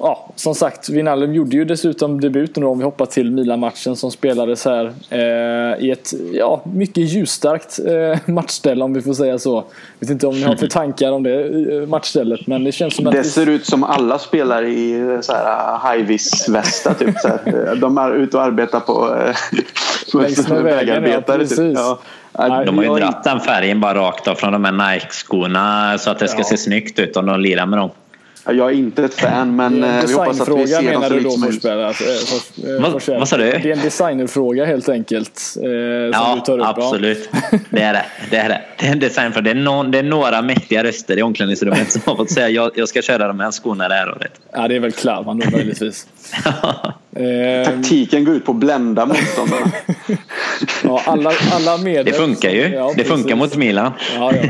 ja, 0.00 0.32
som 0.36 0.54
sagt, 0.54 0.88
Wijnaldum 0.88 1.34
gjorde 1.34 1.56
ju 1.56 1.64
dessutom 1.64 2.20
debuten 2.20 2.64
om 2.64 2.78
vi 2.78 2.84
hoppar 2.84 3.06
till 3.06 3.30
Milan-matchen 3.30 3.96
som 3.96 4.10
spelades 4.10 4.64
här 4.64 4.92
eh, 5.10 5.84
i 5.84 5.90
ett 5.90 6.14
ja, 6.32 6.62
mycket 6.64 7.12
ljusstärkt 7.12 7.78
eh, 7.86 8.32
matchställ 8.34 8.82
om 8.82 8.94
vi 8.94 9.02
får 9.02 9.14
säga 9.14 9.38
så. 9.38 9.54
Jag 9.98 10.06
vet 10.06 10.10
inte 10.10 10.26
om 10.26 10.34
ni 10.34 10.42
har 10.42 10.56
för 10.56 10.66
tankar 10.66 11.12
om 11.12 11.22
det 11.22 11.44
eh, 11.44 11.86
matchstället 11.86 12.46
men 12.46 12.64
det 12.64 12.72
känns 12.72 12.96
som 12.96 13.06
att... 13.06 13.12
Det 13.12 13.24
ser 13.24 13.48
ut 13.48 13.66
som 13.66 13.84
alla 13.84 14.18
spelar 14.18 14.64
i 14.64 14.92
eh, 14.92 15.20
så 15.20 15.32
här 15.32 15.92
high-vis-västar 15.92 16.94
typ. 16.94 17.18
Så 17.18 17.28
här. 17.28 17.76
De 17.76 17.98
är 17.98 18.14
ute 18.14 18.36
och 18.36 18.42
arbetar 18.42 18.80
på, 18.80 19.16
vägen, 20.14 20.64
vägarbetare. 20.64 21.42
Ja, 21.42 21.48
typ. 21.48 21.76
ja. 22.32 22.64
De 22.64 22.78
har 22.78 22.84
ju 22.84 22.94
dratt 22.94 23.24
den 23.24 23.40
färgen 23.40 23.80
bara 23.80 23.98
rakt 23.98 24.28
av 24.28 24.34
från 24.34 24.52
de 24.52 24.64
här 24.64 24.72
Nike-skorna 24.72 25.98
så 25.98 26.10
att 26.10 26.18
det 26.18 26.28
ska 26.28 26.38
ja. 26.38 26.44
se 26.44 26.56
snyggt 26.56 26.98
ut 26.98 27.16
om 27.16 27.26
de 27.26 27.40
lirar 27.40 27.66
med 27.66 27.78
dem. 27.78 27.90
Jag 28.48 28.70
är 28.70 28.74
inte 28.74 29.04
ett 29.04 29.14
fan 29.14 29.56
men 29.56 29.84
eh, 29.84 30.06
vi 30.06 30.12
hoppas 30.12 30.40
att 30.40 30.48
vi 30.48 30.66
ser 30.66 30.92
dem 30.92 31.02
så 31.02 31.14
lite 31.14 31.30
som 31.30 31.40
möjligt. 31.40 31.64
Vad, 32.80 33.18
vad 33.18 33.28
sa 33.28 33.36
du? 33.36 33.44
Det 33.44 33.56
är 33.56 33.66
en 33.66 33.82
designerfråga 33.82 34.64
helt 34.64 34.88
enkelt. 34.88 35.56
Eh, 35.62 35.70
ja, 35.70 36.44
absolut. 36.60 37.30
det 37.70 37.82
är 37.82 37.92
det. 37.92 38.04
Det 38.30 38.36
är, 38.36 38.48
det. 38.48 38.60
det 38.78 38.86
är 38.86 38.92
en 38.92 38.98
designfråga. 38.98 39.42
Det 39.42 39.50
är, 39.50 39.54
någon, 39.54 39.90
det 39.90 39.98
är 39.98 40.02
några 40.02 40.42
mäktiga 40.42 40.84
röster 40.84 41.18
i 41.18 41.22
omklädningsrummet 41.22 41.92
som 41.92 42.02
har 42.04 42.16
fått 42.16 42.30
säga 42.30 42.48
jag, 42.48 42.70
jag 42.74 42.88
ska 42.88 43.02
köra 43.02 43.28
de 43.28 43.40
här 43.40 43.50
skorna 43.50 43.88
det 43.88 43.94
här 43.94 44.10
året. 44.10 44.40
Ja, 44.52 44.68
det 44.68 44.76
är 44.76 44.80
väl 44.80 44.92
Klavan 44.92 45.38
då 45.38 45.50
möjligtvis. 45.50 46.06
eh, 47.16 47.64
Taktiken 47.64 48.24
går 48.24 48.34
ut 48.34 48.44
på 48.44 48.52
att 48.52 48.58
blända 48.58 49.06
motståndarna. 49.06 49.72
ja, 50.84 51.02
alla, 51.04 51.32
alla 51.52 51.78
medel. 51.78 52.04
Det 52.04 52.12
funkar 52.12 52.50
ju. 52.50 52.68
Ja, 52.68 52.92
det 52.96 53.04
funkar 53.04 53.36
mot 53.36 53.56
Milan. 53.56 53.92
Ja, 54.16 54.32
ja. 54.34 54.42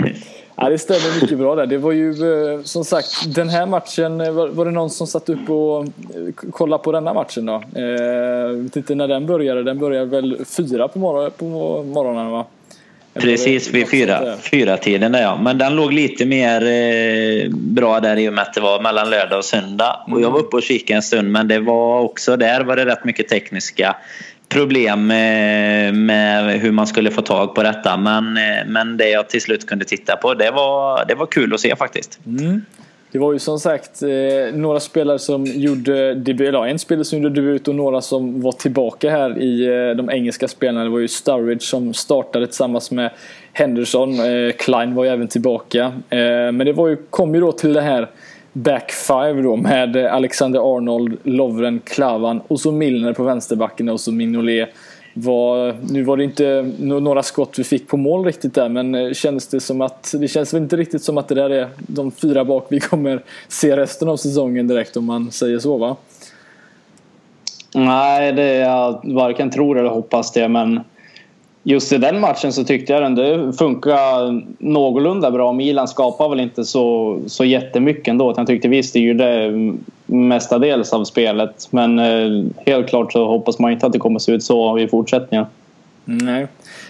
Ja, 0.57 0.69
det 0.69 0.79
stämmer 0.79 1.21
mycket 1.21 1.38
bra 1.38 1.55
där. 1.55 1.66
Det 1.66 1.79
var 1.79 1.92
ju 1.92 2.11
eh, 2.11 2.62
som 2.62 2.85
sagt 2.85 3.35
den 3.35 3.49
här 3.49 3.66
matchen. 3.66 4.21
Eh, 4.21 4.31
var, 4.31 4.64
det 4.64 4.71
någon 4.71 4.90
som 4.90 5.07
satt 5.07 5.29
upp 5.29 5.51
och 5.51 5.85
eh, 5.85 6.51
kollade 6.51 6.83
på 6.83 6.92
denna 6.92 7.14
matchen 7.14 7.47
då? 7.47 7.62
Jag 7.75 8.49
vet 8.49 8.77
inte 8.77 8.95
när 8.95 9.09
den 9.09 9.27
började. 9.27 9.62
Den 9.62 9.79
började 9.79 10.07
väl 10.07 10.45
fyra 10.57 10.88
på, 10.88 10.99
morgon, 10.99 11.31
på 11.38 11.47
morgonen 11.83 12.31
va? 12.31 12.47
Precis 13.21 13.71
vid 13.71 13.90
fyra, 13.90 14.37
fyra 14.51 14.77
tiden 14.77 15.14
ja. 15.14 15.38
Men 15.42 15.59
den 15.59 15.77
låg 15.77 15.92
lite 15.92 16.27
mer 16.27 16.62
eh, 16.62 17.51
bra 17.51 18.01
där 18.01 18.16
i 18.16 18.29
och 18.29 18.33
med 18.33 18.42
att 18.42 18.55
det 18.55 18.61
var 18.61 18.81
mellan 18.81 19.11
lördag 19.11 19.38
och 19.38 19.45
söndag. 19.45 20.07
Och 20.11 20.21
jag 20.21 20.31
var 20.31 20.38
uppe 20.38 20.57
och 20.57 20.62
kikade 20.62 20.97
en 20.97 21.03
stund 21.03 21.33
men 21.33 21.49
det 21.49 21.59
var 21.59 22.01
också 22.01 22.37
där 22.37 22.61
var 22.64 22.77
det 22.77 22.87
rätt 22.87 23.05
mycket 23.05 23.29
tekniska 23.29 23.97
problem 24.57 25.11
eh, 25.11 25.92
med 25.92 26.61
hur 26.61 26.73
man 26.73 26.87
skulle 26.87 27.11
få 27.11 27.23
tag 27.23 27.55
på 27.55 27.62
detta. 27.62 27.97
Men, 27.97 28.37
eh, 28.37 28.66
men 28.66 28.97
det 28.97 29.09
jag 29.09 29.29
till 29.29 29.40
slut 29.40 29.66
kunde 29.66 29.85
titta 29.85 30.16
på, 30.16 30.35
det 30.35 30.51
var, 30.51 31.05
det 31.09 31.14
var 31.14 31.27
kul 31.27 31.55
att 31.55 31.61
se 31.61 31.77
faktiskt. 31.77 32.19
Mm. 32.27 32.62
Det 33.12 33.19
var 33.19 33.33
ju 33.33 33.38
som 33.38 33.59
sagt 33.59 34.03
eh, 34.03 34.09
några 34.55 34.81
spelare 34.81 35.19
som 35.19 35.47
gjorde 35.47 36.14
debut, 36.14 36.49
eller 36.49 36.66
en 36.66 36.79
spelare 36.79 37.05
som 37.05 37.19
gjorde 37.19 37.35
debut 37.35 37.69
och 37.69 37.75
några 37.75 38.01
som 38.01 38.40
var 38.40 38.53
tillbaka 38.53 39.11
här 39.11 39.38
i 39.38 39.66
de 39.95 40.11
engelska 40.11 40.49
spelarna. 40.49 40.85
Det 40.85 40.90
var 40.90 40.99
ju 40.99 41.09
Sturridge 41.09 41.64
som 41.64 41.95
startade 41.95 42.47
tillsammans 42.47 42.90
med 42.90 43.11
Henderson. 43.53 44.14
Klein 44.59 44.95
var 44.95 45.05
ju 45.05 45.11
även 45.11 45.29
tillbaka. 45.29 45.92
men 46.09 46.59
det 46.59 46.73
var 46.73 46.88
ju, 46.88 46.97
kom 46.97 47.35
ju 47.35 47.40
då 47.40 47.53
till 47.53 47.73
det 47.73 47.83
här 47.83 48.09
back 48.57 48.92
five 48.92 49.42
då 49.42 49.57
med 49.57 49.97
Alexander 49.97 50.77
Arnold, 50.77 51.16
Lovren, 51.23 51.81
Klavan 51.85 52.40
och 52.49 52.61
så 52.61 52.73
Milner 52.73 53.12
på 53.12 53.23
vänsterbacken 53.23 53.88
och 53.88 54.01
så 54.01 54.12
Mignolet. 54.12 54.69
Var, 55.14 55.77
nu 55.90 56.03
var 56.03 56.16
det 56.16 56.25
inte 56.25 56.73
några 56.79 57.23
skott 57.23 57.59
vi 57.59 57.64
fick 57.64 57.88
på 57.88 57.97
mål 57.97 58.25
riktigt 58.25 58.55
där 58.55 58.69
men 58.69 58.95
eh, 58.95 59.12
känns 59.12 59.47
det 59.47 59.61
som 59.61 59.81
att 59.81 60.14
det 60.21 60.29
känns 60.29 60.55
väl 60.55 60.62
inte 60.62 60.77
riktigt 60.77 61.03
som 61.03 61.19
att 61.19 61.29
det 61.29 61.35
där 61.35 61.51
är 61.51 61.69
de 61.77 62.11
fyra 62.11 62.45
bak 62.45 62.66
vi 62.69 62.81
kommer 62.81 63.23
se 63.49 63.77
resten 63.77 64.09
av 64.09 64.16
säsongen 64.16 64.69
direkt 64.69 64.97
om 64.97 65.05
man 65.05 65.31
säger 65.31 65.59
så 65.59 65.79
va? 65.79 65.97
Nej, 67.75 68.33
det 68.33 68.55
jag 68.55 69.01
varken 69.05 69.51
tror 69.51 69.79
eller 69.79 69.90
hoppas 69.90 70.33
det 70.33 70.49
men 70.49 70.81
just 71.68 71.92
i 71.92 71.98
den 71.98 72.20
matchen 72.20 72.52
så 72.52 72.64
tyckte 72.64 72.92
jag 72.92 73.02
att 73.02 73.16
det 73.16 73.52
funkade 73.52 74.42
någorlunda 74.59 75.31
bra. 75.31 75.52
Milan 75.52 75.88
skapade 75.88 76.31
väl 76.31 76.40
inte 76.40 76.64
så, 76.64 77.18
så 77.26 77.44
jättemycket 77.44 78.09
ändå. 78.09 78.35
Jag 78.37 78.46
tyckte 78.46 78.68
vi 78.68 78.83
styrde 78.83 79.52
mestadels 80.07 80.92
av 80.92 81.05
spelet. 81.05 81.68
Men 81.70 81.98
eh, 81.98 82.44
helt 82.66 82.88
klart 82.88 83.12
så 83.12 83.26
hoppas 83.26 83.59
man 83.59 83.72
inte 83.72 83.87
att 83.87 83.92
det 83.92 83.98
kommer 83.98 84.18
se 84.18 84.33
ut 84.33 84.44
så 84.44 84.79
i 84.79 84.88
fortsättningen. 84.88 85.46
Nej. 86.05 86.46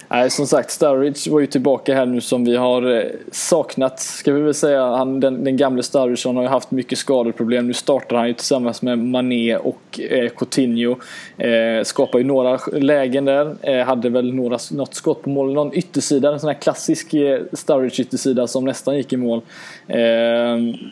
Nej, 0.08 0.30
som 0.30 0.46
sagt, 0.46 0.70
Sturridge 0.70 1.30
var 1.30 1.40
ju 1.40 1.46
tillbaka 1.46 1.94
här 1.94 2.06
nu 2.06 2.20
som 2.20 2.44
vi 2.44 2.56
har 2.56 2.96
eh, 2.96 3.04
saknat, 3.32 4.00
ska 4.00 4.32
vi 4.32 4.40
väl 4.40 4.54
säga. 4.54 4.86
Han, 4.86 5.20
den, 5.20 5.44
den 5.44 5.56
gamle 5.56 5.82
Sturridge 5.82 6.28
har 6.28 6.42
ju 6.42 6.48
haft 6.48 6.70
mycket 6.70 6.98
skadeproblem. 6.98 7.66
Nu 7.66 7.72
startar 7.72 8.16
han 8.16 8.28
ju 8.28 8.34
tillsammans 8.34 8.82
med 8.82 8.98
Mané 8.98 9.56
och 9.56 10.00
eh, 10.10 10.28
Coutinho. 10.28 10.96
Eh, 11.38 11.84
skapar 11.84 12.18
ju 12.18 12.24
några 12.24 12.58
lägen 12.72 13.24
där. 13.24 13.56
Eh, 13.62 13.86
hade 13.86 14.08
väl 14.08 14.34
några, 14.34 14.58
något 14.72 14.94
skott 14.94 15.22
på 15.22 15.30
mål. 15.30 15.52
Någon 15.52 15.74
yttersida, 15.74 16.32
en 16.32 16.40
sån 16.40 16.48
här 16.48 16.60
klassisk 16.60 17.14
eh, 17.14 17.40
Sturridge 17.52 18.02
yttersida 18.02 18.46
som 18.46 18.64
nästan 18.64 18.96
gick 18.96 19.12
i 19.12 19.16
mål. 19.16 19.40
Eh, 19.88 19.98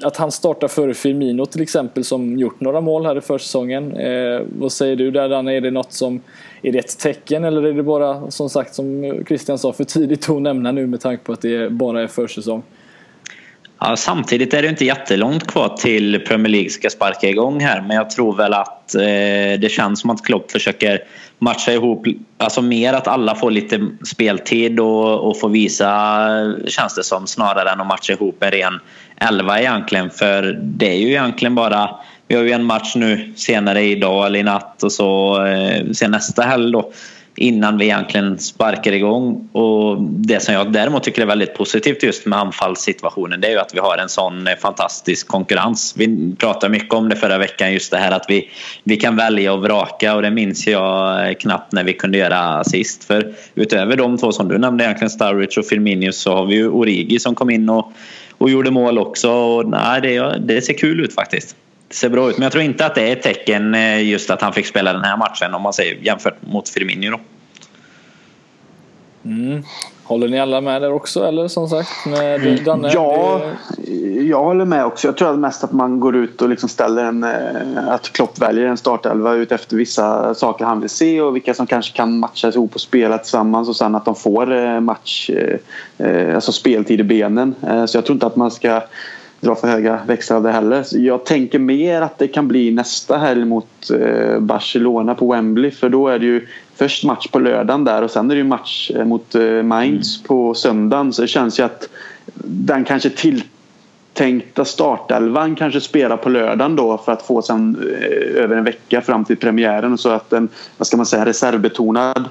att 0.03 0.17
han 0.17 0.31
startar 0.31 0.69
före 0.69 0.95
Firmino 0.95 1.47
till 1.47 1.63
exempel 1.63 2.05
som 2.05 2.39
gjort 2.39 2.61
några 2.61 2.81
mål 2.81 3.07
här 3.07 3.19
i 3.19 3.21
försäsongen. 3.21 3.97
Eh, 3.97 4.41
vad 4.59 4.73
säger 4.73 4.97
du 4.97 5.11
där 5.11 5.29
Danne? 5.29 5.57
Är 5.57 5.61
det 5.61 5.71
något 5.71 5.93
som 5.93 6.21
är 6.65 6.73
det 6.73 6.79
ett 6.79 6.99
tecken 6.99 7.45
eller 7.45 7.63
är 7.63 7.73
det 7.73 7.83
bara 7.83 8.31
som 8.31 8.51
sagt 8.51 8.75
som 8.75 9.15
Christian 9.29 9.59
sa 9.59 9.73
för 9.73 9.85
tidigt 9.85 10.31
att 10.31 10.43
nämna 10.43 10.73
nu 10.73 10.87
med 10.87 11.01
tanke 11.01 11.25
på 11.25 11.33
att 11.33 11.43
det 11.43 11.73
bara 11.73 12.03
är 12.03 12.07
försäsong? 12.07 12.63
Ja, 13.79 13.97
samtidigt 13.97 14.55
är 14.55 14.63
det 14.63 14.69
inte 14.69 14.85
jättelångt 14.85 15.47
kvar 15.47 15.69
till 15.69 16.21
Premier 16.27 16.51
League 16.51 16.71
ska 16.71 16.91
sparka 16.91 17.29
igång 17.29 17.61
här 17.61 17.81
men 17.81 17.97
jag 17.97 18.11
tror 18.11 18.37
väl 18.37 18.55
att 18.55 18.95
eh, 18.95 19.01
det 19.61 19.71
känns 19.71 20.01
som 20.01 20.11
att 20.11 20.25
Klopp 20.25 20.51
försöker 20.51 21.01
matcha 21.39 21.73
ihop, 21.73 22.07
alltså 22.39 22.63
mer 22.63 22.93
att 22.93 23.09
alla 23.09 23.35
får 23.35 23.51
lite 23.51 23.89
speltid 24.07 24.81
och, 24.81 25.29
och 25.29 25.41
får 25.41 25.49
visa 25.49 26.29
känns 26.67 26.95
det 26.95 27.05
som 27.05 27.27
snarare 27.27 27.71
än 27.71 27.81
att 27.81 27.87
matcha 27.87 28.13
ihop 28.13 28.43
en 28.43 28.51
ren 28.51 28.81
elva 29.17 29.61
egentligen 29.61 30.11
för 30.11 30.61
det 30.63 30.91
är 30.91 30.97
ju 30.97 31.09
egentligen 31.09 31.55
bara 31.55 31.91
vi 32.29 32.35
har 32.35 32.43
ju 32.43 32.51
en 32.51 32.65
match 32.65 32.95
nu 32.95 33.33
senare 33.37 33.83
idag 33.83 34.27
eller 34.27 34.39
i 34.39 34.43
natt 34.43 34.83
och 34.83 34.93
så 34.93 35.43
eh, 35.47 35.91
sen 35.93 36.11
nästa 36.11 36.43
helg 36.43 36.73
då 36.73 36.93
innan 37.37 37.79
vi 37.79 37.85
egentligen 37.85 38.39
sparkar 38.39 38.93
igång. 38.93 39.49
Och 39.53 40.03
det 40.03 40.41
som 40.41 40.55
jag 40.55 40.73
däremot 40.73 41.03
tycker 41.03 41.23
är 41.23 41.27
väldigt 41.27 41.55
positivt 41.55 42.03
just 42.03 42.27
med 42.27 42.39
anfallssituationen 42.39 43.41
det 43.41 43.49
är 43.49 43.53
ju 43.53 43.59
att 43.59 43.75
vi 43.75 43.79
har 43.79 43.99
en 43.99 44.09
sån 44.09 44.47
eh, 44.47 44.57
fantastisk 44.57 45.29
konkurrens. 45.29 45.95
Vi 45.97 46.35
pratade 46.39 46.73
mycket 46.73 46.95
om 46.95 47.09
det 47.09 47.17
förra 47.17 47.39
veckan 47.39 47.73
just 47.73 47.91
det 47.91 47.99
här 47.99 48.11
att 48.11 48.27
vi, 48.29 48.51
vi 48.85 48.97
kan 48.97 49.17
välja 49.17 49.53
och 49.53 49.63
vraka 49.63 50.15
och 50.15 50.23
det 50.23 50.31
minns 50.31 50.67
jag 50.67 51.29
eh, 51.29 51.35
knappt 51.35 51.73
när 51.73 51.85
vi 51.85 51.93
kunde 51.93 52.19
göra 52.19 52.65
sist. 52.65 53.05
För 53.05 53.35
utöver 53.55 53.97
de 53.97 54.19
två 54.19 54.33
som 54.33 54.49
du 54.49 54.59
nämnde 54.59 54.85
egentligen 54.85 55.11
Sturridge 55.11 55.61
och 55.61 55.67
Firmino 55.67 56.13
så 56.13 56.35
har 56.35 56.47
vi 56.47 56.55
ju 56.55 56.69
Origi 56.69 57.19
som 57.19 57.35
kom 57.35 57.51
in 57.51 57.69
och, 57.69 57.93
och 58.39 58.51
gjorde 58.51 58.71
mål 58.71 58.99
också. 58.99 59.31
Och, 59.31 59.69
nej, 59.69 60.01
det, 60.01 60.39
det 60.39 60.63
ser 60.63 60.79
kul 60.79 61.01
ut 61.01 61.15
faktiskt 61.15 61.57
ser 61.95 62.09
bra 62.09 62.31
ut. 62.31 62.39
Men 62.39 62.43
jag 62.43 62.53
tror 62.53 62.65
inte 62.65 62.87
att 62.87 62.95
det 62.95 63.09
är 63.09 63.13
ett 63.13 63.23
tecken 63.23 63.75
eh, 63.75 64.03
just 64.03 64.31
att 64.31 64.43
han 64.43 64.53
fick 64.53 64.67
spela 64.67 64.93
den 64.93 65.05
här 65.05 65.17
matchen 65.17 65.55
om 65.55 65.63
man 65.63 65.73
säger 65.73 65.95
jämfört 65.95 66.37
mot 66.41 66.69
Firmino. 66.69 67.11
Då. 67.11 67.21
Mm. 69.31 69.63
Håller 70.05 70.29
ni 70.29 70.41
alla 70.41 70.61
med 70.61 70.83
där 70.83 70.93
också 70.93 71.25
eller 71.25 71.49
som 71.49 71.69
sagt 71.69 72.07
med 72.07 72.35
mm. 72.35 72.65
Danne? 72.65 72.91
Ja, 72.95 73.41
jag 74.29 74.45
håller 74.45 74.65
med 74.65 74.85
också. 74.85 75.09
Jag 75.09 75.17
tror 75.17 75.37
mest 75.37 75.65
att 75.65 75.73
man 75.73 76.01
går 76.01 76.17
ut 76.17 76.43
och 76.43 76.49
liksom 76.49 76.69
ställer 76.69 77.05
en... 77.05 77.25
Eh, 77.25 77.89
att 77.89 78.13
Klopp 78.13 78.39
väljer 78.39 78.67
en 78.67 78.77
startelva 78.77 79.35
ut 79.35 79.53
efter 79.53 79.77
vissa 79.77 80.35
saker 80.35 80.65
han 80.65 80.81
vill 80.81 80.91
se 80.91 81.21
och 81.21 81.37
vilka 81.37 81.55
som 81.55 81.67
kanske 81.67 81.97
kan 81.97 82.19
matchas 82.19 82.55
ihop 82.55 82.75
och 82.75 82.81
spela 82.81 83.19
tillsammans 83.19 83.69
och 83.69 83.77
sen 83.77 83.95
att 83.95 84.05
de 84.05 84.15
får 84.15 84.57
eh, 84.57 84.81
match... 84.81 85.31
Alltså 86.35 86.53
speltid 86.53 87.01
i 87.01 87.05
benen. 87.05 87.55
Så 87.61 87.97
jag 87.97 88.05
tror 88.05 88.15
inte 88.15 88.27
att 88.27 88.37
man 88.37 88.51
ska 88.51 88.83
dra 89.45 89.55
för 89.55 89.69
höga 89.69 90.01
växlar 90.07 90.37
av 90.37 90.43
det 90.43 90.53
heller. 90.53 90.85
Jag 90.91 91.25
tänker 91.25 91.59
mer 91.59 92.03
att 92.03 92.19
det 92.19 92.29
kan 92.29 92.49
bli 92.49 92.71
nästa 92.71 93.19
helg 93.19 93.45
mot 93.45 93.91
eh, 93.91 94.39
Barcelona 94.39 95.15
på 95.15 95.33
Wembley 95.33 95.71
för 95.71 95.89
då 95.89 96.09
är 96.09 96.19
det 96.19 96.27
ju 96.27 96.47
först 96.75 97.05
match 97.05 97.29
på 97.29 97.39
lördagen 97.39 97.85
där 97.85 98.03
och 98.03 98.11
sen 98.11 98.31
är 98.31 98.35
det 98.35 98.39
ju 98.39 98.45
match 98.45 98.91
eh, 98.95 99.05
mot 99.05 99.35
eh, 99.35 99.63
Mainz 99.63 100.17
mm. 100.17 100.27
på 100.27 100.55
söndagen 100.55 101.13
så 101.13 101.23
det 101.23 101.29
känns 101.29 101.59
ju 101.59 101.63
att 101.63 101.89
den 102.45 102.85
kanske 102.85 103.11
tilltänkta 103.11 104.65
startelvan 104.65 105.55
kanske 105.55 105.81
spelar 105.81 106.17
på 106.17 106.29
lördagen 106.29 106.77
då 106.77 106.99
för 106.99 107.13
att 107.13 107.23
få 107.23 107.43
sen 107.43 107.77
över 108.35 108.57
en 108.57 108.65
vecka 108.65 109.01
fram 109.01 109.25
till 109.25 109.37
premiären 109.37 109.93
och 109.93 110.01
så 110.01 110.09
att 110.09 110.33
en, 110.33 110.49
vad 110.79 110.87
ska 110.87 110.97
man 110.97 111.07
säga, 111.07 111.27
reservbetonad 111.27 112.25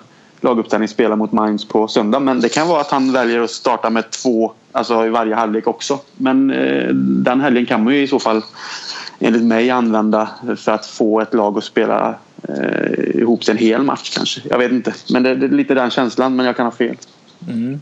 laguppställning 0.43 0.87
spelar 0.87 1.15
mot 1.15 1.31
Mainz 1.31 1.67
på 1.67 1.87
söndag. 1.87 2.19
Men 2.19 2.41
det 2.41 2.49
kan 2.49 2.67
vara 2.67 2.81
att 2.81 2.91
han 2.91 3.11
väljer 3.11 3.39
att 3.39 3.51
starta 3.51 3.89
med 3.89 4.11
två 4.11 4.51
alltså 4.71 5.05
i 5.05 5.09
varje 5.09 5.35
halvlek 5.35 5.67
också. 5.67 5.99
Men 6.17 6.51
eh, 6.51 6.87
den 6.93 7.41
helgen 7.41 7.65
kan 7.65 7.83
man 7.83 7.93
ju 7.93 8.01
i 8.01 8.07
så 8.07 8.19
fall 8.19 8.41
enligt 9.19 9.43
mig 9.43 9.69
använda 9.69 10.29
för 10.57 10.71
att 10.71 10.85
få 10.85 11.21
ett 11.21 11.33
lag 11.33 11.57
att 11.57 11.63
spela 11.63 12.15
eh, 12.49 13.21
ihop 13.21 13.43
sig 13.43 13.51
en 13.51 13.57
hel 13.57 13.83
match 13.83 14.15
kanske. 14.15 14.41
Jag 14.49 14.57
vet 14.57 14.71
inte. 14.71 14.93
Men 15.13 15.23
det, 15.23 15.35
det 15.35 15.45
är 15.45 15.49
lite 15.49 15.73
den 15.73 15.89
känslan, 15.89 16.35
men 16.35 16.45
jag 16.45 16.57
kan 16.57 16.65
ha 16.65 16.71
fel. 16.71 16.95
Mm. 17.49 17.81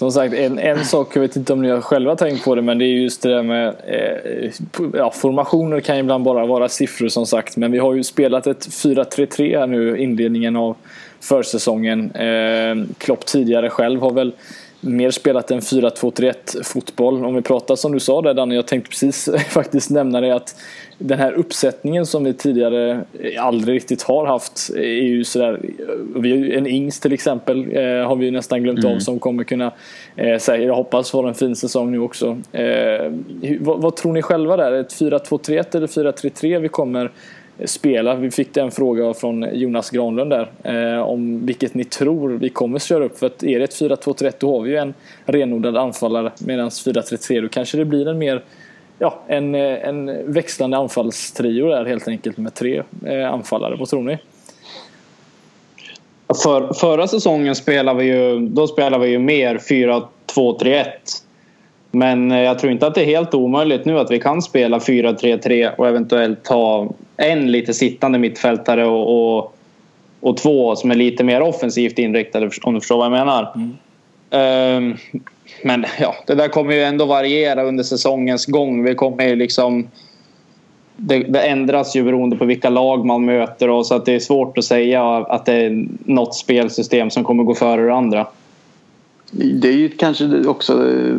Som 0.00 0.12
sagt, 0.12 0.34
en, 0.34 0.58
en 0.58 0.84
sak, 0.84 1.16
jag 1.16 1.20
vet 1.20 1.36
inte 1.36 1.52
om 1.52 1.62
ni 1.62 1.70
har 1.70 1.80
själva 1.80 2.16
tänkt 2.16 2.44
på 2.44 2.54
det, 2.54 2.62
men 2.62 2.78
det 2.78 2.84
är 2.84 2.86
just 2.86 3.22
det 3.22 3.28
där 3.28 3.42
med 3.42 3.68
eh, 3.68 4.52
ja, 4.92 5.10
formationer 5.10 5.80
kan 5.80 5.96
ibland 5.96 6.24
bara 6.24 6.46
vara 6.46 6.68
siffror 6.68 7.08
som 7.08 7.26
sagt. 7.26 7.56
Men 7.56 7.72
vi 7.72 7.78
har 7.78 7.94
ju 7.94 8.04
spelat 8.04 8.46
ett 8.46 8.68
4-3-3 8.68 9.58
här 9.58 9.66
nu 9.66 9.98
inledningen 9.98 10.56
av 10.56 10.76
försäsongen. 11.20 12.10
Eh, 12.10 12.94
Klopp 12.98 13.26
tidigare 13.26 13.70
själv 13.70 14.00
har 14.00 14.12
väl 14.12 14.32
mer 14.80 15.10
spelat 15.10 15.50
en 15.50 15.60
4-2-3-1 15.60 16.64
fotboll. 16.64 17.24
Om 17.24 17.34
vi 17.34 17.42
pratar 17.42 17.76
som 17.76 17.92
du 17.92 18.00
sa 18.00 18.22
där 18.22 18.34
Danne, 18.34 18.54
jag 18.54 18.66
tänkte 18.66 18.90
precis 18.90 19.28
faktiskt 19.48 19.90
nämna 19.90 20.20
det 20.20 20.34
att 20.34 20.56
den 20.98 21.18
här 21.18 21.32
uppsättningen 21.32 22.06
som 22.06 22.24
vi 22.24 22.34
tidigare 22.34 23.04
aldrig 23.38 23.76
riktigt 23.76 24.02
har 24.02 24.26
haft 24.26 24.70
är 24.76 25.02
ju 25.02 25.24
sådär, 25.24 25.60
en 26.56 26.66
Ings 26.66 27.00
till 27.00 27.12
exempel 27.12 27.76
eh, 27.76 28.08
har 28.08 28.16
vi 28.16 28.24
ju 28.24 28.30
nästan 28.30 28.62
glömt 28.62 28.84
mm. 28.84 28.96
av 28.96 28.98
som 28.98 29.18
kommer 29.18 29.44
kunna, 29.44 29.72
eh, 30.16 30.38
säga, 30.38 30.64
jag 30.64 30.74
hoppas 30.74 31.10
få 31.10 31.26
en 31.26 31.34
fin 31.34 31.56
säsong 31.56 31.92
nu 31.92 31.98
också. 31.98 32.38
Eh, 32.52 33.12
vad, 33.60 33.80
vad, 33.80 33.96
tror 33.96 34.12
ni 34.12 34.22
själva 34.22 34.56
där? 34.56 34.72
Ett 34.72 35.00
4-2-3-1 35.00 35.76
eller 35.76 35.86
4-3-3 35.86 36.58
vi 36.58 36.68
kommer 36.68 37.10
spela. 37.64 38.14
Vi 38.14 38.30
fick 38.30 38.56
en 38.56 38.70
fråga 38.70 39.14
från 39.14 39.46
Jonas 39.52 39.90
Granlund 39.90 40.30
där 40.30 40.50
eh, 40.62 41.02
om 41.02 41.46
vilket 41.46 41.74
ni 41.74 41.84
tror 41.84 42.30
vi 42.30 42.48
kommer 42.48 42.78
köra 42.78 43.04
upp. 43.04 43.18
För 43.18 43.26
att 43.26 43.42
är 43.42 43.58
det 43.58 43.64
ett 43.64 43.80
4-2-3-1 43.80 44.32
då 44.38 44.56
har 44.56 44.62
vi 44.62 44.70
ju 44.70 44.76
en 44.76 44.94
renodlad 45.24 45.76
anfallare 45.76 46.32
medan 46.38 46.68
4-3-3 46.68 47.42
då 47.42 47.48
kanske 47.48 47.76
det 47.78 47.84
blir 47.84 48.08
en 48.08 48.18
mer 48.18 48.42
ja, 48.98 49.20
en, 49.26 49.54
eh, 49.54 49.88
en 49.88 50.32
växlande 50.32 50.76
anfallstrio 50.76 51.68
där 51.68 51.84
helt 51.84 52.08
enkelt 52.08 52.36
med 52.36 52.54
tre 52.54 52.82
eh, 53.06 53.32
anfallare. 53.32 53.76
Vad 53.78 53.88
tror 53.88 54.02
ni? 54.02 54.18
För, 56.42 56.72
förra 56.72 57.08
säsongen 57.08 57.54
spelade 57.54 57.98
vi 57.98 58.04
ju, 58.04 58.38
då 58.38 58.66
spelade 58.66 59.04
vi 59.04 59.10
ju 59.10 59.18
mer 59.18 59.58
4-2-3-1. 60.34 60.84
Men 61.90 62.32
eh, 62.32 62.40
jag 62.40 62.58
tror 62.58 62.72
inte 62.72 62.86
att 62.86 62.94
det 62.94 63.00
är 63.00 63.06
helt 63.06 63.34
omöjligt 63.34 63.84
nu 63.84 63.98
att 63.98 64.10
vi 64.10 64.18
kan 64.18 64.42
spela 64.42 64.78
4-3-3 64.78 65.76
och 65.76 65.88
eventuellt 65.88 66.48
ha 66.48 66.88
en 67.20 67.52
lite 67.52 67.74
sittande 67.74 68.18
mittfältare 68.18 68.86
och, 68.86 69.38
och, 69.38 69.56
och, 70.20 70.36
två 70.36 70.76
som 70.76 70.90
är 70.90 70.94
lite 70.94 71.24
mer 71.24 71.42
offensivt 71.42 71.98
inriktade 71.98 72.50
om 72.62 72.74
du 72.74 72.80
förstår 72.80 72.96
vad 72.96 73.06
jag 73.06 73.12
menar. 73.12 73.52
Mm. 73.54 73.76
Um, 74.30 74.96
men 75.62 75.84
ja, 76.00 76.14
det 76.26 76.34
där 76.34 76.48
kommer 76.48 76.74
ju 76.74 76.82
ändå 76.82 77.04
variera 77.04 77.62
under 77.62 77.84
säsongens 77.84 78.46
gång. 78.46 78.84
Vi 78.84 78.94
kommer 78.94 79.28
ju 79.28 79.36
liksom... 79.36 79.88
Det, 80.96 81.18
det, 81.18 81.40
ändras 81.40 81.96
ju 81.96 82.02
beroende 82.02 82.36
på 82.36 82.44
vilka 82.44 82.70
lag 82.70 83.06
man 83.06 83.24
möter 83.24 83.70
och 83.70 83.86
så 83.86 83.94
att 83.94 84.06
det 84.06 84.14
är 84.14 84.20
svårt 84.20 84.58
att 84.58 84.64
säga 84.64 85.16
att 85.16 85.46
det 85.46 85.54
är 85.54 85.86
något 86.04 86.34
spelsystem 86.34 87.10
som 87.10 87.24
kommer 87.24 87.44
gå 87.44 87.54
före 87.54 87.86
det 87.86 87.94
andra. 87.94 88.26
Det 89.30 89.68
är 89.68 89.72
ju 89.72 89.88
kanske 89.88 90.46
också 90.46 90.88
eh, 90.88 91.18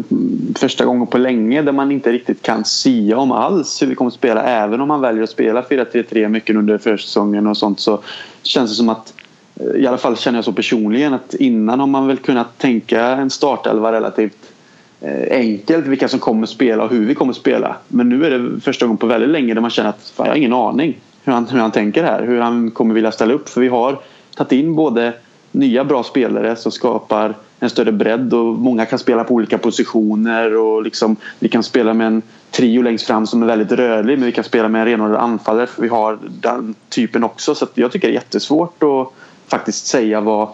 första 0.55 0.85
gången 0.85 1.07
på 1.07 1.17
länge 1.17 1.61
där 1.61 1.71
man 1.71 1.91
inte 1.91 2.11
riktigt 2.11 2.41
kan 2.41 2.65
sia 2.65 3.17
om 3.17 3.31
alls 3.31 3.81
hur 3.81 3.87
vi 3.87 3.95
kommer 3.95 4.11
att 4.11 4.15
spela. 4.15 4.43
Även 4.43 4.81
om 4.81 4.87
man 4.87 5.01
väljer 5.01 5.23
att 5.23 5.29
spela 5.29 5.61
4-3-3 5.61 6.27
mycket 6.27 6.55
under 6.55 6.77
försäsongen 6.77 7.47
och 7.47 7.57
sånt 7.57 7.79
så 7.79 7.99
känns 8.43 8.71
det 8.71 8.75
som 8.75 8.89
att 8.89 9.13
eh, 9.55 9.81
i 9.81 9.87
alla 9.87 9.97
fall 9.97 10.17
känner 10.17 10.37
jag 10.37 10.45
så 10.45 10.53
personligen 10.53 11.13
att 11.13 11.33
innan 11.33 11.79
har 11.79 11.87
man 11.87 12.07
väl 12.07 12.17
kunnat 12.17 12.57
tänka 12.57 13.05
en 13.05 13.29
startelva 13.29 13.91
relativt 13.91 14.53
eh, 15.01 15.37
enkelt 15.37 15.87
vilka 15.87 16.07
som 16.07 16.19
kommer 16.19 16.43
att 16.43 16.49
spela 16.49 16.83
och 16.83 16.91
hur 16.91 17.05
vi 17.05 17.15
kommer 17.15 17.31
att 17.31 17.37
spela. 17.37 17.75
Men 17.87 18.09
nu 18.09 18.25
är 18.25 18.39
det 18.39 18.61
första 18.61 18.85
gången 18.85 18.97
på 18.97 19.07
väldigt 19.07 19.29
länge 19.29 19.53
där 19.53 19.61
man 19.61 19.71
känner 19.71 19.89
att 19.89 20.11
fan, 20.15 20.25
jag 20.25 20.33
har 20.33 20.37
ingen 20.37 20.53
aning 20.53 20.97
hur 21.23 21.33
han, 21.33 21.47
hur 21.47 21.59
han 21.59 21.71
tänker 21.71 22.03
här. 22.03 22.23
Hur 22.23 22.41
han 22.41 22.71
kommer 22.71 22.93
vilja 22.93 23.11
ställa 23.11 23.33
upp. 23.33 23.49
För 23.49 23.61
vi 23.61 23.67
har 23.67 23.99
tagit 24.35 24.51
in 24.51 24.75
både 24.75 25.13
nya 25.51 25.83
bra 25.83 26.03
spelare 26.03 26.55
som 26.55 26.71
skapar 26.71 27.35
en 27.59 27.69
större 27.69 27.91
bredd 27.91 28.33
och 28.33 28.45
många 28.45 28.85
kan 28.85 28.99
spela 28.99 29.23
på 29.23 29.33
olika 29.33 29.57
positioner 29.57 30.57
och 30.57 30.83
liksom, 30.83 31.15
vi 31.39 31.49
kan 31.49 31.63
spela 31.63 31.93
med 31.93 32.07
en 32.07 32.21
trio 32.51 32.81
längst 32.81 33.07
fram 33.07 33.27
som 33.27 33.43
är 33.43 33.47
väldigt 33.47 33.71
rörlig 33.71 34.17
men 34.17 34.25
vi 34.25 34.31
kan 34.31 34.43
spela 34.43 34.67
med 34.67 34.81
en 34.81 34.87
renodlad 34.87 35.21
anfallare 35.21 35.67
för 35.67 35.81
vi 35.81 35.87
har 35.87 36.17
den 36.21 36.75
typen 36.89 37.23
också 37.23 37.55
så 37.55 37.67
jag 37.73 37.91
tycker 37.91 38.07
det 38.07 38.11
är 38.11 38.15
jättesvårt 38.15 38.83
att 38.83 39.07
faktiskt 39.47 39.87
säga 39.87 40.21
vad, 40.21 40.47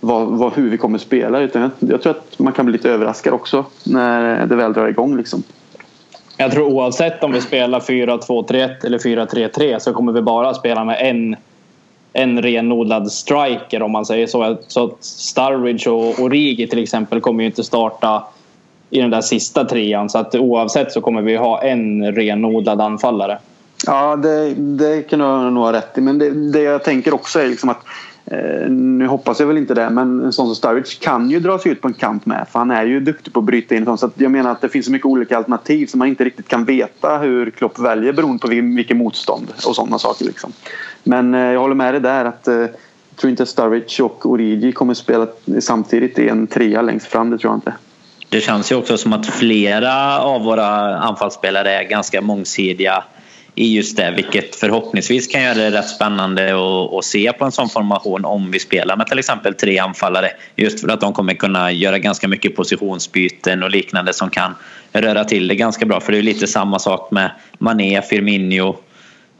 vad, 0.00 0.26
vad, 0.26 0.52
hur 0.52 0.70
vi 0.70 0.78
kommer 0.78 0.98
spela 0.98 1.40
utan 1.40 1.62
jag, 1.62 1.70
jag 1.78 2.02
tror 2.02 2.10
att 2.10 2.38
man 2.38 2.52
kan 2.52 2.66
bli 2.66 2.72
lite 2.72 2.90
överraskad 2.90 3.32
också 3.32 3.64
när 3.84 4.46
det 4.46 4.56
väl 4.56 4.72
drar 4.72 4.88
igång 4.88 5.16
liksom. 5.16 5.42
Jag 6.36 6.52
tror 6.52 6.72
oavsett 6.72 7.24
om 7.24 7.32
vi 7.32 7.40
spelar 7.40 7.80
4-2-3-1 7.80 8.86
eller 8.86 8.98
4-3-3 8.98 9.78
så 9.78 9.92
kommer 9.92 10.12
vi 10.12 10.22
bara 10.22 10.54
spela 10.54 10.84
med 10.84 10.96
en 11.00 11.36
en 12.12 12.42
renodlad 12.42 13.12
striker 13.12 13.82
om 13.82 13.92
man 13.92 14.06
säger 14.06 14.26
så. 14.26 14.56
Så 14.66 14.84
att 14.84 15.04
Sturridge 15.04 15.90
och 15.90 16.18
Origi 16.18 16.66
till 16.66 16.82
exempel 16.82 17.20
kommer 17.20 17.42
ju 17.42 17.46
inte 17.46 17.64
starta 17.64 18.24
i 18.90 19.00
den 19.00 19.10
där 19.10 19.20
sista 19.20 19.64
trean. 19.64 20.10
Så 20.10 20.18
att 20.18 20.34
oavsett 20.34 20.92
så 20.92 21.00
kommer 21.00 21.22
vi 21.22 21.36
ha 21.36 21.62
en 21.62 22.14
renodlad 22.14 22.80
anfallare. 22.80 23.38
Ja, 23.86 24.16
det, 24.16 24.54
det 24.54 25.02
kan 25.02 25.18
du 25.18 25.50
nog 25.50 25.64
ha 25.64 25.72
rätt 25.72 25.98
i. 25.98 26.00
Men 26.00 26.18
det, 26.18 26.52
det 26.52 26.62
jag 26.62 26.84
tänker 26.84 27.14
också 27.14 27.40
är 27.40 27.48
liksom 27.48 27.68
att 27.68 27.84
Eh, 28.32 28.70
nu 28.70 29.06
hoppas 29.06 29.40
jag 29.40 29.46
väl 29.46 29.56
inte 29.56 29.74
det 29.74 29.90
men 29.90 30.24
en 30.24 30.32
sån 30.32 30.46
som 30.46 30.54
Sturridge 30.54 30.98
kan 31.00 31.30
ju 31.30 31.40
dra 31.40 31.58
sig 31.58 31.72
ut 31.72 31.80
på 31.80 31.88
en 31.88 31.94
kant 31.94 32.26
med 32.26 32.46
för 32.52 32.58
han 32.58 32.70
är 32.70 32.84
ju 32.84 33.00
duktig 33.00 33.32
på 33.32 33.40
att 33.40 33.46
bryta 33.46 33.74
in. 33.74 33.98
Så 33.98 34.10
jag 34.14 34.30
menar 34.30 34.50
att 34.50 34.60
det 34.60 34.68
finns 34.68 34.86
så 34.86 34.92
mycket 34.92 35.06
olika 35.06 35.36
alternativ 35.36 35.86
som 35.86 35.98
man 35.98 36.08
inte 36.08 36.24
riktigt 36.24 36.48
kan 36.48 36.64
veta 36.64 37.18
hur 37.18 37.50
Klopp 37.50 37.78
väljer 37.78 38.12
beroende 38.12 38.38
på 38.38 38.48
vilket 38.48 38.96
motstånd 38.96 39.52
och 39.66 39.74
sådana 39.74 39.98
saker. 39.98 40.24
Liksom. 40.24 40.52
Men 41.02 41.34
eh, 41.34 41.40
jag 41.40 41.60
håller 41.60 41.74
med 41.74 41.94
dig 41.94 42.00
där 42.00 42.24
att 42.24 42.48
eh, 42.48 42.54
jag 42.54 43.16
tror 43.16 43.30
inte 43.30 43.46
Sturridge 43.46 44.02
och 44.02 44.26
Origi 44.26 44.72
kommer 44.72 44.94
spela 44.94 45.26
samtidigt 45.58 46.18
i 46.18 46.28
en 46.28 46.46
trea 46.46 46.82
längst 46.82 47.06
fram. 47.06 47.30
Det 47.30 47.38
tror 47.38 47.52
jag 47.52 47.56
inte. 47.56 47.72
det 48.28 48.40
känns 48.40 48.72
ju 48.72 48.76
också 48.76 48.98
som 48.98 49.12
att 49.12 49.26
flera 49.26 50.20
av 50.20 50.44
våra 50.44 50.98
anfallsspelare 50.98 51.72
är 51.72 51.84
ganska 51.84 52.20
mångsidiga 52.20 53.04
i 53.60 53.74
just 53.76 53.96
det, 53.96 54.10
vilket 54.10 54.56
förhoppningsvis 54.56 55.26
kan 55.26 55.42
göra 55.42 55.54
det 55.54 55.70
rätt 55.70 55.88
spännande 55.88 56.54
att, 56.98 57.04
se 57.04 57.32
på 57.32 57.44
en 57.44 57.52
sån 57.52 57.68
formation 57.68 58.24
om 58.24 58.50
vi 58.50 58.58
spelar 58.58 58.96
med 58.96 59.06
till 59.06 59.18
exempel 59.18 59.54
tre 59.54 59.78
anfallare. 59.78 60.30
Just 60.56 60.80
för 60.80 60.88
att 60.88 61.00
de 61.00 61.12
kommer 61.12 61.34
kunna 61.34 61.72
göra 61.72 61.98
ganska 61.98 62.28
mycket 62.28 62.56
positionsbyten 62.56 63.62
och 63.62 63.70
liknande 63.70 64.12
som 64.12 64.30
kan 64.30 64.54
röra 64.92 65.24
till 65.24 65.48
det 65.48 65.54
ganska 65.54 65.86
bra. 65.86 66.00
För 66.00 66.12
det 66.12 66.18
är 66.18 66.22
lite 66.22 66.46
samma 66.46 66.78
sak 66.78 67.10
med 67.10 67.30
Mané, 67.58 68.02
Firmino, 68.02 68.78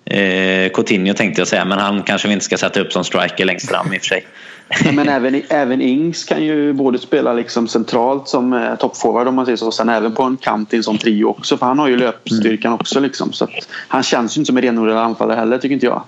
eh, 0.04 0.70
Coutinho 0.72 1.14
tänkte 1.14 1.40
jag 1.40 1.48
säga, 1.48 1.64
men 1.64 1.78
han 1.78 2.02
kanske 2.02 2.28
vi 2.28 2.34
inte 2.34 2.44
ska 2.44 2.56
sätta 2.56 2.80
upp 2.80 2.92
som 2.92 3.04
striker 3.04 3.44
längst 3.44 3.68
fram 3.68 3.92
i 3.92 3.98
och 3.98 4.00
för 4.00 4.08
sig. 4.08 4.24
men 4.94 5.08
även, 5.08 5.42
även 5.48 5.80
Ings 5.80 6.24
kan 6.24 6.44
ju 6.44 6.72
både 6.72 6.98
spela 6.98 7.32
liksom 7.32 7.68
centralt 7.68 8.28
som 8.28 8.52
eh, 8.52 8.74
toppforward 8.74 9.28
om 9.28 9.34
man 9.34 9.44
säger 9.44 9.56
så. 9.56 9.66
Och 9.66 9.74
sen 9.74 9.88
även 9.88 10.14
på 10.14 10.22
en 10.22 10.36
kant 10.36 10.74
i 10.74 10.76
en 10.76 10.82
sån 10.82 10.98
trio 10.98 11.24
också. 11.24 11.56
För 11.56 11.66
han 11.66 11.78
har 11.78 11.88
ju 11.88 11.96
löpstyrkan 11.96 12.72
också. 12.72 13.00
Liksom, 13.00 13.32
så 13.32 13.48
han 13.88 14.02
känns 14.02 14.36
ju 14.36 14.40
inte 14.40 14.46
som 14.46 14.56
en 14.56 14.62
renodlad 14.62 14.96
anfallare 14.96 15.38
heller 15.38 15.58
tycker 15.58 15.74
inte 15.74 15.86
jag. 15.86 16.02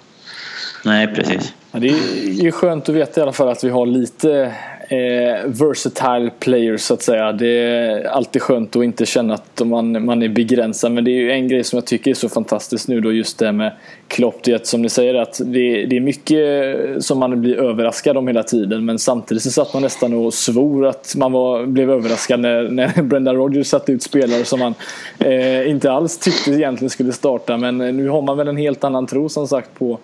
Nej, 0.84 1.06
precis. 1.14 1.54
Ja, 1.72 1.78
det 1.78 1.88
är 1.88 2.42
ju 2.42 2.52
skönt 2.52 2.88
att 2.88 2.94
veta 2.94 3.20
i 3.20 3.22
alla 3.22 3.32
fall 3.32 3.48
att 3.48 3.64
vi 3.64 3.70
har 3.70 3.86
lite 3.86 4.52
eh, 4.88 5.46
versatile 5.46 6.30
players 6.38 6.80
så 6.80 6.94
att 6.94 7.02
säga. 7.02 7.32
Det 7.32 7.48
är 7.48 8.04
alltid 8.04 8.42
skönt 8.42 8.76
att 8.76 8.84
inte 8.84 9.06
känna 9.06 9.34
att 9.34 9.62
man, 9.64 10.04
man 10.04 10.22
är 10.22 10.28
begränsad. 10.28 10.92
Men 10.92 11.04
det 11.04 11.10
är 11.10 11.20
ju 11.20 11.32
en 11.32 11.48
grej 11.48 11.64
som 11.64 11.76
jag 11.76 11.86
tycker 11.86 12.10
är 12.10 12.14
så 12.14 12.28
fantastiskt 12.28 12.88
nu 12.88 13.00
då 13.00 13.12
just 13.12 13.38
det 13.38 13.52
med 13.52 13.72
Klopp. 14.08 14.42
Det 14.44 14.52
är 14.52 14.60
som 14.62 14.82
ni 14.82 14.88
säger 14.88 15.14
att 15.14 15.40
det, 15.44 15.86
det 15.86 15.96
är 15.96 16.00
mycket 16.00 17.04
som 17.04 17.18
man 17.18 17.40
blir 17.40 17.60
överraskad 17.60 18.16
om 18.16 18.26
hela 18.26 18.42
tiden. 18.42 18.84
Men 18.84 18.98
samtidigt 18.98 19.42
så 19.42 19.50
satt 19.50 19.74
man 19.74 19.82
nästan 19.82 20.14
och 20.14 20.34
svor 20.34 20.86
att 20.86 21.14
man 21.16 21.32
var, 21.32 21.66
blev 21.66 21.90
överraskad 21.90 22.40
när, 22.40 22.68
när 22.68 23.02
Brenda 23.02 23.34
Rogers 23.34 23.66
satte 23.66 23.92
ut 23.92 24.02
spelare 24.02 24.44
som 24.44 24.60
man 24.60 24.74
eh, 25.18 25.70
inte 25.70 25.92
alls 25.92 26.18
tyckte 26.18 26.50
egentligen 26.50 26.90
skulle 26.90 27.12
starta. 27.12 27.56
Men 27.56 27.78
nu 27.78 28.08
har 28.08 28.22
man 28.22 28.36
väl 28.36 28.48
en 28.48 28.56
helt 28.56 28.84
annan 28.84 29.06
tro 29.06 29.28
som 29.28 29.48
sagt 29.48 29.78
på 29.78 29.98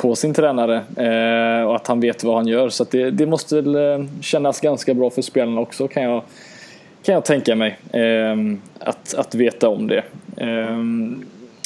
på 0.00 0.16
sin 0.16 0.34
tränare 0.34 0.76
eh, 0.96 1.66
och 1.66 1.76
att 1.76 1.86
han 1.86 2.00
vet 2.00 2.24
vad 2.24 2.36
han 2.36 2.46
gör. 2.46 2.68
Så 2.68 2.84
det, 2.90 3.10
det, 3.10 3.26
måste 3.26 3.60
väl 3.60 3.74
eh, 3.74 4.06
kännas 4.20 4.60
ganska 4.60 4.94
bra 4.94 5.10
för 5.10 5.22
spelarna 5.22 5.60
också 5.60 5.88
kan 5.88 6.02
jag, 6.02 6.22
kan 7.02 7.14
jag 7.14 7.24
tänka 7.24 7.56
mig. 7.56 7.78
Eh, 7.92 8.36
att, 8.78 9.14
att 9.14 9.34
veta 9.34 9.68
om 9.68 9.88
det. 9.88 10.02
Eh, 10.36 10.78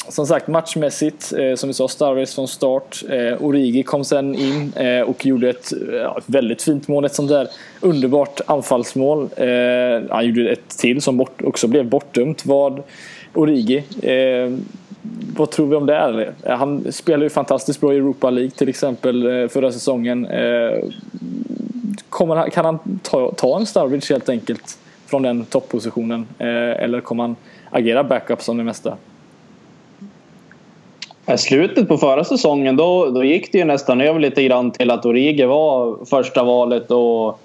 som 0.09 0.27
sagt 0.27 0.47
matchmässigt, 0.47 1.33
eh, 1.37 1.55
som 1.55 1.67
vi 1.69 1.73
sa, 1.73 1.87
Starvis 1.87 2.35
från 2.35 2.47
start. 2.47 3.03
Eh, 3.09 3.43
Origi 3.43 3.83
kom 3.83 4.05
sen 4.05 4.35
in 4.35 4.73
eh, 4.75 5.01
och 5.01 5.25
gjorde 5.25 5.49
ett, 5.49 5.71
ett, 6.17 6.23
väldigt 6.25 6.61
fint 6.61 6.87
mål. 6.87 7.05
Ett 7.05 7.15
sånt 7.15 7.29
där 7.29 7.47
underbart 7.81 8.41
anfallsmål. 8.45 9.29
Eh, 9.35 10.09
han 10.09 10.25
gjorde 10.25 10.51
ett 10.51 10.77
till 10.77 11.01
som 11.01 11.17
bort, 11.17 11.41
också 11.43 11.67
blev 11.67 11.85
bortdömt. 11.85 12.45
Vad 12.45 12.83
Origi 13.33 13.83
vad 15.37 15.51
tror 15.51 15.67
vi 15.67 15.75
om 15.75 15.85
det? 15.85 16.33
Han 16.45 16.91
spelar 16.91 17.23
ju 17.23 17.29
fantastiskt 17.29 17.81
bra 17.81 17.93
i 17.93 17.97
Europa 17.97 18.29
League 18.29 18.51
till 18.51 18.69
exempel 18.69 19.41
eh, 19.41 19.47
förra 19.47 19.71
säsongen. 19.71 20.25
Eh, 20.25 20.79
kommer, 22.09 22.49
kan 22.49 22.65
han 22.65 22.99
ta, 23.03 23.31
ta 23.31 23.57
en 23.57 23.65
Starwich 23.65 24.09
helt 24.09 24.29
enkelt 24.29 24.77
från 25.05 25.21
den 25.21 25.45
topppositionen? 25.45 26.27
Eh, 26.39 26.47
eller 26.83 27.01
kommer 27.01 27.23
han 27.23 27.35
agera 27.69 28.03
backup 28.03 28.41
som 28.41 28.57
det 28.57 28.63
mesta? 28.63 28.97
I 31.33 31.37
slutet 31.37 31.87
på 31.87 31.97
förra 31.97 32.23
säsongen 32.23 32.75
då, 32.75 33.09
då 33.09 33.23
gick 33.23 33.51
det 33.51 33.57
ju 33.57 33.65
nästan 33.65 34.01
över 34.01 34.19
lite 34.19 34.43
grann 34.43 34.71
till 34.71 34.91
att 34.91 35.05
Origi 35.05 35.45
var 35.45 36.05
första 36.05 36.43
valet 36.43 36.91
och, 36.91 37.39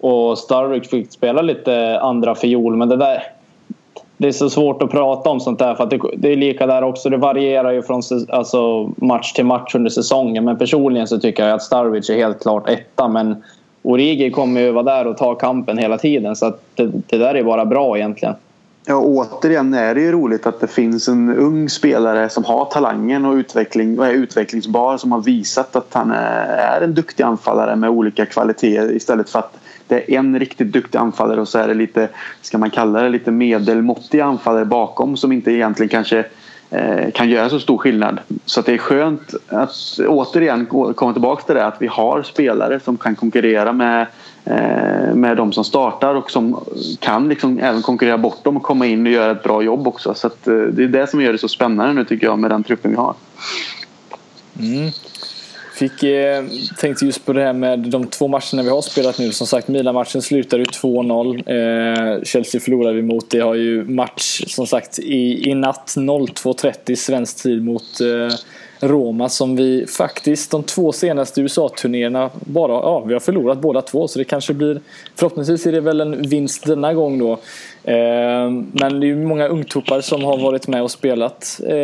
och 0.00 0.38
Starwich 0.38 0.88
fick 0.88 1.12
spela 1.12 1.42
lite 1.42 2.00
andra 2.00 2.34
fiol. 2.34 2.76
Men 2.76 2.88
det 2.88 2.96
där, 2.96 3.22
det 4.24 4.28
är 4.28 4.32
så 4.32 4.50
svårt 4.50 4.82
att 4.82 4.90
prata 4.90 5.30
om 5.30 5.40
sånt 5.40 5.58
där 5.58 5.74
för 5.74 5.84
att 5.84 5.90
det, 5.90 6.00
det, 6.16 6.32
är 6.32 6.36
lika 6.36 6.66
där 6.66 6.82
också. 6.82 7.10
Det 7.10 7.16
varierar 7.16 7.72
ju 7.72 7.82
från 7.82 8.02
alltså, 8.28 8.90
match 8.96 9.32
till 9.32 9.44
match 9.44 9.74
under 9.74 9.90
säsongen. 9.90 10.44
Men 10.44 10.58
personligen 10.58 11.06
så 11.06 11.18
tycker 11.18 11.46
jag 11.46 11.54
att 11.54 11.62
Starwich 11.62 12.10
är 12.10 12.14
helt 12.16 12.42
klart 12.42 12.68
etta. 12.68 13.08
Men 13.08 13.42
Origi 13.82 14.30
kommer 14.30 14.60
ju 14.60 14.70
vara 14.70 14.82
där 14.82 15.06
och 15.06 15.16
ta 15.16 15.34
kampen 15.34 15.78
hela 15.78 15.98
tiden. 15.98 16.36
Så 16.36 16.54
det, 16.74 16.90
det, 17.06 17.18
där 17.18 17.34
är 17.34 17.44
bara 17.44 17.64
bra 17.64 17.96
egentligen. 17.96 18.34
Ja, 18.86 18.96
återigen 18.96 19.74
är 19.74 19.94
det 19.94 20.00
ju 20.00 20.12
roligt 20.12 20.46
att 20.46 20.60
det 20.60 20.66
finns 20.66 21.08
en 21.08 21.36
ung 21.36 21.68
spelare 21.68 22.28
som 22.28 22.44
har 22.44 22.64
talangen 22.64 23.24
och, 23.24 23.34
utveckling, 23.34 23.98
och 23.98 24.06
är 24.06 24.12
utvecklingsbar 24.12 24.96
som 24.96 25.12
har 25.12 25.20
visat 25.20 25.76
att 25.76 25.88
han 25.94 26.10
är 26.10 26.80
en 26.80 26.94
duktig 26.94 27.24
anfallare 27.24 27.76
med 27.76 27.90
olika 27.90 28.26
kvaliteter 28.26 28.92
istället 28.92 29.30
för 29.30 29.38
att 29.38 29.56
det 29.88 30.14
är 30.14 30.18
en 30.18 30.38
riktigt 30.38 30.72
duktig 30.72 30.98
anfallare 30.98 31.40
och 31.40 31.48
så 31.48 31.58
är 31.58 31.68
det 31.68 31.74
lite, 31.74 32.08
ska 32.42 32.58
man 32.58 32.70
kalla 32.70 33.02
det, 33.02 33.08
lite 33.08 33.30
medelmåttiga 33.30 34.24
anfallare 34.24 34.64
bakom 34.64 35.16
som 35.16 35.32
inte 35.32 35.52
egentligen 35.52 35.88
kanske 35.88 36.24
eh, 36.70 37.10
kan 37.14 37.30
göra 37.30 37.50
så 37.50 37.60
stor 37.60 37.78
skillnad. 37.78 38.18
Så 38.44 38.60
det 38.60 38.72
är 38.72 38.78
skönt 38.78 39.34
att 39.48 39.98
återigen 40.08 40.66
komma 40.94 41.12
tillbaka 41.12 41.42
till 41.42 41.54
det 41.54 41.66
att 41.66 41.82
vi 41.82 41.86
har 41.86 42.22
spelare 42.22 42.80
som 42.80 42.96
kan 42.96 43.14
konkurrera 43.14 43.72
med, 43.72 44.06
eh, 44.44 45.14
med 45.14 45.36
de 45.36 45.52
som 45.52 45.64
startar 45.64 46.14
och 46.14 46.30
som 46.30 46.64
kan 46.98 47.28
liksom 47.28 47.58
även 47.58 47.82
konkurrera 47.82 48.18
bort 48.18 48.44
dem 48.44 48.56
och 48.56 48.62
komma 48.62 48.86
in 48.86 49.06
och 49.06 49.12
göra 49.12 49.30
ett 49.30 49.42
bra 49.42 49.62
jobb 49.62 49.88
också. 49.88 50.14
Så 50.14 50.26
att, 50.26 50.48
eh, 50.48 50.54
det 50.54 50.84
är 50.84 50.88
det 50.88 51.10
som 51.10 51.20
gör 51.20 51.32
det 51.32 51.38
så 51.38 51.48
spännande 51.48 51.92
nu 51.92 52.04
tycker 52.04 52.26
jag 52.26 52.38
med 52.38 52.50
den 52.50 52.62
truppen 52.62 52.90
vi 52.90 52.96
har. 52.96 53.14
Mm. 54.60 54.90
Fick, 55.74 56.02
eh, 56.02 56.44
tänkte 56.78 57.04
just 57.04 57.26
på 57.26 57.32
det 57.32 57.42
här 57.42 57.52
med 57.52 57.78
de 57.78 58.06
två 58.06 58.28
matcherna 58.28 58.62
vi 58.62 58.68
har 58.68 58.82
spelat 58.82 59.18
nu. 59.18 59.32
Som 59.32 59.46
sagt, 59.46 59.68
Milan-matchen 59.68 60.22
slutade 60.22 60.62
ju 60.62 60.66
2-0. 60.66 61.36
Eh, 61.36 62.22
Chelsea 62.22 62.60
förlorade 62.60 62.96
vi 62.96 63.02
mot. 63.02 63.30
Det 63.30 63.40
har 63.40 63.54
ju 63.54 63.84
match 63.84 64.42
som 64.46 64.66
sagt 64.66 64.98
i, 64.98 65.50
i 65.50 65.54
natt 65.54 65.94
02.30 65.96 66.94
svensk 66.94 67.42
tid 67.42 67.64
mot 67.64 68.00
eh, 68.00 68.36
Roma 68.88 69.28
som 69.28 69.56
vi 69.56 69.86
faktiskt 69.86 70.50
de 70.50 70.62
två 70.62 70.92
senaste 70.92 71.40
USA-turnéerna 71.40 72.30
bara, 72.34 72.72
ja 72.72 73.04
vi 73.06 73.12
har 73.12 73.20
förlorat 73.20 73.58
båda 73.58 73.82
två 73.82 74.08
så 74.08 74.18
det 74.18 74.24
kanske 74.24 74.54
blir 74.54 74.80
förhoppningsvis 75.16 75.66
är 75.66 75.72
det 75.72 75.80
väl 75.80 76.00
en 76.00 76.22
vinst 76.22 76.66
denna 76.66 76.94
gång 76.94 77.18
då. 77.18 77.32
Eh, 77.84 78.50
men 78.72 79.00
det 79.00 79.06
är 79.06 79.08
ju 79.08 79.26
många 79.26 79.48
ungtuppar 79.48 80.00
som 80.00 80.24
har 80.24 80.38
varit 80.38 80.68
med 80.68 80.82
och 80.82 80.90
spelat 80.90 81.60
eh, 81.68 81.76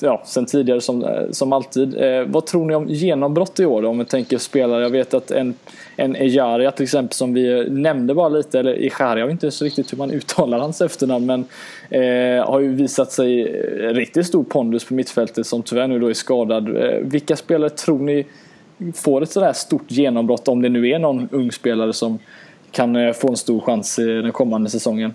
ja, 0.00 0.22
sen 0.26 0.46
tidigare 0.46 0.80
som, 0.80 1.04
eh, 1.04 1.30
som 1.30 1.52
alltid. 1.52 1.96
Eh, 2.02 2.22
vad 2.26 2.46
tror 2.46 2.66
ni 2.66 2.74
om 2.74 2.88
genombrott 2.88 3.60
i 3.60 3.64
år 3.64 3.82
då, 3.82 3.88
om 3.88 3.98
vi 3.98 4.04
tänker 4.04 4.38
spelare? 4.38 4.82
Jag 4.82 4.90
vet 4.90 5.14
att 5.14 5.30
en, 5.30 5.54
en 6.00 6.16
Ejaria 6.16 6.70
till 6.70 6.82
exempel 6.82 7.12
som 7.12 7.34
vi 7.34 7.70
nämnde 7.70 8.14
bara 8.14 8.28
lite, 8.28 8.58
eller 8.58 8.72
Ejaria, 8.72 9.18
jag 9.18 9.26
vet 9.26 9.32
inte 9.32 9.50
så 9.50 9.64
riktigt 9.64 9.92
hur 9.92 9.98
man 9.98 10.10
uttalar 10.14 10.58
hans 10.58 10.80
efternamn 10.80 11.26
men 11.26 11.44
eh, 11.90 12.46
har 12.46 12.60
ju 12.60 12.74
visat 12.74 13.12
sig 13.12 13.44
riktigt 13.92 14.26
stor 14.26 14.44
pondus 14.44 14.84
på 14.84 14.94
mittfältet 14.94 15.46
som 15.46 15.62
tyvärr 15.62 15.86
nu 15.86 15.98
då 15.98 16.10
är 16.10 16.14
skadad. 16.14 16.76
Eh, 16.76 16.98
vilka 17.02 17.36
spelare 17.36 17.70
tror 17.70 17.98
ni 17.98 18.26
får 18.94 19.22
ett 19.22 19.30
sådär 19.30 19.52
stort 19.52 19.90
genombrott 19.90 20.48
om 20.48 20.62
det 20.62 20.68
nu 20.68 20.88
är 20.88 20.98
någon 20.98 21.28
ung 21.32 21.52
spelare 21.52 21.92
som 21.92 22.18
kan 22.70 22.96
eh, 22.96 23.12
få 23.12 23.28
en 23.28 23.36
stor 23.36 23.60
chans 23.60 23.98
i 23.98 24.04
den 24.04 24.32
kommande 24.32 24.70
säsongen. 24.70 25.14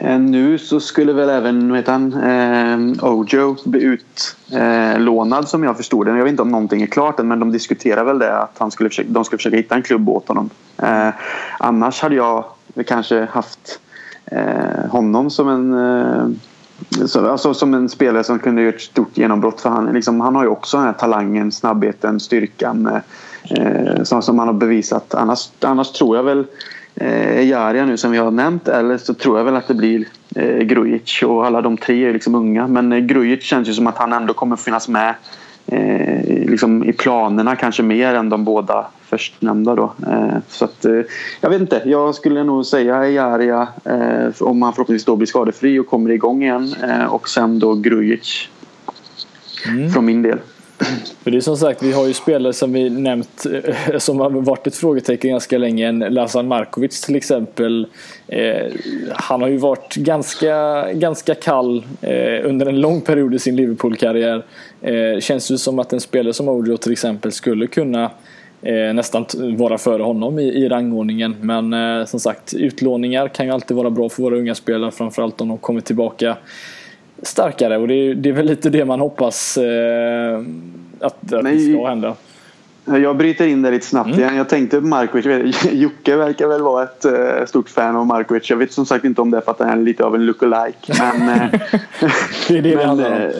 Eh, 0.00 0.18
nu 0.18 0.58
så 0.58 0.80
skulle 0.80 1.12
väl 1.12 1.28
även 1.28 1.72
vet 1.72 1.88
han, 1.88 2.12
eh, 2.12 3.04
Ojo 3.04 3.56
bli 3.64 3.82
utlånad 3.82 5.44
eh, 5.44 5.46
som 5.46 5.64
jag 5.64 5.76
förstod 5.76 6.06
det. 6.06 6.16
Jag 6.16 6.24
vet 6.24 6.30
inte 6.30 6.42
om 6.42 6.50
någonting 6.50 6.82
är 6.82 6.86
klart 6.86 7.20
än 7.20 7.28
men 7.28 7.40
de 7.40 7.52
diskuterar 7.52 8.04
väl 8.04 8.18
det 8.18 8.38
att 8.38 8.56
han 8.58 8.70
skulle 8.70 8.88
försöka, 8.88 9.08
de 9.10 9.24
skulle 9.24 9.38
försöka 9.38 9.56
hitta 9.56 9.74
en 9.74 9.82
klubb 9.82 10.08
åt 10.08 10.28
honom. 10.28 10.50
Eh, 10.82 11.08
annars 11.58 12.02
hade 12.02 12.14
jag 12.14 12.44
kanske 12.86 13.24
haft 13.24 13.80
eh, 14.26 14.90
honom 14.90 15.30
som 15.30 15.48
en 15.48 15.72
eh, 15.74 16.28
så, 17.06 17.30
alltså 17.30 17.54
som 17.54 17.74
en 17.74 17.88
spelare 17.88 18.24
som 18.24 18.38
kunde 18.38 18.62
göra 18.62 18.74
ett 18.74 18.80
stort 18.80 19.18
genombrott 19.18 19.60
för 19.60 19.70
han, 19.70 19.92
liksom, 19.92 20.20
han 20.20 20.34
har 20.34 20.42
ju 20.42 20.48
också 20.48 20.76
den 20.76 20.86
här 20.86 20.92
talangen, 20.92 21.52
snabbheten, 21.52 22.20
styrkan 22.20 22.86
eh, 22.86 23.00
eh 23.50 24.02
som, 24.02 24.22
som 24.22 24.38
han 24.38 24.48
har 24.48 24.54
bevisat. 24.54 25.14
Annars, 25.14 25.50
annars 25.60 25.92
tror 25.92 26.16
jag 26.16 26.22
väl 26.22 26.44
eh, 27.00 27.48
Jaria 27.48 27.86
nu 27.86 27.96
som 27.96 28.10
vi 28.10 28.18
har 28.18 28.30
nämnt 28.30 28.68
eller 28.68 28.98
så 28.98 29.14
tror 29.14 29.38
jag 29.38 29.44
väl 29.44 29.56
att 29.56 29.68
det 29.68 29.74
blir 29.74 30.04
eh, 30.36 30.58
Grujic 30.58 31.22
och 31.22 31.46
alla 31.46 31.60
de 31.60 31.76
tre 31.76 32.08
är 32.08 32.12
liksom 32.12 32.34
unga. 32.34 32.66
Men 32.66 32.92
eh, 32.92 32.98
Grujic 32.98 33.42
känns 33.42 33.68
ju 33.68 33.74
som 33.74 33.86
att 33.86 33.98
han 33.98 34.12
ändå 34.12 34.34
kommer 34.34 34.56
finnas 34.56 34.88
med 34.88 35.14
eh, 35.66 36.48
liksom 36.50 36.84
i 36.84 36.92
planerna 36.92 37.56
kanske 37.56 37.82
mer 37.82 38.14
än 38.14 38.28
de 38.28 38.44
båda 38.44 38.86
förstnämnda 39.02 39.74
då. 39.74 39.92
Eh, 40.06 40.36
så 40.48 40.64
att, 40.64 40.84
eh, 40.84 41.00
jag 41.40 41.50
vet 41.50 41.60
inte, 41.60 41.82
jag 41.84 42.14
skulle 42.14 42.44
nog 42.44 42.66
säga 42.66 43.08
Jaria 43.08 43.68
eh, 43.84 44.42
om 44.42 44.62
han 44.62 44.72
förhoppningsvis 44.72 45.04
då 45.04 45.16
blir 45.16 45.26
skadefri 45.26 45.78
och 45.78 45.86
kommer 45.86 46.10
igång 46.10 46.42
igen 46.42 46.74
eh, 46.82 47.04
och 47.04 47.28
sen 47.28 47.58
då 47.58 47.74
Grujic 47.74 48.48
mm. 49.68 49.90
från 49.90 50.04
min 50.04 50.22
del. 50.22 50.38
För 51.22 51.30
det 51.30 51.36
är 51.36 51.40
som 51.40 51.56
sagt, 51.56 51.82
vi 51.82 51.92
har 51.92 52.06
ju 52.06 52.12
spelare 52.12 52.52
som 52.52 52.72
vi 52.72 52.90
nämnt 52.90 53.46
eh, 53.88 53.98
som 53.98 54.20
har 54.20 54.30
varit 54.30 54.66
ett 54.66 54.76
frågetecken 54.76 55.30
ganska 55.30 55.58
länge. 55.58 55.88
En 55.88 55.98
Lazan 55.98 56.48
Markovic 56.48 57.00
till 57.00 57.16
exempel. 57.16 57.86
Eh, 58.28 58.66
han 59.12 59.42
har 59.42 59.48
ju 59.48 59.56
varit 59.56 59.94
ganska, 59.94 60.84
ganska 60.92 61.34
kall 61.34 61.84
eh, 62.00 62.48
under 62.48 62.66
en 62.66 62.80
lång 62.80 63.00
period 63.00 63.34
i 63.34 63.38
sin 63.38 63.56
Liverpool-karriär. 63.56 64.44
Eh, 64.82 65.20
känns 65.20 65.50
ju 65.50 65.58
som 65.58 65.78
att 65.78 65.92
en 65.92 66.00
spelare 66.00 66.32
som 66.32 66.48
Ojo 66.48 66.76
till 66.76 66.92
exempel 66.92 67.32
skulle 67.32 67.66
kunna 67.66 68.10
eh, 68.62 68.94
nästan 68.94 69.26
vara 69.56 69.78
före 69.78 70.02
honom 70.02 70.38
i, 70.38 70.42
i 70.42 70.68
rangordningen. 70.68 71.36
Men 71.40 71.72
eh, 71.72 72.04
som 72.04 72.20
sagt, 72.20 72.54
utlåningar 72.54 73.28
kan 73.28 73.46
ju 73.46 73.52
alltid 73.52 73.76
vara 73.76 73.90
bra 73.90 74.08
för 74.08 74.22
våra 74.22 74.36
unga 74.36 74.54
spelare, 74.54 74.90
framförallt 74.90 75.40
om 75.40 75.48
de 75.48 75.58
kommer 75.58 75.80
tillbaka 75.80 76.36
starkare. 77.22 77.78
Och 77.78 77.88
det 77.88 77.94
är, 77.94 78.14
det 78.14 78.28
är 78.28 78.32
väl 78.32 78.46
lite 78.46 78.70
det 78.70 78.84
man 78.84 79.00
hoppas 79.00 79.56
eh, 79.56 80.38
att, 81.00 81.32
att 81.32 81.44
det 81.44 81.58
ska 81.58 81.88
hända. 81.88 82.14
Jag 82.84 83.16
bryter 83.16 83.46
in 83.46 83.62
där 83.62 83.72
lite 83.72 83.86
snabbt 83.86 84.08
mm. 84.08 84.20
igen. 84.20 84.36
Jag 84.36 84.48
tänkte 84.48 84.80
på 84.80 84.86
Markovic. 84.86 85.64
Jocke 85.72 86.16
verkar 86.16 86.48
väl 86.48 86.62
vara 86.62 86.82
ett 86.84 87.06
uh, 87.06 87.46
stort 87.46 87.68
fan 87.68 87.96
av 87.96 88.06
Markovic. 88.06 88.50
Jag 88.50 88.56
vet 88.56 88.72
som 88.72 88.86
sagt 88.86 89.04
inte 89.04 89.20
om 89.20 89.30
det 89.30 89.36
är 89.36 89.40
för 89.40 89.50
att 89.50 89.58
han 89.58 89.68
är 89.68 89.76
lite 89.76 90.04
av 90.04 90.14
en 90.14 90.26
lookalike. 90.26 90.92
Men, 90.98 91.28
uh, 91.28 91.60
det 92.48 92.58
är 92.58 92.62
det 92.62 92.68
men, 92.76 92.78
det 92.78 92.84
handlar 92.84 93.26
om. 93.26 93.32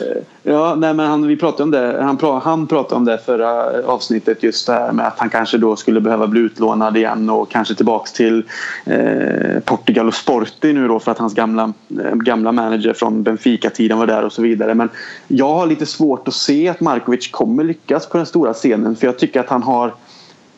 Ja, 0.43 0.75
nej, 0.75 0.95
men 0.95 1.11
han, 1.11 1.27
vi 1.27 1.37
pratade 1.37 1.63
om 1.63 1.71
det. 1.71 2.03
Han, 2.03 2.17
pra, 2.17 2.39
han 2.39 2.67
pratade 2.67 2.95
om 2.95 3.05
det 3.05 3.19
förra 3.19 3.83
avsnittet 3.87 4.43
just 4.43 4.67
det 4.67 4.73
här 4.73 4.93
med 4.93 5.07
att 5.07 5.19
han 5.19 5.31
kanske 5.31 5.59
då 5.59 5.77
skulle 5.77 6.01
behöva 6.01 6.27
bli 6.27 6.41
utlånad 6.41 6.97
igen 6.97 7.31
och 7.31 7.51
kanske 7.51 7.75
tillbaks 7.75 8.13
till 8.13 8.43
eh, 8.85 9.61
Portugal 9.65 10.09
och 10.09 10.15
Sporti 10.15 10.73
nu 10.73 10.89
då 10.89 10.99
för 10.99 11.13
att 11.13 11.19
hans 11.19 11.35
gamla, 11.35 11.73
eh, 12.05 12.15
gamla 12.15 12.53
manager 12.53 12.93
från 12.93 13.23
Benfica-tiden 13.23 13.99
var 13.99 14.07
där 14.07 14.25
och 14.25 14.33
så 14.33 14.43
vidare. 14.43 14.75
Men 14.75 14.89
jag 15.29 15.55
har 15.55 15.67
lite 15.67 15.87
svårt 15.87 16.29
att 16.29 16.35
se 16.35 16.69
att 16.69 16.81
Markovic 16.81 17.31
kommer 17.31 17.65
lyckas 17.65 18.07
på 18.07 18.17
den 18.17 18.27
stora 18.27 18.53
scenen 18.53 18.97
för 18.97 19.07
jag 19.07 19.19
tycker 19.19 19.41
att 19.41 19.49
han 19.49 19.63
har 19.63 19.95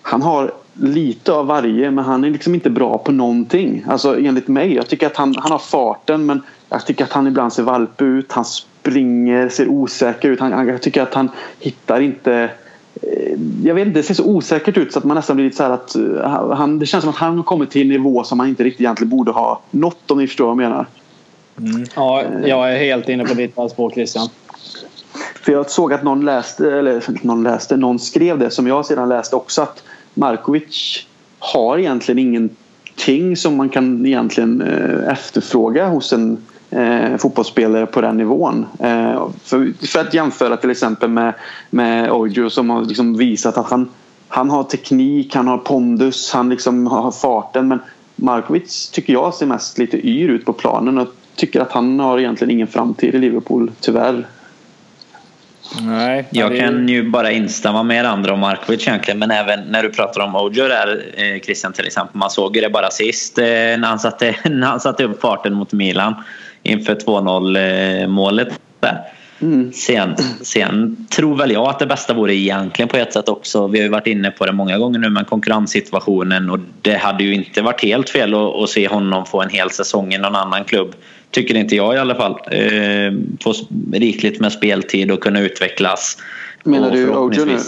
han 0.02 0.22
har 0.22 0.52
lite 0.74 1.32
av 1.32 1.46
varje 1.46 1.90
men 1.90 2.04
han 2.04 2.24
är 2.24 2.30
liksom 2.30 2.54
inte 2.54 2.70
bra 2.70 2.98
på 2.98 3.12
någonting. 3.12 3.84
Alltså 3.88 4.18
enligt 4.18 4.48
mig. 4.48 4.74
Jag 4.74 4.88
tycker 4.88 5.06
att 5.06 5.16
han, 5.16 5.34
han 5.38 5.52
har 5.52 5.58
farten 5.58 6.26
men 6.26 6.42
jag 6.68 6.86
tycker 6.86 7.04
att 7.04 7.12
han 7.12 7.26
ibland 7.26 7.52
ser 7.52 7.62
valp 7.62 8.02
ut. 8.02 8.32
Han 8.32 8.44
springer, 8.82 9.48
ser 9.48 9.68
osäker 9.68 10.28
ut. 10.28 10.40
Han, 10.40 10.68
jag 10.68 10.82
tycker 10.82 11.02
att 11.02 11.14
han 11.14 11.30
hittar 11.58 12.00
inte 12.00 12.50
eh, 13.02 13.38
jag 13.64 13.74
vet 13.74 13.86
inte, 13.86 13.98
det 13.98 14.02
ser 14.02 14.14
så 14.14 14.24
osäkert 14.24 14.76
ut 14.76 14.92
så 14.92 14.98
att 14.98 15.04
man 15.04 15.14
nästan 15.14 15.36
blir 15.36 15.44
lite 15.44 15.56
så 15.56 15.62
här 15.62 15.70
att 15.70 15.94
eh, 15.94 16.50
han, 16.56 16.78
det 16.78 16.86
känns 16.86 17.02
som 17.02 17.10
att 17.10 17.16
han 17.16 17.36
har 17.36 17.44
kommit 17.44 17.70
till 17.70 17.82
en 17.82 17.88
nivå 17.88 18.24
som 18.24 18.40
han 18.40 18.48
inte 18.48 18.64
riktigt 18.64 18.80
egentligen 18.80 19.10
borde 19.10 19.32
ha 19.32 19.60
nått 19.70 20.10
om 20.10 20.18
ni 20.18 20.26
förstår 20.26 20.44
vad 20.44 20.50
jag 20.50 20.70
menar. 20.70 20.86
Mm. 21.58 21.84
Ja, 21.96 22.24
jag 22.46 22.72
är 22.72 22.78
helt 22.78 23.08
inne 23.08 23.24
på 23.24 23.34
ditt 23.34 23.52
spår 23.70 23.90
Christian. 23.90 24.28
För 25.42 25.52
jag 25.52 25.70
såg 25.70 25.92
att 25.92 26.02
någon 26.02 26.24
läste, 26.24 26.72
eller 26.72 27.02
någon 27.22 27.42
läste, 27.42 27.76
någon 27.76 27.98
skrev 27.98 28.38
det 28.38 28.50
som 28.50 28.66
jag 28.66 28.86
sedan 28.86 29.08
läste 29.08 29.36
också 29.36 29.62
att 29.62 29.82
Markovic 30.14 31.06
har 31.38 31.78
egentligen 31.78 32.18
ingenting 32.18 33.36
som 33.36 33.56
man 33.56 33.68
kan 33.68 34.06
egentligen 34.06 34.62
eh, 34.62 35.12
efterfråga 35.12 35.88
hos 35.88 36.12
en 36.12 36.38
eh, 36.72 37.16
fotbollsspelare 37.16 37.86
på 37.86 38.00
den 38.00 38.16
nivån. 38.16 38.66
Eh, 38.78 39.28
för, 39.44 39.86
för, 39.86 40.00
att 40.00 40.14
jämföra 40.14 40.56
till 40.56 40.70
exempel 40.70 41.10
med, 41.10 41.34
med 41.70 42.10
Ojo 42.10 42.50
som 42.50 42.70
har 42.70 42.84
liksom 42.84 43.16
visat 43.16 43.58
att 43.58 43.70
han, 43.70 43.88
han 44.28 44.50
har 44.50 44.64
teknik, 44.64 45.34
han 45.34 45.48
har 45.48 45.58
pondus, 45.58 46.32
han 46.32 46.48
liksom 46.48 46.86
har 46.86 47.10
farten. 47.10 47.68
Men 47.68 47.78
Markovic 48.16 48.90
tycker 48.90 49.12
jag 49.12 49.34
ser 49.34 49.46
mest 49.46 49.78
lite 49.78 50.08
yr 50.08 50.28
ut 50.28 50.44
på 50.44 50.52
planen 50.52 50.98
och 50.98 51.08
tycker 51.36 51.60
att 51.60 51.72
han 51.72 52.00
har 52.00 52.18
egentligen 52.18 52.50
ingen 52.50 52.66
framtid 52.66 53.14
i 53.14 53.18
Liverpool, 53.18 53.70
tyvärr. 53.80 54.26
Nej, 55.80 56.28
jag 56.30 56.58
kan 56.58 56.88
ju 56.88 57.10
bara 57.10 57.30
instämma 57.30 57.82
med 57.82 58.06
andra 58.06 58.32
om 58.32 58.40
Markovic 58.40 58.88
egentligen 58.88 59.18
men 59.18 59.30
även 59.30 59.60
när 59.60 59.82
du 59.82 59.90
pratar 59.90 60.20
om 60.20 60.36
Ojo 60.36 60.68
där 60.68 61.04
eh, 61.16 61.40
Christian 61.40 61.72
till 61.72 61.86
exempel. 61.86 62.16
Man 62.16 62.30
såg 62.30 62.56
ju 62.56 62.62
det 62.62 62.70
bara 62.70 62.90
sist 62.90 63.38
eh, 63.38 63.44
när, 63.44 63.86
han 63.86 63.98
satte, 63.98 64.34
när 64.44 64.66
han 64.66 64.80
satte 64.80 65.04
upp 65.04 65.20
farten 65.20 65.54
mot 65.54 65.72
Milan 65.72 66.14
inför 66.62 66.94
2-0 66.94 68.02
eh, 68.02 68.08
målet. 68.08 68.60
Mm. 69.42 69.72
Sen, 69.72 70.16
sen 70.42 71.06
tror 71.16 71.36
väl 71.36 71.50
jag 71.50 71.68
att 71.68 71.78
det 71.78 71.86
bästa 71.86 72.14
vore 72.14 72.34
egentligen 72.34 72.88
på 72.88 72.96
ett 72.96 73.12
sätt 73.12 73.28
också. 73.28 73.66
Vi 73.66 73.78
har 73.78 73.84
ju 73.84 73.90
varit 73.90 74.06
inne 74.06 74.30
på 74.30 74.46
det 74.46 74.52
många 74.52 74.78
gånger 74.78 74.98
nu 74.98 75.10
med 75.10 75.26
konkurrenssituationen 75.26 76.50
och 76.50 76.58
det 76.82 76.96
hade 76.96 77.24
ju 77.24 77.34
inte 77.34 77.62
varit 77.62 77.82
helt 77.82 78.10
fel 78.10 78.34
att, 78.34 78.54
att 78.54 78.68
se 78.68 78.88
honom 78.88 79.26
få 79.26 79.42
en 79.42 79.48
hel 79.48 79.70
säsong 79.70 80.14
i 80.14 80.18
någon 80.18 80.36
annan 80.36 80.64
klubb. 80.64 80.94
Tycker 81.30 81.54
inte 81.54 81.76
jag 81.76 81.94
i 81.94 81.98
alla 81.98 82.14
fall. 82.14 82.32
Eh, 82.50 83.12
få 83.40 83.54
rikligt 83.92 84.40
med 84.40 84.52
speltid 84.52 85.10
och 85.10 85.20
kunna 85.20 85.40
utvecklas. 85.40 86.18
Menar 86.64 86.90
du 86.90 87.10
Ojo 87.10 87.44
nu? 87.44 87.58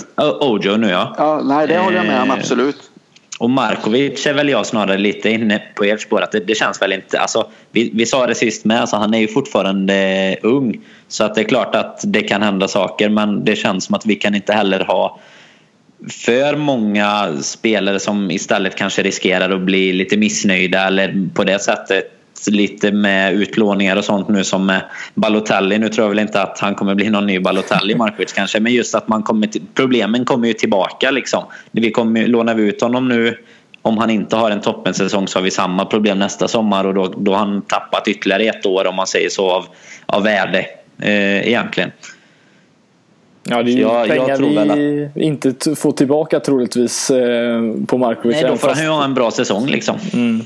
Ojo 0.40 0.76
nu 0.76 0.88
ja. 0.88 1.14
ja. 1.18 1.40
Nej 1.44 1.66
det 1.66 1.78
håller 1.78 1.96
jag 1.96 2.06
med 2.06 2.22
om 2.22 2.30
eh, 2.30 2.36
absolut. 2.36 2.90
Och 3.38 3.50
Markovic 3.50 4.26
är 4.26 4.34
väl 4.34 4.48
jag 4.48 4.66
snarare 4.66 4.98
lite 4.98 5.30
inne 5.30 5.62
på 5.74 5.84
ert 5.84 6.00
spår. 6.00 6.22
Att 6.22 6.32
det, 6.32 6.40
det, 6.40 6.54
känns 6.54 6.82
väl 6.82 6.92
inte... 6.92 7.20
Alltså, 7.20 7.50
vi, 7.72 7.90
vi 7.94 8.06
sa 8.06 8.26
det 8.26 8.34
sist 8.34 8.64
med, 8.64 8.80
alltså, 8.80 8.96
han 8.96 9.14
är 9.14 9.18
ju 9.18 9.28
fortfarande 9.28 10.36
ung. 10.42 10.80
Så 11.08 11.24
att 11.24 11.34
det 11.34 11.40
är 11.40 11.44
klart 11.44 11.74
att 11.74 12.00
det 12.04 12.22
kan 12.22 12.42
hända 12.42 12.68
saker 12.68 13.08
men 13.08 13.44
det 13.44 13.56
känns 13.56 13.84
som 13.84 13.94
att 13.94 14.06
vi 14.06 14.14
kan 14.14 14.34
inte 14.34 14.52
heller 14.52 14.80
ha 14.80 15.18
för 16.10 16.56
många 16.56 17.36
spelare 17.42 18.00
som 18.00 18.30
istället 18.30 18.76
kanske 18.76 19.02
riskerar 19.02 19.50
att 19.50 19.60
bli 19.60 19.92
lite 19.92 20.16
missnöjda 20.16 20.86
eller 20.86 21.28
på 21.34 21.44
det 21.44 21.58
sättet 21.58 22.13
lite 22.46 22.92
med 22.92 23.34
utlåningar 23.34 23.96
och 23.96 24.04
sånt 24.04 24.28
nu 24.28 24.44
som 24.44 24.66
med 24.66 24.80
Balotelli. 25.14 25.78
Nu 25.78 25.88
tror 25.88 26.04
jag 26.04 26.08
väl 26.08 26.18
inte 26.18 26.42
att 26.42 26.58
han 26.58 26.74
kommer 26.74 26.94
bli 26.94 27.10
någon 27.10 27.26
ny 27.26 27.40
Balotelli, 27.40 27.94
Markovic 27.98 28.32
kanske, 28.32 28.60
men 28.60 28.72
just 28.72 28.94
att 28.94 29.08
man 29.08 29.22
kommer 29.22 29.46
till, 29.46 29.62
problemen 29.74 30.24
kommer 30.24 30.48
ju 30.48 30.54
tillbaka 30.54 31.10
liksom. 31.10 31.44
Vi 31.70 31.90
kommer, 31.90 32.26
lånar 32.26 32.54
vi 32.54 32.62
ut 32.62 32.80
honom 32.80 33.08
nu 33.08 33.36
om 33.82 33.98
han 33.98 34.10
inte 34.10 34.36
har 34.36 34.50
en 34.50 34.60
toppensäsong 34.60 35.28
så 35.28 35.38
har 35.38 35.44
vi 35.44 35.50
samma 35.50 35.84
problem 35.84 36.18
nästa 36.18 36.48
sommar 36.48 36.84
och 36.84 36.94
då, 36.94 37.14
då 37.16 37.32
har 37.32 37.38
han 37.38 37.62
tappat 37.62 38.08
ytterligare 38.08 38.42
ett 38.42 38.66
år 38.66 38.86
om 38.86 38.94
man 38.94 39.06
säger 39.06 39.28
så 39.28 39.50
av, 39.50 39.66
av 40.06 40.22
värde 40.22 40.66
eh, 41.02 41.48
egentligen. 41.48 41.90
Ja, 43.48 43.62
det 43.62 43.70
är 43.70 43.74
ju 43.74 43.80
jag, 43.80 44.08
pengar 44.08 44.28
jag 44.28 44.76
vi 44.76 45.04
att... 45.04 45.16
inte 45.16 45.76
får 45.76 45.92
tillbaka 45.92 46.40
troligtvis 46.40 47.10
eh, 47.10 47.60
på 47.86 47.98
Markovic. 47.98 48.36
Nej, 48.42 48.50
då 48.50 48.56
får 48.56 48.68
han 48.68 48.82
ju 48.82 48.88
ha 48.88 49.04
en 49.04 49.14
bra 49.14 49.30
säsong 49.30 49.66
liksom. 49.66 49.96
Mm. 50.12 50.40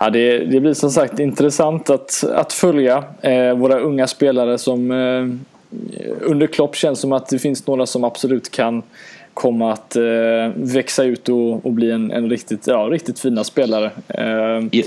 Ja, 0.00 0.10
det, 0.10 0.38
det, 0.38 0.60
blir 0.60 0.74
som 0.74 0.90
sagt 0.90 1.18
intressant 1.18 1.90
att, 1.90 2.24
att 2.34 2.52
följa 2.52 3.04
eh, 3.20 3.54
våra 3.54 3.78
unga 3.78 4.06
spelare 4.06 4.58
som 4.58 4.90
eh, 4.90 5.26
under 6.20 6.46
Klopp 6.46 6.76
känns 6.76 7.00
som 7.00 7.12
att 7.12 7.28
det 7.28 7.38
finns 7.38 7.66
några 7.66 7.86
som 7.86 8.04
absolut 8.04 8.50
kan 8.50 8.82
komma 9.34 9.72
att 9.72 9.96
eh, 9.96 10.02
växa 10.54 11.04
ut 11.04 11.28
och, 11.28 11.66
och 11.66 11.72
bli 11.72 11.90
en, 11.90 12.10
en, 12.10 12.30
riktigt, 12.30 12.66
ja, 12.66 12.88
riktigt 12.90 13.20
fina 13.20 13.44
spelare. 13.44 13.90
Eh, 14.08 14.82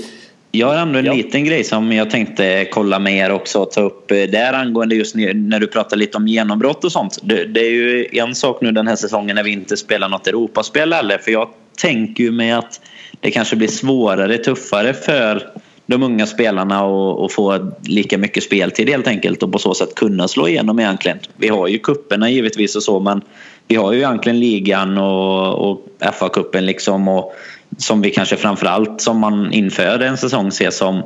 jag 0.50 0.66
har 0.66 0.74
ändå 0.74 0.98
en 0.98 1.04
ja. 1.04 1.12
liten 1.12 1.44
grej 1.44 1.64
som 1.64 1.92
jag 1.92 2.10
tänkte 2.10 2.68
kolla 2.70 2.98
med 2.98 3.16
er 3.16 3.30
också 3.30 3.58
och 3.58 3.70
ta 3.70 3.80
upp 3.80 4.10
eh, 4.10 4.16
där 4.16 4.52
angående 4.52 4.94
just 4.94 5.14
när 5.14 5.60
du 5.60 5.66
pratar 5.66 5.96
lite 5.96 6.16
om 6.16 6.28
genombrott 6.28 6.84
och 6.84 6.92
sånt. 6.92 7.18
Det, 7.22 7.44
det, 7.44 7.60
är 7.60 7.70
ju 7.70 8.06
en 8.12 8.34
sak 8.34 8.60
nu 8.60 8.72
den 8.72 8.86
här 8.86 8.96
säsongen 8.96 9.36
när 9.36 9.42
vi 9.42 9.50
inte 9.50 9.76
spelar 9.76 10.08
något 10.08 10.26
Europaspel 10.26 10.92
heller 10.92 11.18
för 11.18 11.30
jag 11.30 11.48
tänker 11.76 12.24
ju 12.24 12.30
mig 12.30 12.52
att 12.52 12.80
det 13.20 13.30
kanske 13.30 13.56
blir 13.56 13.68
svårare, 13.68 14.38
tuffare 14.38 14.94
för 14.94 15.50
de 15.86 16.02
unga 16.02 16.26
spelarna 16.26 16.80
att 17.24 17.32
få 17.32 17.72
lika 17.82 18.18
mycket 18.18 18.42
speltid 18.42 18.88
helt 18.88 19.06
enkelt 19.06 19.42
och 19.42 19.52
på 19.52 19.58
så 19.58 19.74
sätt 19.74 19.94
kunna 19.94 20.28
slå 20.28 20.48
igenom 20.48 20.78
egentligen. 20.78 21.18
Vi 21.36 21.48
har 21.48 21.68
ju 21.68 21.78
kupperna 21.78 22.30
givetvis 22.30 22.76
och 22.76 22.82
så 22.82 23.00
men 23.00 23.20
vi 23.68 23.76
har 23.76 23.92
ju 23.92 23.98
egentligen 23.98 24.40
ligan 24.40 24.98
och, 24.98 25.70
och 25.70 25.86
FA-cupen 26.00 26.60
liksom 26.60 27.08
och 27.08 27.34
som 27.78 28.00
vi 28.00 28.10
kanske 28.10 28.36
framförallt 28.36 29.00
som 29.00 29.18
man 29.18 29.52
inför 29.52 30.00
en 30.00 30.16
säsong 30.16 30.52
ser 30.52 30.70
som 30.70 31.02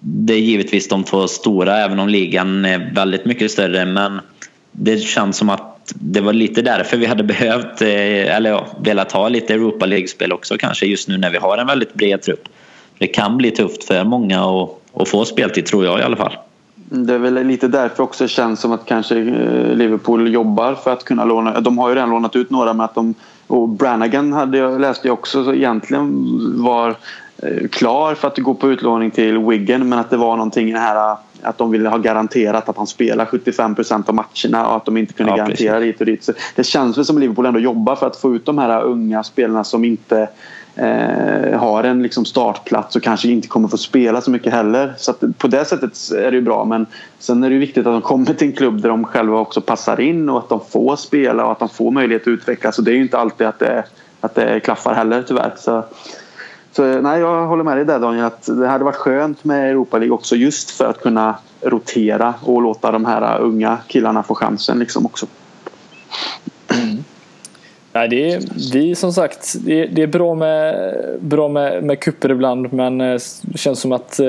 det 0.00 0.34
är 0.34 0.38
givetvis 0.38 0.88
de 0.88 1.04
två 1.04 1.28
stora 1.28 1.78
även 1.78 1.98
om 1.98 2.08
ligan 2.08 2.64
är 2.64 2.94
väldigt 2.94 3.24
mycket 3.24 3.50
större 3.50 3.86
men 3.86 4.20
det 4.72 4.98
känns 4.98 5.36
som 5.36 5.50
att 5.50 5.73
det 5.94 6.20
var 6.20 6.32
lite 6.32 6.62
därför 6.62 6.96
vi 6.96 7.06
hade 7.06 7.24
behövt, 7.24 7.82
eh, 7.82 8.36
eller 8.36 8.50
ja, 8.50 8.66
velat 8.80 9.12
ha 9.12 9.28
lite 9.28 9.54
Europa 9.54 9.86
League-spel 9.86 10.32
också 10.32 10.56
kanske 10.58 10.86
just 10.86 11.08
nu 11.08 11.18
när 11.18 11.30
vi 11.30 11.38
har 11.38 11.58
en 11.58 11.66
väldigt 11.66 11.94
bred 11.94 12.22
trupp. 12.22 12.48
Det 12.98 13.06
kan 13.06 13.36
bli 13.36 13.50
tufft 13.50 13.84
för 13.84 14.04
många 14.04 14.44
att, 14.44 14.70
att 14.94 15.08
få 15.08 15.24
speltid 15.24 15.66
tror 15.66 15.84
jag 15.84 16.00
i 16.00 16.02
alla 16.02 16.16
fall. 16.16 16.36
Det 16.74 17.14
är 17.14 17.18
väl 17.18 17.46
lite 17.46 17.68
därför 17.68 18.02
också 18.02 18.28
känns 18.28 18.60
som 18.60 18.72
att 18.72 18.86
kanske 18.86 19.18
eh, 19.18 19.74
Liverpool 19.74 20.32
jobbar 20.34 20.74
för 20.74 20.92
att 20.92 21.04
kunna 21.04 21.24
låna. 21.24 21.60
De 21.60 21.78
har 21.78 21.88
ju 21.88 21.94
redan 21.94 22.10
lånat 22.10 22.36
ut 22.36 22.50
några 22.50 22.72
med 22.72 22.84
att 22.84 22.94
de 22.94 23.14
och 23.46 23.68
Branagan 23.68 24.32
hade 24.32 24.58
jag, 24.58 24.80
läste 24.80 25.08
jag 25.08 25.14
också 25.14 25.44
så 25.44 25.54
egentligen 25.54 26.08
var 26.62 26.96
klar 27.70 28.14
för 28.14 28.28
att 28.28 28.38
gå 28.38 28.54
på 28.54 28.70
utlåning 28.70 29.10
till 29.10 29.38
Wigan 29.38 29.88
men 29.88 29.98
att 29.98 30.10
det 30.10 30.16
var 30.16 30.36
någonting 30.36 30.68
i 30.68 30.72
det 30.72 30.78
här 30.78 31.16
att 31.44 31.58
de 31.58 31.70
ville 31.70 31.88
ha 31.88 31.98
garanterat 31.98 32.68
att 32.68 32.76
han 32.76 32.86
spelar 32.86 33.24
75% 33.24 34.08
av 34.08 34.14
matcherna 34.14 34.68
och 34.68 34.76
att 34.76 34.84
de 34.84 34.96
inte 34.96 35.12
kunde 35.12 35.32
ja, 35.32 35.36
garantera 35.36 35.78
precis. 35.78 35.92
dit 35.92 36.00
och 36.00 36.06
dit. 36.06 36.24
Så 36.24 36.32
det 36.54 36.64
känns 36.64 36.98
väl 36.98 37.04
som 37.04 37.18
Liverpool 37.18 37.46
ändå 37.46 37.60
jobbar 37.60 37.96
för 37.96 38.06
att 38.06 38.16
få 38.16 38.34
ut 38.34 38.46
de 38.46 38.58
här 38.58 38.82
unga 38.82 39.22
spelarna 39.22 39.64
som 39.64 39.84
inte 39.84 40.28
eh, 40.76 41.58
har 41.58 41.84
en 41.84 42.02
liksom 42.02 42.24
startplats 42.24 42.96
och 42.96 43.02
kanske 43.02 43.28
inte 43.28 43.48
kommer 43.48 43.68
få 43.68 43.76
spela 43.76 44.20
så 44.20 44.30
mycket 44.30 44.52
heller. 44.52 44.94
Så 44.98 45.14
på 45.38 45.48
det 45.48 45.64
sättet 45.64 46.12
är 46.12 46.30
det 46.30 46.36
ju 46.36 46.42
bra 46.42 46.64
men 46.64 46.86
sen 47.18 47.44
är 47.44 47.48
det 47.48 47.54
ju 47.54 47.60
viktigt 47.60 47.86
att 47.86 47.92
de 47.92 48.02
kommer 48.02 48.24
till 48.34 48.46
en 48.46 48.52
klubb 48.52 48.80
där 48.80 48.88
de 48.88 49.04
själva 49.04 49.38
också 49.38 49.60
passar 49.60 50.00
in 50.00 50.28
och 50.28 50.38
att 50.38 50.48
de 50.48 50.60
får 50.70 50.96
spela 50.96 51.44
och 51.44 51.52
att 51.52 51.58
de 51.58 51.68
får 51.68 51.90
möjlighet 51.90 52.22
att 52.22 52.28
utvecklas. 52.28 52.78
Och 52.78 52.84
det 52.84 52.90
är 52.90 52.94
ju 52.94 53.02
inte 53.02 53.18
alltid 53.18 53.46
att 53.46 53.58
det, 53.58 53.84
att 54.20 54.34
det 54.34 54.60
klaffar 54.60 54.94
heller 54.94 55.24
tyvärr. 55.28 55.52
Så, 55.56 55.84
så 56.76 56.84
eh, 56.84 57.02
nej, 57.02 57.20
jag 57.20 57.46
håller 57.46 57.64
med 57.64 57.76
dig 57.76 57.84
där 57.84 57.98
Daniel 57.98 58.24
att 58.24 58.46
det 58.46 58.68
hade 58.68 58.84
varit 58.84 58.96
skönt 58.96 59.44
med 59.44 59.70
Europa 59.70 59.98
League 59.98 60.14
också 60.14 60.36
just 60.36 60.70
för 60.70 60.84
att 60.84 61.00
kunna 61.00 61.34
rotera 61.60 62.34
och 62.42 62.62
låta 62.62 62.92
de 62.92 63.04
här 63.04 63.38
eh, 63.38 63.44
unga 63.44 63.78
killarna 63.86 64.22
få 64.22 64.34
chansen 64.34 64.78
liksom 64.78 65.06
också. 65.06 65.26
Mm. 66.68 66.96
Nej, 67.92 68.08
det 68.08 68.32
är, 68.32 68.42
vi 68.72 68.94
som 68.94 69.12
sagt, 69.12 69.54
det 69.64 69.80
är, 69.80 69.88
det 69.88 70.02
är 70.02 70.06
bra 70.06 70.34
med, 70.34 70.94
bra 71.20 71.48
med, 71.48 71.84
med 71.84 72.00
kupper 72.00 72.30
ibland 72.30 72.72
men 72.72 73.00
eh, 73.00 73.18
det 73.42 73.58
känns 73.58 73.80
som 73.80 73.92
att 73.92 74.20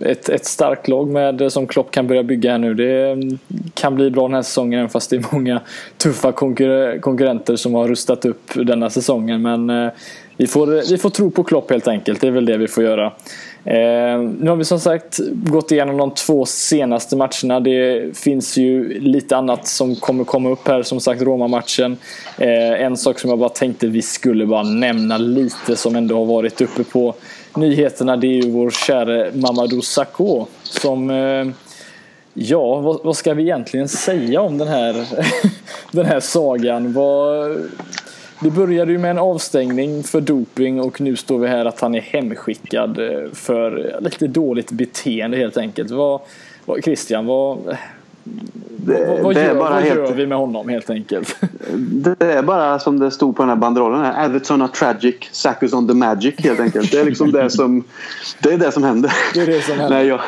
ett, 0.00 0.28
ett 0.28 0.46
starkt 0.46 0.88
lag 0.88 1.08
med, 1.08 1.52
som 1.52 1.66
Klopp 1.66 1.90
kan 1.90 2.06
börja 2.06 2.22
bygga 2.22 2.50
här 2.50 2.58
nu 2.58 2.74
det 2.74 3.10
mm, 3.10 3.38
kan 3.74 3.94
bli 3.94 4.10
bra 4.10 4.22
den 4.22 4.34
här 4.34 4.42
säsongen 4.42 4.78
även 4.78 4.90
fast 4.90 5.10
det 5.10 5.16
är 5.16 5.26
många 5.32 5.60
tuffa 5.96 6.32
konkurrenter 6.32 7.56
som 7.56 7.74
har 7.74 7.88
rustat 7.88 8.24
upp 8.24 8.50
denna 8.54 8.90
säsongen 8.90 9.42
men 9.42 9.90
vi 10.36 10.46
får, 10.46 10.90
vi 10.90 10.98
får 10.98 11.10
tro 11.10 11.30
på 11.30 11.44
Klopp 11.44 11.70
helt 11.70 11.88
enkelt, 11.88 12.20
det 12.20 12.26
är 12.26 12.30
väl 12.30 12.46
det 12.46 12.56
vi 12.56 12.68
får 12.68 12.84
göra. 12.84 13.12
Eh, 13.64 14.18
nu 14.18 14.48
har 14.48 14.56
vi 14.56 14.64
som 14.64 14.80
sagt 14.80 15.20
gått 15.32 15.72
igenom 15.72 15.96
de 15.96 16.10
två 16.10 16.46
senaste 16.46 17.16
matcherna. 17.16 17.60
Det 17.60 18.16
finns 18.18 18.56
ju 18.56 19.00
lite 19.00 19.36
annat 19.36 19.66
som 19.66 19.96
kommer 19.96 20.24
komma 20.24 20.50
upp 20.50 20.68
här. 20.68 20.82
Som 20.82 21.00
sagt 21.00 21.22
Roma-matchen. 21.22 21.96
Eh, 22.38 22.82
en 22.82 22.96
sak 22.96 23.18
som 23.18 23.30
jag 23.30 23.38
bara 23.38 23.48
tänkte 23.48 23.86
vi 23.86 24.02
skulle 24.02 24.46
bara 24.46 24.62
nämna 24.62 25.18
lite 25.18 25.76
som 25.76 25.96
ändå 25.96 26.18
har 26.18 26.24
varit 26.24 26.60
uppe 26.60 26.84
på 26.84 27.14
nyheterna. 27.56 28.16
Det 28.16 28.26
är 28.26 28.42
ju 28.42 28.50
vår 28.50 28.70
käre 28.70 29.30
Mamadou 29.34 29.80
Sakho. 29.80 30.46
Som 30.62 31.10
eh, 31.10 31.46
Ja, 32.36 32.80
vad, 32.80 33.00
vad, 33.04 33.16
ska 33.16 33.34
vi 33.34 33.42
egentligen 33.42 33.88
säga 33.88 34.40
om 34.40 34.58
den 34.58 34.68
här, 34.68 35.06
den 35.92 36.06
här 36.06 36.20
sagan? 36.20 36.92
Vad, 36.92 37.56
det 38.40 38.50
började 38.50 38.92
ju 38.92 38.98
med 38.98 39.10
en 39.10 39.18
avstängning 39.18 40.02
för 40.02 40.20
doping 40.20 40.80
och 40.80 41.00
nu 41.00 41.16
står 41.16 41.38
vi 41.38 41.48
här 41.48 41.64
att 41.64 41.80
han 41.80 41.94
är 41.94 42.00
hemskickad 42.00 42.98
eh, 42.98 43.30
för 43.32 43.96
lite 44.00 44.26
dåligt 44.26 44.70
beteende 44.70 45.36
helt 45.36 45.56
enkelt. 45.56 45.90
Vad, 45.90 46.20
vad, 46.64 46.84
Christian, 46.84 47.26
vad, 47.26 47.76
det, 48.76 49.06
vad, 49.08 49.20
vad, 49.20 49.34
gör, 49.34 49.54
vad 49.54 49.72
helt, 49.72 49.96
gör, 49.96 50.12
vi 50.12 50.26
med 50.26 50.38
honom 50.38 50.68
helt 50.68 50.90
enkelt? 50.90 51.36
Det 51.76 52.24
är 52.24 52.42
bara 52.42 52.78
som 52.78 52.98
det 52.98 53.10
stod 53.10 53.36
på 53.36 53.42
den 53.42 53.48
här 53.48 53.56
banderollen. 53.56 54.00
Här, 54.00 54.24
Everton 54.24 54.62
are 54.62 54.68
tragic, 54.68 55.16
Sackus 55.32 55.72
on 55.72 55.88
the 55.88 55.94
magic 55.94 56.34
helt 56.38 56.60
enkelt. 56.60 56.92
Det 56.92 57.00
är 57.00 57.04
liksom 57.04 57.32
det 57.32 57.50
som, 57.50 57.84
det 58.42 58.52
är 58.52 58.58
det 58.58 58.72
som 58.72 58.84
händer. 58.84 59.12
Det 59.34 59.40
är 59.40 59.46
det 59.46 59.62
som 59.62 59.78
händer. 59.78 59.96
Nej, 59.96 60.06
jag, 60.06 60.20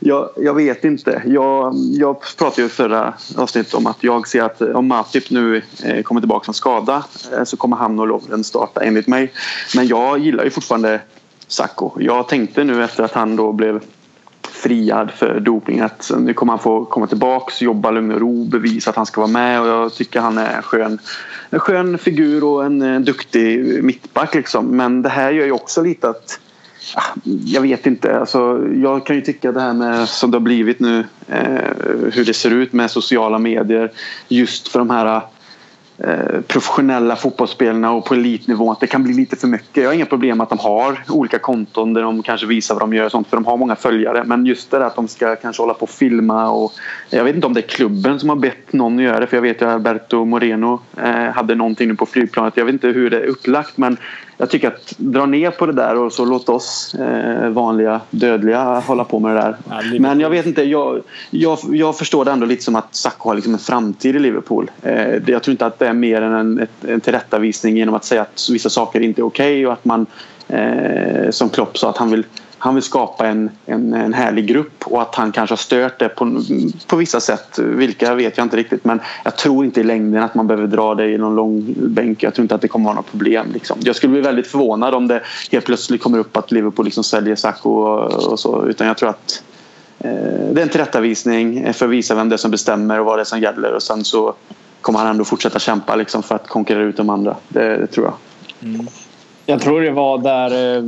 jag, 0.00 0.30
jag 0.36 0.54
vet 0.54 0.84
inte. 0.84 1.22
Jag, 1.26 1.74
jag 1.74 2.16
pratade 2.38 2.62
ju 2.62 2.68
förra 2.68 3.14
avsnittet 3.36 3.74
om 3.74 3.86
att 3.86 4.04
jag 4.04 4.28
ser 4.28 4.42
att 4.42 4.60
eh, 4.60 4.68
om 4.68 4.86
Matip 4.86 5.30
nu 5.30 5.62
eh, 5.84 6.02
kommer 6.02 6.20
tillbaka 6.20 6.44
från 6.44 6.54
skada 6.54 7.04
eh, 7.32 7.44
så 7.44 7.56
kommer 7.56 7.76
han 7.76 7.98
och 7.98 8.06
Lovren 8.06 8.44
starta 8.44 8.80
enligt 8.80 9.06
mig. 9.06 9.32
Men 9.76 9.86
jag 9.86 10.18
gillar 10.18 10.44
ju 10.44 10.50
fortfarande 10.50 11.00
Sacco. 11.46 11.90
Jag 11.98 12.28
tänkte 12.28 12.64
nu 12.64 12.84
efter 12.84 13.02
att 13.02 13.12
han 13.12 13.36
då 13.36 13.52
blev 13.52 13.80
friad 14.42 15.10
för 15.10 15.40
doping. 15.40 15.80
Att 15.80 16.10
nu 16.18 16.34
kommer 16.34 16.52
han 16.52 16.60
få 16.60 16.84
komma 16.84 17.06
tillbaks, 17.06 17.62
jobba 17.62 17.90
lugn 17.90 18.12
och 18.12 18.20
ro, 18.20 18.44
bevisa 18.44 18.90
att 18.90 18.96
han 18.96 19.06
ska 19.06 19.20
vara 19.20 19.30
med 19.30 19.60
och 19.60 19.68
jag 19.68 19.94
tycker 19.94 20.20
han 20.20 20.38
är 20.38 20.56
en 20.56 20.62
skön, 20.62 20.98
en 21.50 21.60
skön 21.60 21.98
figur 21.98 22.44
och 22.44 22.64
en, 22.64 22.82
en 22.82 23.04
duktig 23.04 23.84
mittback 23.84 24.34
liksom. 24.34 24.66
Men 24.66 25.02
det 25.02 25.08
här 25.08 25.32
gör 25.32 25.44
ju 25.44 25.52
också 25.52 25.82
lite 25.82 26.08
att 26.08 26.40
Ah, 26.94 27.14
jag 27.44 27.60
vet 27.60 27.86
inte. 27.86 28.18
Alltså, 28.18 28.68
jag 28.74 29.06
kan 29.06 29.16
ju 29.16 29.22
tycka 29.22 29.52
det 29.52 29.60
här 29.60 29.74
med 29.74 30.08
som 30.08 30.30
det 30.30 30.34
har 30.34 30.40
blivit 30.40 30.80
nu 30.80 31.04
eh, 31.28 31.70
hur 32.12 32.24
det 32.24 32.34
ser 32.34 32.50
ut 32.50 32.72
med 32.72 32.90
sociala 32.90 33.38
medier 33.38 33.92
just 34.28 34.68
för 34.68 34.78
de 34.78 34.90
här 34.90 35.22
Eh, 35.98 36.40
professionella 36.40 37.16
fotbollsspelarna 37.16 37.92
och 37.92 38.04
på 38.04 38.14
elitnivå 38.14 38.72
att 38.72 38.80
det 38.80 38.86
kan 38.86 39.02
bli 39.02 39.14
lite 39.14 39.36
för 39.36 39.48
mycket. 39.48 39.82
Jag 39.82 39.90
har 39.90 39.94
inga 39.94 40.06
problem 40.06 40.38
med 40.38 40.42
att 40.42 40.50
de 40.50 40.58
har 40.58 40.98
olika 41.08 41.38
konton 41.38 41.94
där 41.94 42.02
de 42.02 42.22
kanske 42.22 42.46
visar 42.46 42.74
vad 42.74 42.82
de 42.82 42.94
gör 42.94 43.04
och 43.04 43.10
sånt 43.10 43.28
för 43.28 43.36
de 43.36 43.46
har 43.46 43.56
många 43.56 43.76
följare. 43.76 44.24
Men 44.24 44.46
just 44.46 44.70
det 44.70 44.78
där 44.78 44.84
att 44.84 44.96
de 44.96 45.08
ska 45.08 45.36
kanske 45.36 45.62
hålla 45.62 45.74
på 45.74 45.82
och 45.82 45.90
filma 45.90 46.50
och 46.50 46.72
jag 47.10 47.24
vet 47.24 47.34
inte 47.34 47.46
om 47.46 47.54
det 47.54 47.60
är 47.60 47.68
klubben 47.68 48.20
som 48.20 48.28
har 48.28 48.36
bett 48.36 48.72
någon 48.72 48.98
göra 48.98 49.20
det 49.20 49.26
för 49.26 49.36
jag 49.36 49.42
vet 49.42 49.62
att 49.62 49.68
Alberto 49.68 50.24
Moreno 50.24 50.80
eh, 50.96 51.32
hade 51.34 51.54
någonting 51.54 51.88
nu 51.88 51.94
på 51.94 52.06
flygplanet. 52.06 52.56
Jag 52.56 52.64
vet 52.64 52.72
inte 52.72 52.88
hur 52.88 53.10
det 53.10 53.20
är 53.20 53.26
upplagt 53.26 53.76
men 53.76 53.96
jag 54.36 54.50
tycker 54.50 54.68
att 54.68 54.94
dra 54.96 55.26
ner 55.26 55.50
på 55.50 55.66
det 55.66 55.72
där 55.72 55.96
och 55.96 56.12
så 56.12 56.24
låt 56.24 56.48
oss 56.48 56.94
eh, 56.94 57.48
vanliga 57.48 58.00
dödliga 58.10 58.80
hålla 58.80 59.04
på 59.04 59.18
med 59.18 59.36
det 59.36 59.40
där. 59.40 59.56
Ja, 59.70 59.80
Men 59.98 60.20
jag 60.20 60.30
vet 60.30 60.46
inte, 60.46 60.62
jag, 60.62 61.00
jag, 61.30 61.58
jag 61.70 61.98
förstår 61.98 62.24
det 62.24 62.30
ändå 62.30 62.46
lite 62.46 62.62
som 62.62 62.76
att 62.76 62.94
Sacco 62.94 63.28
har 63.28 63.34
liksom 63.34 63.52
en 63.52 63.58
framtid 63.58 64.16
i 64.16 64.18
Liverpool. 64.18 64.70
Eh, 64.82 65.14
jag 65.26 65.42
tror 65.42 65.52
inte 65.52 65.66
att 65.66 65.78
det 65.78 65.86
är 65.86 65.92
mer 65.92 66.22
än 66.22 66.32
en, 66.32 66.66
en 66.88 67.00
tillrättavisning 67.00 67.76
genom 67.76 67.94
att 67.94 68.04
säga 68.04 68.22
att 68.22 68.48
vissa 68.52 68.70
saker 68.70 69.00
inte 69.00 69.20
är 69.20 69.26
okej 69.26 69.52
okay 69.54 69.66
och 69.66 69.72
att 69.72 69.84
man 69.84 70.06
eh, 70.48 71.30
som 71.30 71.48
Klopp 71.48 71.78
sa 71.78 71.90
att 71.90 71.96
han 71.96 72.10
vill 72.10 72.24
han 72.64 72.74
vill 72.74 72.84
skapa 72.84 73.26
en, 73.26 73.50
en, 73.66 73.94
en 73.94 74.14
härlig 74.14 74.46
grupp 74.46 74.84
och 74.84 75.02
att 75.02 75.14
han 75.14 75.32
kanske 75.32 75.52
har 75.52 75.56
stört 75.56 75.98
det 75.98 76.08
på, 76.08 76.42
på 76.86 76.96
vissa 76.96 77.20
sätt. 77.20 77.58
Vilka 77.58 78.14
vet 78.14 78.36
jag 78.36 78.44
inte 78.44 78.56
riktigt 78.56 78.84
men 78.84 79.00
jag 79.24 79.36
tror 79.36 79.64
inte 79.64 79.80
i 79.80 79.84
längden 79.84 80.22
att 80.22 80.34
man 80.34 80.46
behöver 80.46 80.66
dra 80.66 80.94
det 80.94 81.10
i 81.10 81.18
någon 81.18 81.34
lång 81.34 81.74
bänk. 81.76 82.22
Jag 82.22 82.34
tror 82.34 82.42
inte 82.42 82.54
att 82.54 82.60
det 82.60 82.68
kommer 82.68 82.84
vara 82.84 82.94
något 82.94 83.10
problem. 83.10 83.46
Liksom. 83.52 83.78
Jag 83.82 83.96
skulle 83.96 84.10
bli 84.12 84.20
väldigt 84.20 84.46
förvånad 84.46 84.94
om 84.94 85.08
det 85.08 85.22
helt 85.50 85.64
plötsligt 85.64 86.02
kommer 86.02 86.18
upp 86.18 86.36
att 86.36 86.52
Liverpool 86.52 86.84
liksom 86.84 87.04
säljer 87.04 87.36
Sacco 87.36 87.70
och, 87.70 88.32
och 88.32 88.40
så. 88.40 88.66
Utan 88.66 88.86
jag 88.86 88.96
tror 88.96 89.08
att 89.08 89.42
eh, 89.98 90.10
det 90.52 90.60
är 90.60 90.62
en 90.62 90.68
tillrättavisning 90.68 91.72
för 91.74 91.86
att 91.86 91.92
visa 91.92 92.14
vem 92.14 92.28
det 92.28 92.34
är 92.34 92.38
som 92.38 92.50
bestämmer 92.50 93.00
och 93.00 93.06
vad 93.06 93.18
det 93.18 93.22
är 93.22 93.24
som 93.24 93.40
gäller 93.40 93.72
och 93.72 93.82
sen 93.82 94.04
så 94.04 94.34
kommer 94.80 94.98
han 94.98 95.08
ändå 95.08 95.24
fortsätta 95.24 95.58
kämpa 95.58 95.96
liksom, 95.96 96.22
för 96.22 96.34
att 96.34 96.48
konkurrera 96.48 96.84
ut 96.84 96.96
de 96.96 97.10
andra. 97.10 97.36
Det, 97.48 97.76
det 97.76 97.86
tror 97.86 98.06
jag. 98.06 98.14
Mm. 98.70 98.86
Jag 99.46 99.60
tror 99.60 99.80
det 99.80 99.90
var 99.90 100.18
där 100.18 100.76
eh, 100.76 100.82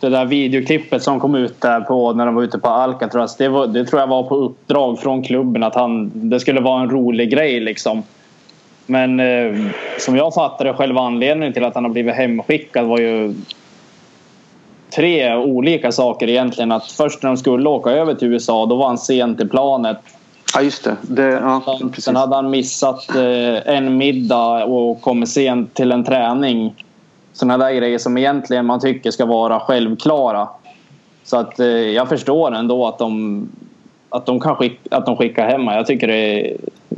det 0.00 0.08
där 0.08 0.24
videoklippet 0.24 1.02
som 1.02 1.20
kom 1.20 1.34
ut 1.34 1.60
där 1.60 1.80
på 1.80 2.12
när 2.12 2.26
de 2.26 2.34
var 2.34 2.42
ute 2.42 2.58
på 2.58 2.68
Alcatraz. 2.68 3.36
Det, 3.36 3.48
var, 3.48 3.66
det 3.66 3.84
tror 3.84 4.00
jag 4.00 4.06
var 4.06 4.22
på 4.22 4.36
uppdrag 4.36 5.00
från 5.00 5.22
klubben 5.22 5.62
att 5.62 5.74
han, 5.74 6.10
det 6.14 6.40
skulle 6.40 6.60
vara 6.60 6.82
en 6.82 6.90
rolig 6.90 7.30
grej 7.30 7.60
liksom. 7.60 8.02
Men 8.86 9.20
eh, 9.20 9.56
som 9.98 10.16
jag 10.16 10.34
fattade 10.34 10.74
själva 10.74 11.00
anledningen 11.00 11.52
till 11.52 11.64
att 11.64 11.74
han 11.74 11.84
har 11.84 11.90
blivit 11.90 12.14
hemskickad 12.14 12.86
var 12.86 12.98
ju 12.98 13.34
tre 14.96 15.36
olika 15.36 15.92
saker 15.92 16.28
egentligen. 16.28 16.72
Att 16.72 16.90
först 16.90 17.22
när 17.22 17.30
de 17.30 17.36
skulle 17.36 17.68
åka 17.68 17.90
över 17.90 18.14
till 18.14 18.28
USA 18.28 18.66
då 18.66 18.76
var 18.76 18.86
han 18.86 18.98
sen 18.98 19.36
till 19.36 19.48
planet. 19.48 19.98
Ja 20.54 20.62
just 20.62 20.84
det. 20.84 20.96
det 21.02 21.22
ja, 21.22 21.78
Sen 21.98 22.16
hade 22.16 22.36
han 22.36 22.50
missat 22.50 23.16
eh, 23.16 23.74
en 23.76 23.96
middag 23.96 24.64
och 24.64 25.00
kommit 25.00 25.28
sent 25.28 25.74
till 25.74 25.92
en 25.92 26.04
träning 26.04 26.74
sådana 27.38 27.64
där 27.64 27.72
grejer 27.72 27.98
som 27.98 28.18
egentligen 28.18 28.66
man 28.66 28.80
tycker 28.80 29.10
ska 29.10 29.26
vara 29.26 29.60
självklara. 29.60 30.48
Så 31.24 31.36
att 31.36 31.60
eh, 31.60 31.66
jag 31.66 32.08
förstår 32.08 32.54
ändå 32.54 32.86
att 32.86 32.98
de, 32.98 33.48
att 34.08 34.26
de, 34.26 34.40
kan 34.40 34.56
skicka, 34.56 34.96
att 34.96 35.06
de 35.06 35.16
skickar 35.16 35.48
hem 35.48 35.64
Jag 35.64 35.86
tycker 35.86 36.06
det 36.06 36.50
är 36.50 36.56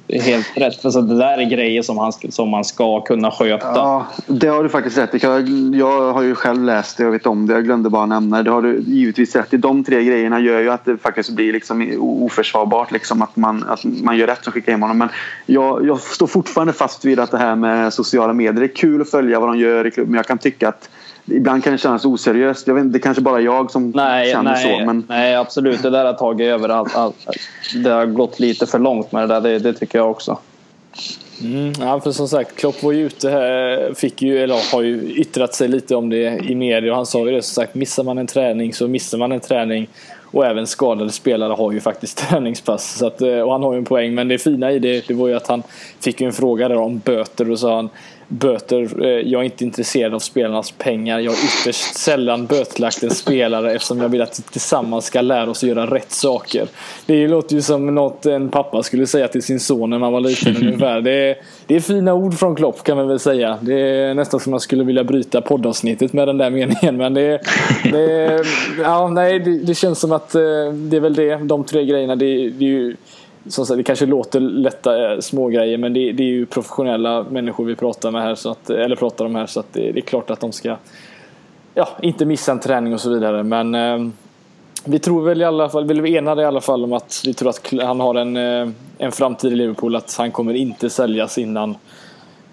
helt 0.08 0.56
rätt. 0.56 0.82
För 0.82 0.90
så 0.90 1.00
det 1.00 1.18
där 1.18 1.38
är 1.38 1.50
grejer 1.50 1.82
som, 1.82 1.98
han, 1.98 2.12
som 2.12 2.48
man 2.48 2.64
ska 2.64 3.00
kunna 3.00 3.30
sköta. 3.30 3.66
Ja, 3.74 4.06
det 4.26 4.46
har 4.46 4.62
du 4.62 4.68
faktiskt 4.68 4.98
rätt 4.98 5.14
i. 5.14 5.18
Jag, 5.22 5.48
jag 5.74 6.12
har 6.12 6.22
ju 6.22 6.34
själv 6.34 6.64
läst 6.64 6.96
det 6.96 7.06
och 7.06 7.14
vet 7.14 7.26
om 7.26 7.46
det. 7.46 7.54
Jag 7.54 7.64
glömde 7.64 7.90
bara 7.90 8.06
nämna 8.06 8.36
det. 8.36 8.42
Det 8.42 8.50
har 8.50 8.62
du 8.62 8.80
givetvis 8.86 9.36
rätt 9.36 9.54
i. 9.54 9.56
De 9.56 9.84
tre 9.84 10.04
grejerna 10.04 10.40
gör 10.40 10.60
ju 10.60 10.70
att 10.70 10.84
det 10.84 10.96
faktiskt 10.96 11.30
blir 11.30 11.52
liksom 11.52 11.96
oförsvarbart. 12.00 12.92
Liksom 12.92 13.22
att, 13.22 13.36
man, 13.36 13.64
att 13.68 13.84
man 13.84 14.16
gör 14.16 14.26
rätt 14.26 14.44
som 14.44 14.52
skickar 14.52 14.72
hem 14.72 14.82
honom. 14.82 14.98
Men 14.98 15.08
jag, 15.46 15.86
jag 15.86 16.00
står 16.00 16.26
fortfarande 16.26 16.72
fast 16.72 17.04
vid 17.04 17.20
att 17.20 17.30
det 17.30 17.38
här 17.38 17.56
med 17.56 17.92
sociala 17.92 18.32
medier. 18.32 18.60
Det 18.60 18.66
är 18.66 18.76
kul 18.76 19.00
att 19.00 19.10
följa 19.10 19.40
vad 19.40 19.48
de 19.48 19.58
gör 19.58 19.86
i 19.86 19.90
klubben. 19.90 20.10
Men 20.10 20.16
jag 20.16 20.26
kan 20.26 20.38
tycka 20.38 20.68
att 20.68 20.88
Ibland 21.24 21.64
kan 21.64 21.72
det 21.72 21.78
kännas 21.78 22.04
oseriöst. 22.04 22.66
Jag 22.66 22.74
vet, 22.74 22.92
det 22.92 22.98
är 22.98 23.00
kanske 23.00 23.22
bara 23.22 23.40
jag 23.40 23.70
som 23.70 23.90
nej, 23.90 24.32
känner 24.32 24.52
nej, 24.52 24.78
så. 24.78 24.86
Men... 24.86 25.04
Nej, 25.08 25.36
absolut. 25.36 25.82
Det 25.82 25.90
där 25.90 26.04
har 26.04 26.12
tagit 26.12 26.46
över 26.46 26.68
allt. 26.68 26.96
allt. 26.96 27.16
Det 27.74 27.90
har 27.90 28.06
gått 28.06 28.40
lite 28.40 28.66
för 28.66 28.78
långt 28.78 29.12
med 29.12 29.28
det 29.28 29.34
där. 29.34 29.40
Det, 29.40 29.58
det 29.58 29.72
tycker 29.72 29.98
jag 29.98 30.10
också. 30.10 30.38
Mm, 31.42 31.72
ja, 31.80 32.00
för 32.00 32.12
som 32.12 32.28
sagt, 32.28 32.56
Klopp 32.56 32.82
var 32.82 32.92
ju 32.92 33.06
ute 33.06 33.30
här, 33.30 33.94
fick 33.94 34.22
ju, 34.22 34.38
eller 34.38 34.72
har 34.72 34.82
ju 34.82 35.12
yttrat 35.12 35.54
sig 35.54 35.68
lite 35.68 35.96
om 35.96 36.08
det 36.08 36.38
i 36.38 36.54
media 36.54 36.90
och 36.90 36.96
han 36.96 37.06
sa 37.06 37.26
ju 37.26 37.32
det 37.32 37.42
som 37.42 37.62
sagt, 37.62 37.74
missar 37.74 38.04
man 38.04 38.18
en 38.18 38.26
träning 38.26 38.74
så 38.74 38.88
missar 38.88 39.18
man 39.18 39.32
en 39.32 39.40
träning. 39.40 39.88
Och 40.32 40.46
även 40.46 40.66
skadade 40.66 41.10
spelare 41.10 41.52
har 41.52 41.72
ju 41.72 41.80
faktiskt 41.80 42.18
träningspass. 42.28 42.98
Så 42.98 43.06
att, 43.06 43.20
och 43.20 43.52
han 43.52 43.62
har 43.62 43.72
ju 43.72 43.78
en 43.78 43.84
poäng. 43.84 44.14
Men 44.14 44.28
det 44.28 44.38
fina 44.38 44.72
i 44.72 44.78
det, 44.78 45.08
det 45.08 45.14
var 45.14 45.28
ju 45.28 45.34
att 45.34 45.46
han 45.46 45.62
fick 46.00 46.20
ju 46.20 46.26
en 46.26 46.32
fråga 46.32 46.68
där 46.68 46.76
om 46.76 46.98
böter 46.98 47.50
och 47.50 47.58
sa 47.58 47.76
han 47.76 47.88
böter. 48.30 49.04
Eh, 49.04 49.08
jag 49.08 49.40
är 49.40 49.44
inte 49.44 49.64
intresserad 49.64 50.14
av 50.14 50.18
spelarnas 50.18 50.70
pengar. 50.70 51.18
Jag 51.18 51.30
har 51.30 51.38
ytterst 51.38 51.94
sällan 51.94 52.46
bötlagt 52.46 53.02
en 53.02 53.10
spelare 53.10 53.72
eftersom 53.72 54.00
jag 54.00 54.08
vill 54.08 54.22
att 54.22 54.38
vi 54.38 54.42
tillsammans 54.42 55.04
ska 55.04 55.20
lära 55.20 55.50
oss 55.50 55.62
att 55.62 55.68
göra 55.68 55.86
rätt 55.86 56.12
saker. 56.12 56.68
Det 57.06 57.28
låter 57.28 57.54
ju 57.54 57.62
som 57.62 57.94
något 57.94 58.26
en 58.26 58.48
pappa 58.48 58.82
skulle 58.82 59.06
säga 59.06 59.28
till 59.28 59.42
sin 59.42 59.60
son 59.60 59.90
när 59.90 59.98
man 59.98 60.12
var 60.12 60.20
liten 60.20 60.56
ungefär. 60.56 61.00
Det 61.00 61.12
är, 61.12 61.36
det 61.66 61.76
är 61.76 61.80
fina 61.80 62.14
ord 62.14 62.34
från 62.34 62.56
Klopp 62.56 62.84
kan 62.84 62.96
man 62.96 63.08
väl 63.08 63.18
säga. 63.18 63.58
Det 63.60 63.80
är 63.80 64.14
nästan 64.14 64.40
som 64.40 64.50
man 64.50 64.60
skulle 64.60 64.84
vilja 64.84 65.04
bryta 65.04 65.40
poddavsnittet 65.40 66.12
med 66.12 66.28
den 66.28 66.38
där 66.38 66.50
meningen. 66.50 66.96
Men 66.96 67.14
det, 67.14 67.40
det, 67.92 68.40
ja, 68.82 69.08
nej, 69.08 69.38
det, 69.38 69.58
det 69.58 69.74
känns 69.74 69.98
som 69.98 70.12
att 70.12 70.34
eh, 70.34 70.40
det 70.72 70.96
är 70.96 71.00
väl 71.00 71.14
det. 71.14 71.36
De 71.36 71.64
tre 71.64 71.84
grejerna. 71.84 72.16
Det, 72.16 72.50
det 72.50 72.64
är 72.64 72.68
ju 72.68 72.96
som 73.46 73.66
sagt, 73.66 73.76
det 73.76 73.82
kanske 73.82 74.06
låter 74.06 74.40
lätta 74.40 75.12
eh, 75.12 75.18
små 75.20 75.48
grejer 75.48 75.78
men 75.78 75.92
det, 75.92 76.12
det, 76.12 76.22
är 76.22 76.28
ju 76.28 76.46
professionella 76.46 77.22
människor 77.30 77.64
vi 77.64 77.76
pratar 77.76 78.10
med 78.10 78.22
här 78.22 78.34
så 78.34 78.50
att, 78.50 78.70
eller 78.70 78.96
pratar 78.96 79.24
om 79.24 79.34
här 79.34 79.46
så 79.46 79.60
att 79.60 79.72
det, 79.72 79.92
det 79.92 79.98
är 79.98 80.04
klart 80.04 80.30
att 80.30 80.40
de 80.40 80.52
ska 80.52 80.76
ja, 81.74 81.88
inte 82.02 82.24
missa 82.24 82.52
en 82.52 82.60
träning 82.60 82.94
och 82.94 83.00
så 83.00 83.10
vidare 83.10 83.42
men 83.42 83.74
eh, 83.74 83.98
vi 84.84 84.98
tror 84.98 85.22
väl 85.22 85.40
i 85.40 85.44
alla 85.44 85.68
fall, 85.68 85.84
vill 85.84 86.00
vi 86.00 86.16
ena 86.16 86.42
i 86.42 86.44
alla 86.44 86.60
fall 86.60 86.84
om 86.84 86.92
att 86.92 87.22
vi 87.26 87.34
tror 87.34 87.48
att 87.48 87.72
han 87.82 88.00
har 88.00 88.14
en, 88.14 88.36
eh, 88.36 88.68
en 88.98 89.12
framtid 89.12 89.52
i 89.52 89.56
Liverpool 89.56 89.96
att 89.96 90.16
han 90.18 90.30
kommer 90.30 90.54
inte 90.54 90.90
säljas 90.90 91.38
innan 91.38 91.76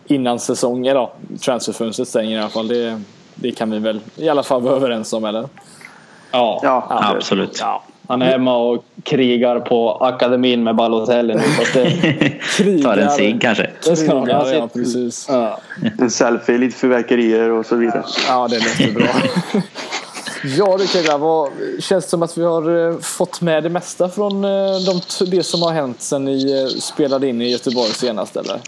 innan 0.08 0.40
säsongen, 0.40 0.96
då, 0.96 1.12
transferfönstret 1.42 2.08
stänger 2.08 2.38
i 2.38 2.40
alla 2.40 2.50
fall. 2.50 2.68
Det, 2.68 3.02
det 3.36 3.52
kan 3.52 3.72
vi 3.72 3.80
väl 3.80 4.00
i 4.16 4.30
alla 4.30 4.44
fall 4.44 4.62
vara 4.62 4.76
överens 4.76 5.14
om 5.14 5.26
eller? 5.26 5.48
Ja, 6.32 6.60
Ja, 6.64 6.88
Absolut. 6.90 7.58
ja. 7.60 7.84
Han 8.08 8.22
är 8.22 8.26
hemma 8.26 8.58
och 8.58 8.84
krigar 9.04 9.60
på 9.60 9.92
akademin 9.92 10.64
med 10.64 10.76
Balotelli 10.76 11.34
nu. 11.36 11.42
det- 11.74 12.84
Tar 12.84 12.98
en 12.98 13.10
cigg 13.10 13.42
kanske. 13.42 13.70
Det 13.84 13.96
ska 13.96 14.20
Han 14.20 14.28
ja, 14.30 14.70
precis. 14.74 15.26
Ja. 15.30 15.60
En 16.00 16.10
selfie, 16.12 16.58
lite 16.58 16.78
fyrverkerier 16.78 17.50
och 17.52 17.66
så 17.66 17.76
vidare. 17.76 18.04
Ja, 18.28 18.48
det 18.48 18.56
låter 18.60 18.94
bra. 18.94 19.08
ja 20.58 20.78
du 20.78 20.88
killar, 20.88 21.18
vad 21.18 21.50
känns 21.80 22.06
det 22.06 22.10
som 22.10 22.24
att 22.24 22.38
vi 22.38 22.44
har 22.44 22.90
eh, 22.92 22.98
fått 23.00 23.42
med 23.42 23.64
det 23.64 23.70
mesta 23.70 24.10
från 24.10 24.44
eh, 24.46 24.50
de, 24.86 25.02
det 25.32 25.44
som 25.44 25.62
har 25.62 25.72
hänt 25.72 26.02
sen 26.02 26.26
ni 26.26 26.62
eh, 26.62 26.68
spelade 26.68 27.28
in 27.28 27.42
i 27.42 27.52
Göteborg 27.52 27.90
senast 27.90 28.36
eller? 28.38 28.60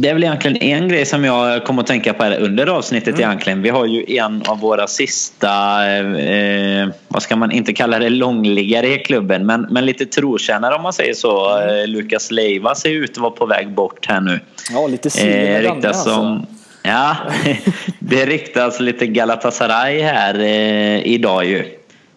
Det 0.00 0.08
är 0.08 0.14
väl 0.14 0.24
egentligen 0.24 0.56
en 0.56 0.88
grej 0.88 1.06
som 1.06 1.24
jag 1.24 1.64
kom 1.64 1.78
att 1.78 1.86
tänka 1.86 2.14
på 2.14 2.22
här 2.24 2.38
under 2.38 2.66
avsnittet 2.66 3.08
Mm. 3.14 3.20
egentligen. 3.20 3.62
Vi 3.62 3.68
har 3.68 3.86
ju 3.86 4.16
en 4.16 4.42
av 4.48 4.60
våra 4.60 4.86
sista, 4.86 5.48
eh, 5.96 6.88
vad 7.08 7.22
ska 7.22 7.36
man 7.36 7.52
inte 7.52 7.72
kalla 7.72 7.98
det, 7.98 8.08
långliggare 8.08 8.86
i 8.94 8.98
klubben. 8.98 9.46
Men, 9.46 9.66
men 9.70 9.86
lite 9.86 10.06
trotjänare 10.06 10.74
om 10.74 10.82
man 10.82 10.92
säger 10.92 11.14
så. 11.14 11.56
Mm. 11.58 11.78
Eh, 11.80 11.86
Lukas 11.86 12.30
Leiva 12.30 12.74
ser 12.74 12.90
ut 12.90 13.10
att 13.10 13.18
vara 13.18 13.30
på 13.30 13.46
väg 13.46 13.68
bort 13.74 14.06
här 14.06 14.20
nu. 14.20 14.40
Ja, 14.72 14.86
lite 14.86 15.10
silver 15.10 15.38
Eh, 15.38 15.62
Danne 15.62 15.74
ryktas 15.74 16.06
alltså. 16.06 16.42
ja, 16.82 17.16
det 17.98 18.26
ryktas 18.26 18.80
lite 18.80 19.06
Galatasaray 19.06 20.00
här 20.00 20.38
eh, 20.40 21.06
idag 21.06 21.44
ju. 21.44 21.64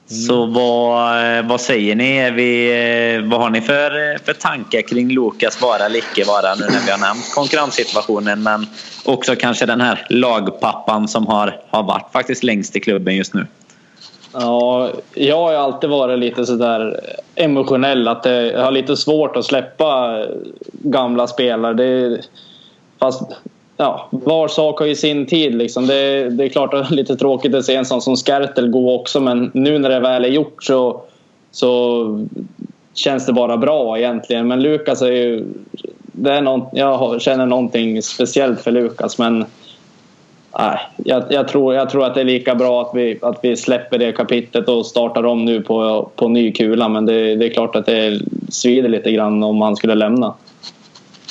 Så 0.06 0.46
vad, 0.46 1.38
eh, 1.38 1.46
vad 1.46 1.62
säger 1.62 1.96
ni? 1.96 2.32
Vi, 2.32 2.68
eh, 3.16 3.30
vad 3.30 3.42
har 3.42 3.50
ni 3.50 3.62
för, 3.62 4.14
eh, 4.14 4.18
för 4.26 4.34
tankar 4.34 4.82
kring 4.82 5.10
Lukas 5.10 5.62
vara 5.62 5.86
eller 5.86 6.00
icke 6.00 6.24
vara 6.24 6.56
nu 6.56 6.66
när 6.66 6.86
vi 6.86 6.92
har 6.92 6.98
nämnt 6.98 7.36
konkurrenssituationen 7.36 8.44
men 8.44 8.68
också 9.06 9.36
kanske 9.36 9.66
den 9.66 9.82
här 9.82 10.06
lagpappan 10.10 11.08
som 11.08 11.28
har, 11.28 11.62
har 11.70 11.84
varit 11.84 12.12
faktiskt 12.14 12.44
längst 12.44 12.76
i 12.76 12.80
klubben 12.80 13.16
just 13.16 13.34
nu. 13.34 13.48
Ja, 14.34 14.90
jag 15.14 15.38
har 15.38 15.54
alltid 15.54 15.90
varit 15.90 16.20
lite 16.20 16.46
sådär 16.46 17.00
emotionell. 17.36 18.08
Att 18.08 18.24
det, 18.24 18.52
jag 18.52 18.64
har 18.64 18.72
lite 18.72 18.98
svårt 18.98 19.36
att 19.36 19.46
släppa 19.46 20.20
gamla 20.72 21.28
spelare. 21.28 21.74
Det, 21.74 22.22
fast 23.00 23.22
ja, 23.82 24.08
var 24.12 24.48
sak 24.48 24.80
har 24.80 24.86
ju 24.86 24.96
sin 24.96 25.26
tid. 25.26 25.56
Liksom. 25.56 25.88
Det, 25.88 26.30
det 26.30 26.44
är 26.44 26.50
klart 26.50 26.74
att 26.74 26.90
det 26.90 26.94
är 26.94 26.96
lite 26.96 27.16
tråkigt 27.16 27.56
att 27.56 27.66
se 27.66 27.76
en 27.76 27.86
sån 27.86 28.02
som 28.02 28.16
Skertel 28.16 28.70
gå 28.70 28.96
också. 28.96 29.20
Men 29.20 29.52
nu 29.54 29.80
när 29.80 29.90
det 29.90 30.00
väl 30.00 30.26
är 30.26 30.30
gjort 30.30 30.64
så, 30.64 31.02
så 31.52 32.28
känns 32.94 33.26
det 33.26 33.34
bara 33.34 33.58
bra 33.58 33.98
egentligen. 33.98 34.48
Men 34.48 34.62
Lukas 34.62 35.02
är 35.02 35.12
ju... 35.12 35.46
Det 36.14 36.32
är 36.32 36.42
någon, 36.42 36.66
jag 36.74 37.22
känner 37.22 37.46
någonting 37.46 38.02
speciellt 38.02 38.62
för 38.62 38.72
Lukas. 38.72 39.18
Men 39.18 39.46
Nej, 40.60 40.80
jag, 40.98 41.24
jag, 41.30 41.48
tror, 41.48 41.74
jag 41.74 41.90
tror 41.90 42.06
att 42.06 42.16
det 42.16 42.22
är 42.22 42.26
lika 42.26 42.56
bra 42.56 42.82
att 42.82 42.96
vi, 42.96 43.20
att 43.22 43.40
vi 43.44 43.58
släpper 43.58 43.98
det 43.98 44.12
kapitlet 44.12 44.70
och 44.70 44.86
startar 44.86 45.26
om 45.26 45.46
nu 45.46 45.62
på, 45.62 46.10
på 46.16 46.28
ny 46.28 46.52
kula. 46.52 46.90
Men 46.90 47.06
det, 47.06 47.36
det 47.36 47.46
är 47.46 47.50
klart 47.50 47.76
att 47.76 47.86
det 47.86 48.20
svider 48.50 48.90
lite 48.90 49.12
grann 49.12 49.44
om 49.44 49.62
han 49.62 49.76
skulle 49.76 49.96
lämna. 49.96 50.34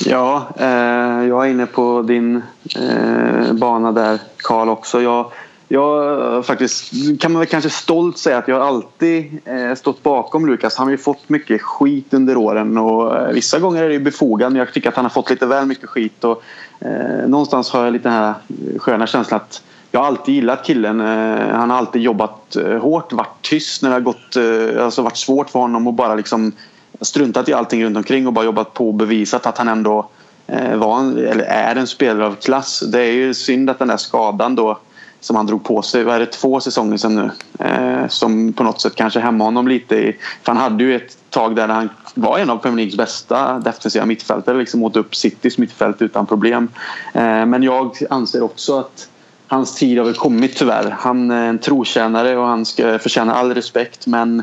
Ja, 0.04 0.48
eh, 0.56 1.28
jag 1.28 1.46
är 1.46 1.50
inne 1.50 1.66
på 1.66 2.02
din 2.02 2.42
eh, 2.76 3.52
bana 3.52 3.92
där 3.92 4.18
Karl 4.36 4.68
också. 4.68 5.02
Jag, 5.02 5.32
jag 5.68 6.46
faktiskt 6.46 6.92
kan 7.20 7.32
man 7.32 7.40
väl 7.40 7.48
kanske 7.48 7.70
stolt 7.70 8.18
säga 8.18 8.38
att 8.38 8.48
jag 8.48 8.62
alltid 8.62 9.38
eh, 9.44 9.74
stått 9.74 10.02
bakom 10.02 10.46
Lukas. 10.46 10.76
Han 10.76 10.86
har 10.86 10.90
ju 10.92 10.98
fått 10.98 11.28
mycket 11.28 11.62
skit 11.62 12.14
under 12.14 12.36
åren 12.36 12.78
och 12.78 13.16
eh, 13.16 13.32
vissa 13.32 13.58
gånger 13.58 13.82
är 13.82 13.88
det 13.88 13.94
ju 13.94 14.00
befogat 14.00 14.52
men 14.52 14.58
jag 14.58 14.72
tycker 14.72 14.88
att 14.88 14.96
han 14.96 15.04
har 15.04 15.10
fått 15.10 15.30
lite 15.30 15.46
väl 15.46 15.66
mycket 15.66 15.88
skit. 15.88 16.24
Och, 16.24 16.42
eh, 16.80 17.28
någonstans 17.28 17.70
har 17.70 17.84
jag 17.84 17.92
lite 17.92 18.08
den 18.08 18.18
här 18.18 18.34
sköna 18.78 19.06
känslan 19.06 19.40
att 19.40 19.62
jag 19.92 20.00
har 20.00 20.06
alltid 20.06 20.34
gillat 20.34 20.64
killen. 20.64 21.00
Eh, 21.00 21.56
han 21.56 21.70
har 21.70 21.78
alltid 21.78 22.02
jobbat 22.02 22.56
eh, 22.56 22.78
hårt, 22.78 23.12
varit 23.12 23.42
tyst 23.42 23.82
när 23.82 23.88
det 23.90 23.96
har 23.96 24.00
gått, 24.00 24.36
eh, 24.36 24.84
alltså 24.84 25.02
varit 25.02 25.16
svårt 25.16 25.50
för 25.50 25.58
honom 25.58 25.86
och 25.86 25.94
bara 25.94 26.14
liksom 26.14 26.52
struntat 27.00 27.48
i 27.48 27.52
allting 27.52 27.84
runt 27.84 27.96
omkring 27.96 28.26
och 28.26 28.32
bara 28.32 28.44
jobbat 28.44 28.74
på 28.74 28.88
och 28.88 28.94
bevisat 28.94 29.46
att 29.46 29.58
han 29.58 29.68
ändå 29.68 30.08
eh, 30.46 30.76
var 30.76 30.98
en, 30.98 31.18
eller 31.18 31.44
är 31.44 31.76
en 31.76 31.86
spelare 31.86 32.26
av 32.26 32.34
klass. 32.34 32.82
Det 32.92 33.00
är 33.00 33.12
ju 33.12 33.34
synd 33.34 33.70
att 33.70 33.78
den 33.78 33.88
där 33.88 33.96
skadan 33.96 34.54
då 34.54 34.78
som 35.20 35.36
han 35.36 35.46
drog 35.46 35.64
på 35.64 35.82
sig, 35.82 36.04
vad 36.04 36.14
är 36.14 36.20
det, 36.20 36.26
två 36.26 36.60
säsonger 36.60 36.96
sedan 36.96 37.14
nu 37.14 37.30
eh, 37.66 38.08
som 38.08 38.52
på 38.52 38.62
något 38.62 38.80
sätt 38.80 38.94
kanske 38.94 39.20
hämmade 39.20 39.46
honom 39.46 39.68
lite. 39.68 39.96
I, 39.96 40.16
för 40.42 40.52
han 40.52 40.56
hade 40.56 40.84
ju 40.84 40.96
ett 40.96 41.16
tag 41.30 41.56
där 41.56 41.68
han 41.68 41.88
var 42.14 42.38
en 42.38 42.50
av 42.50 42.56
Premier 42.56 42.76
Leagues 42.76 42.96
bästa 42.96 43.58
defensiva 43.58 44.06
mittfältare. 44.06 44.58
Liksom 44.58 44.82
åt 44.82 44.96
upp 44.96 45.16
Citys 45.16 45.58
mittfält 45.58 46.02
utan 46.02 46.26
problem. 46.26 46.68
Eh, 47.12 47.46
men 47.46 47.62
jag 47.62 47.96
anser 48.10 48.42
också 48.42 48.78
att 48.78 49.08
hans 49.46 49.74
tid 49.74 49.98
har 49.98 50.04
väl 50.04 50.14
kommit 50.14 50.56
tyvärr. 50.56 50.96
Han 50.98 51.30
är 51.30 51.48
en 51.48 51.58
trotjänare 51.58 52.36
och 52.36 52.46
han 52.46 52.64
ska 52.64 52.98
förtjäna 52.98 53.34
all 53.34 53.54
respekt 53.54 54.06
men 54.06 54.42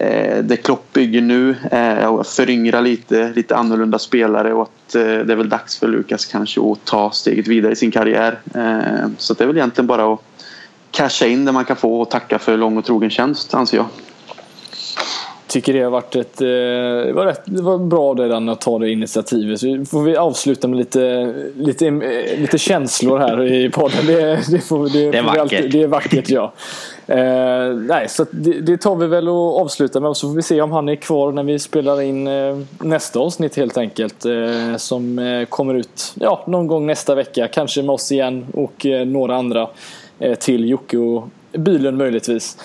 eh, 0.00 0.38
det 0.44 0.56
Klopp 0.56 0.92
bygger 0.92 1.20
nu 1.20 1.50
eh, 1.50 1.78
är 1.78 2.20
att 2.20 2.28
föryngra 2.28 2.80
lite, 2.80 3.32
lite 3.36 3.56
annorlunda 3.56 3.98
spelare 3.98 4.52
och 4.52 4.62
att 4.62 4.94
eh, 4.94 5.02
det 5.02 5.32
är 5.32 5.36
väl 5.36 5.48
dags 5.48 5.78
för 5.78 5.88
Lukas 5.88 6.26
kanske 6.26 6.60
att 6.60 6.84
ta 6.84 7.10
steget 7.10 7.48
vidare 7.48 7.72
i 7.72 7.76
sin 7.76 7.90
karriär. 7.90 8.38
Eh, 8.54 9.10
så 9.18 9.34
det 9.34 9.44
är 9.44 9.46
väl 9.46 9.56
egentligen 9.56 9.86
bara 9.86 10.12
att 10.12 10.20
casha 10.90 11.26
in 11.26 11.44
det 11.44 11.52
man 11.52 11.64
kan 11.64 11.76
få 11.76 12.00
och 12.00 12.10
tacka 12.10 12.38
för 12.38 12.56
lång 12.56 12.76
och 12.76 12.84
trogen 12.84 13.10
tjänst 13.10 13.54
anser 13.54 13.76
jag. 13.76 13.86
Tycker 15.48 15.72
det 15.72 15.82
har 15.82 15.90
varit 15.90 16.16
ett... 16.16 16.40
eh, 16.40 16.46
Det 16.46 17.12
var, 17.12 17.26
rätt, 17.26 17.42
det 17.44 17.62
var 17.62 17.78
bra 17.78 18.14
det 18.14 18.28
där 18.28 18.50
att 18.52 18.60
ta 18.60 18.78
det 18.78 18.90
initiativet. 18.90 19.60
Så 19.60 19.84
får 19.90 20.02
vi 20.02 20.16
avsluta 20.16 20.68
med 20.68 20.78
lite, 20.78 21.34
lite, 21.56 21.86
eh, 21.86 22.40
lite 22.40 22.58
känslor 22.58 23.18
här 23.18 23.52
i 23.52 23.70
podden. 23.70 24.06
Det, 24.06 24.50
det, 24.50 24.58
får, 24.60 24.88
det, 24.88 25.10
Det 25.10 25.18
är 25.18 25.22
vackert. 25.22 25.72
det 25.72 25.82
är 25.82 25.86
vackert 25.86 26.30
ja. 26.30 26.52
Eh, 27.06 27.74
nej, 27.74 28.08
så 28.08 28.26
det, 28.30 28.60
det 28.60 28.76
tar 28.76 28.96
vi 28.96 29.06
väl 29.06 29.28
och 29.28 29.60
avslutar 29.60 30.00
med. 30.00 30.16
Så 30.16 30.28
får 30.28 30.34
vi 30.36 30.42
se 30.42 30.60
om 30.60 30.72
han 30.72 30.88
är 30.88 30.96
kvar 30.96 31.32
när 31.32 31.42
vi 31.42 31.58
spelar 31.58 32.00
in 32.02 32.26
eh, 32.26 32.58
nästa 32.80 33.18
avsnitt 33.18 33.56
helt 33.56 33.76
enkelt. 33.76 34.24
Eh, 34.24 34.76
som 34.76 35.18
eh, 35.18 35.44
kommer 35.44 35.74
ut 35.74 36.14
ja, 36.14 36.44
någon 36.46 36.66
gång 36.66 36.86
nästa 36.86 37.14
vecka. 37.14 37.48
Kanske 37.48 37.82
med 37.82 37.90
oss 37.90 38.12
igen 38.12 38.46
och 38.54 38.86
några 39.06 39.36
andra 39.36 39.68
till 40.40 40.68
Jocke 40.68 40.98
och 40.98 41.28
Bylund 41.52 41.98
möjligtvis. 41.98 42.56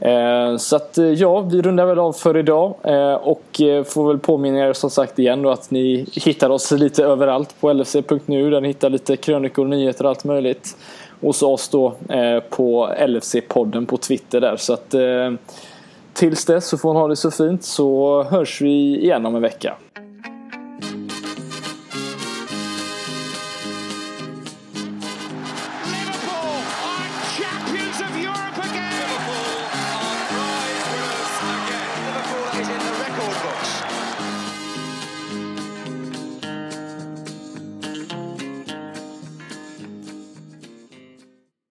Eh, 0.00 0.56
Så 0.56 0.76
att 0.76 0.98
eh, 0.98 1.04
ja, 1.04 1.40
vi 1.40 1.62
rundar 1.62 1.86
väl 1.86 1.98
av 1.98 2.12
för 2.12 2.36
idag 2.36 2.74
eh, 2.82 3.14
och 3.14 3.60
eh, 3.60 3.84
får 3.84 4.08
väl 4.08 4.18
påminna 4.18 4.58
er 4.58 4.72
som 4.72 4.90
sagt 4.90 5.18
igen 5.18 5.42
då 5.42 5.50
att 5.50 5.70
ni 5.70 6.06
hittar 6.12 6.50
oss 6.50 6.70
lite 6.70 7.04
överallt 7.04 7.60
på 7.60 7.70
lfc.nu 7.72 8.50
där 8.50 8.60
ni 8.60 8.68
hittar 8.68 8.90
lite 8.90 9.16
krönikor, 9.16 9.64
nyheter 9.64 10.04
och 10.04 10.10
allt 10.10 10.24
möjligt. 10.24 10.76
Och 11.20 11.34
så 11.34 11.52
oss 11.52 11.68
då 11.68 11.86
eh, 12.08 12.40
på 12.40 12.88
LFC-podden 12.98 13.86
på 13.86 13.96
Twitter 13.96 14.40
där. 14.40 14.56
Så 14.56 14.72
att 14.72 14.94
eh, 14.94 15.32
tills 16.12 16.44
dess 16.44 16.68
så 16.68 16.78
får 16.78 16.94
ni 16.94 17.00
ha 17.00 17.08
det 17.08 17.16
så 17.16 17.30
fint 17.30 17.64
så 17.64 18.22
hörs 18.22 18.60
vi 18.60 19.00
igen 19.02 19.26
om 19.26 19.36
en 19.36 19.42
vecka. 19.42 19.74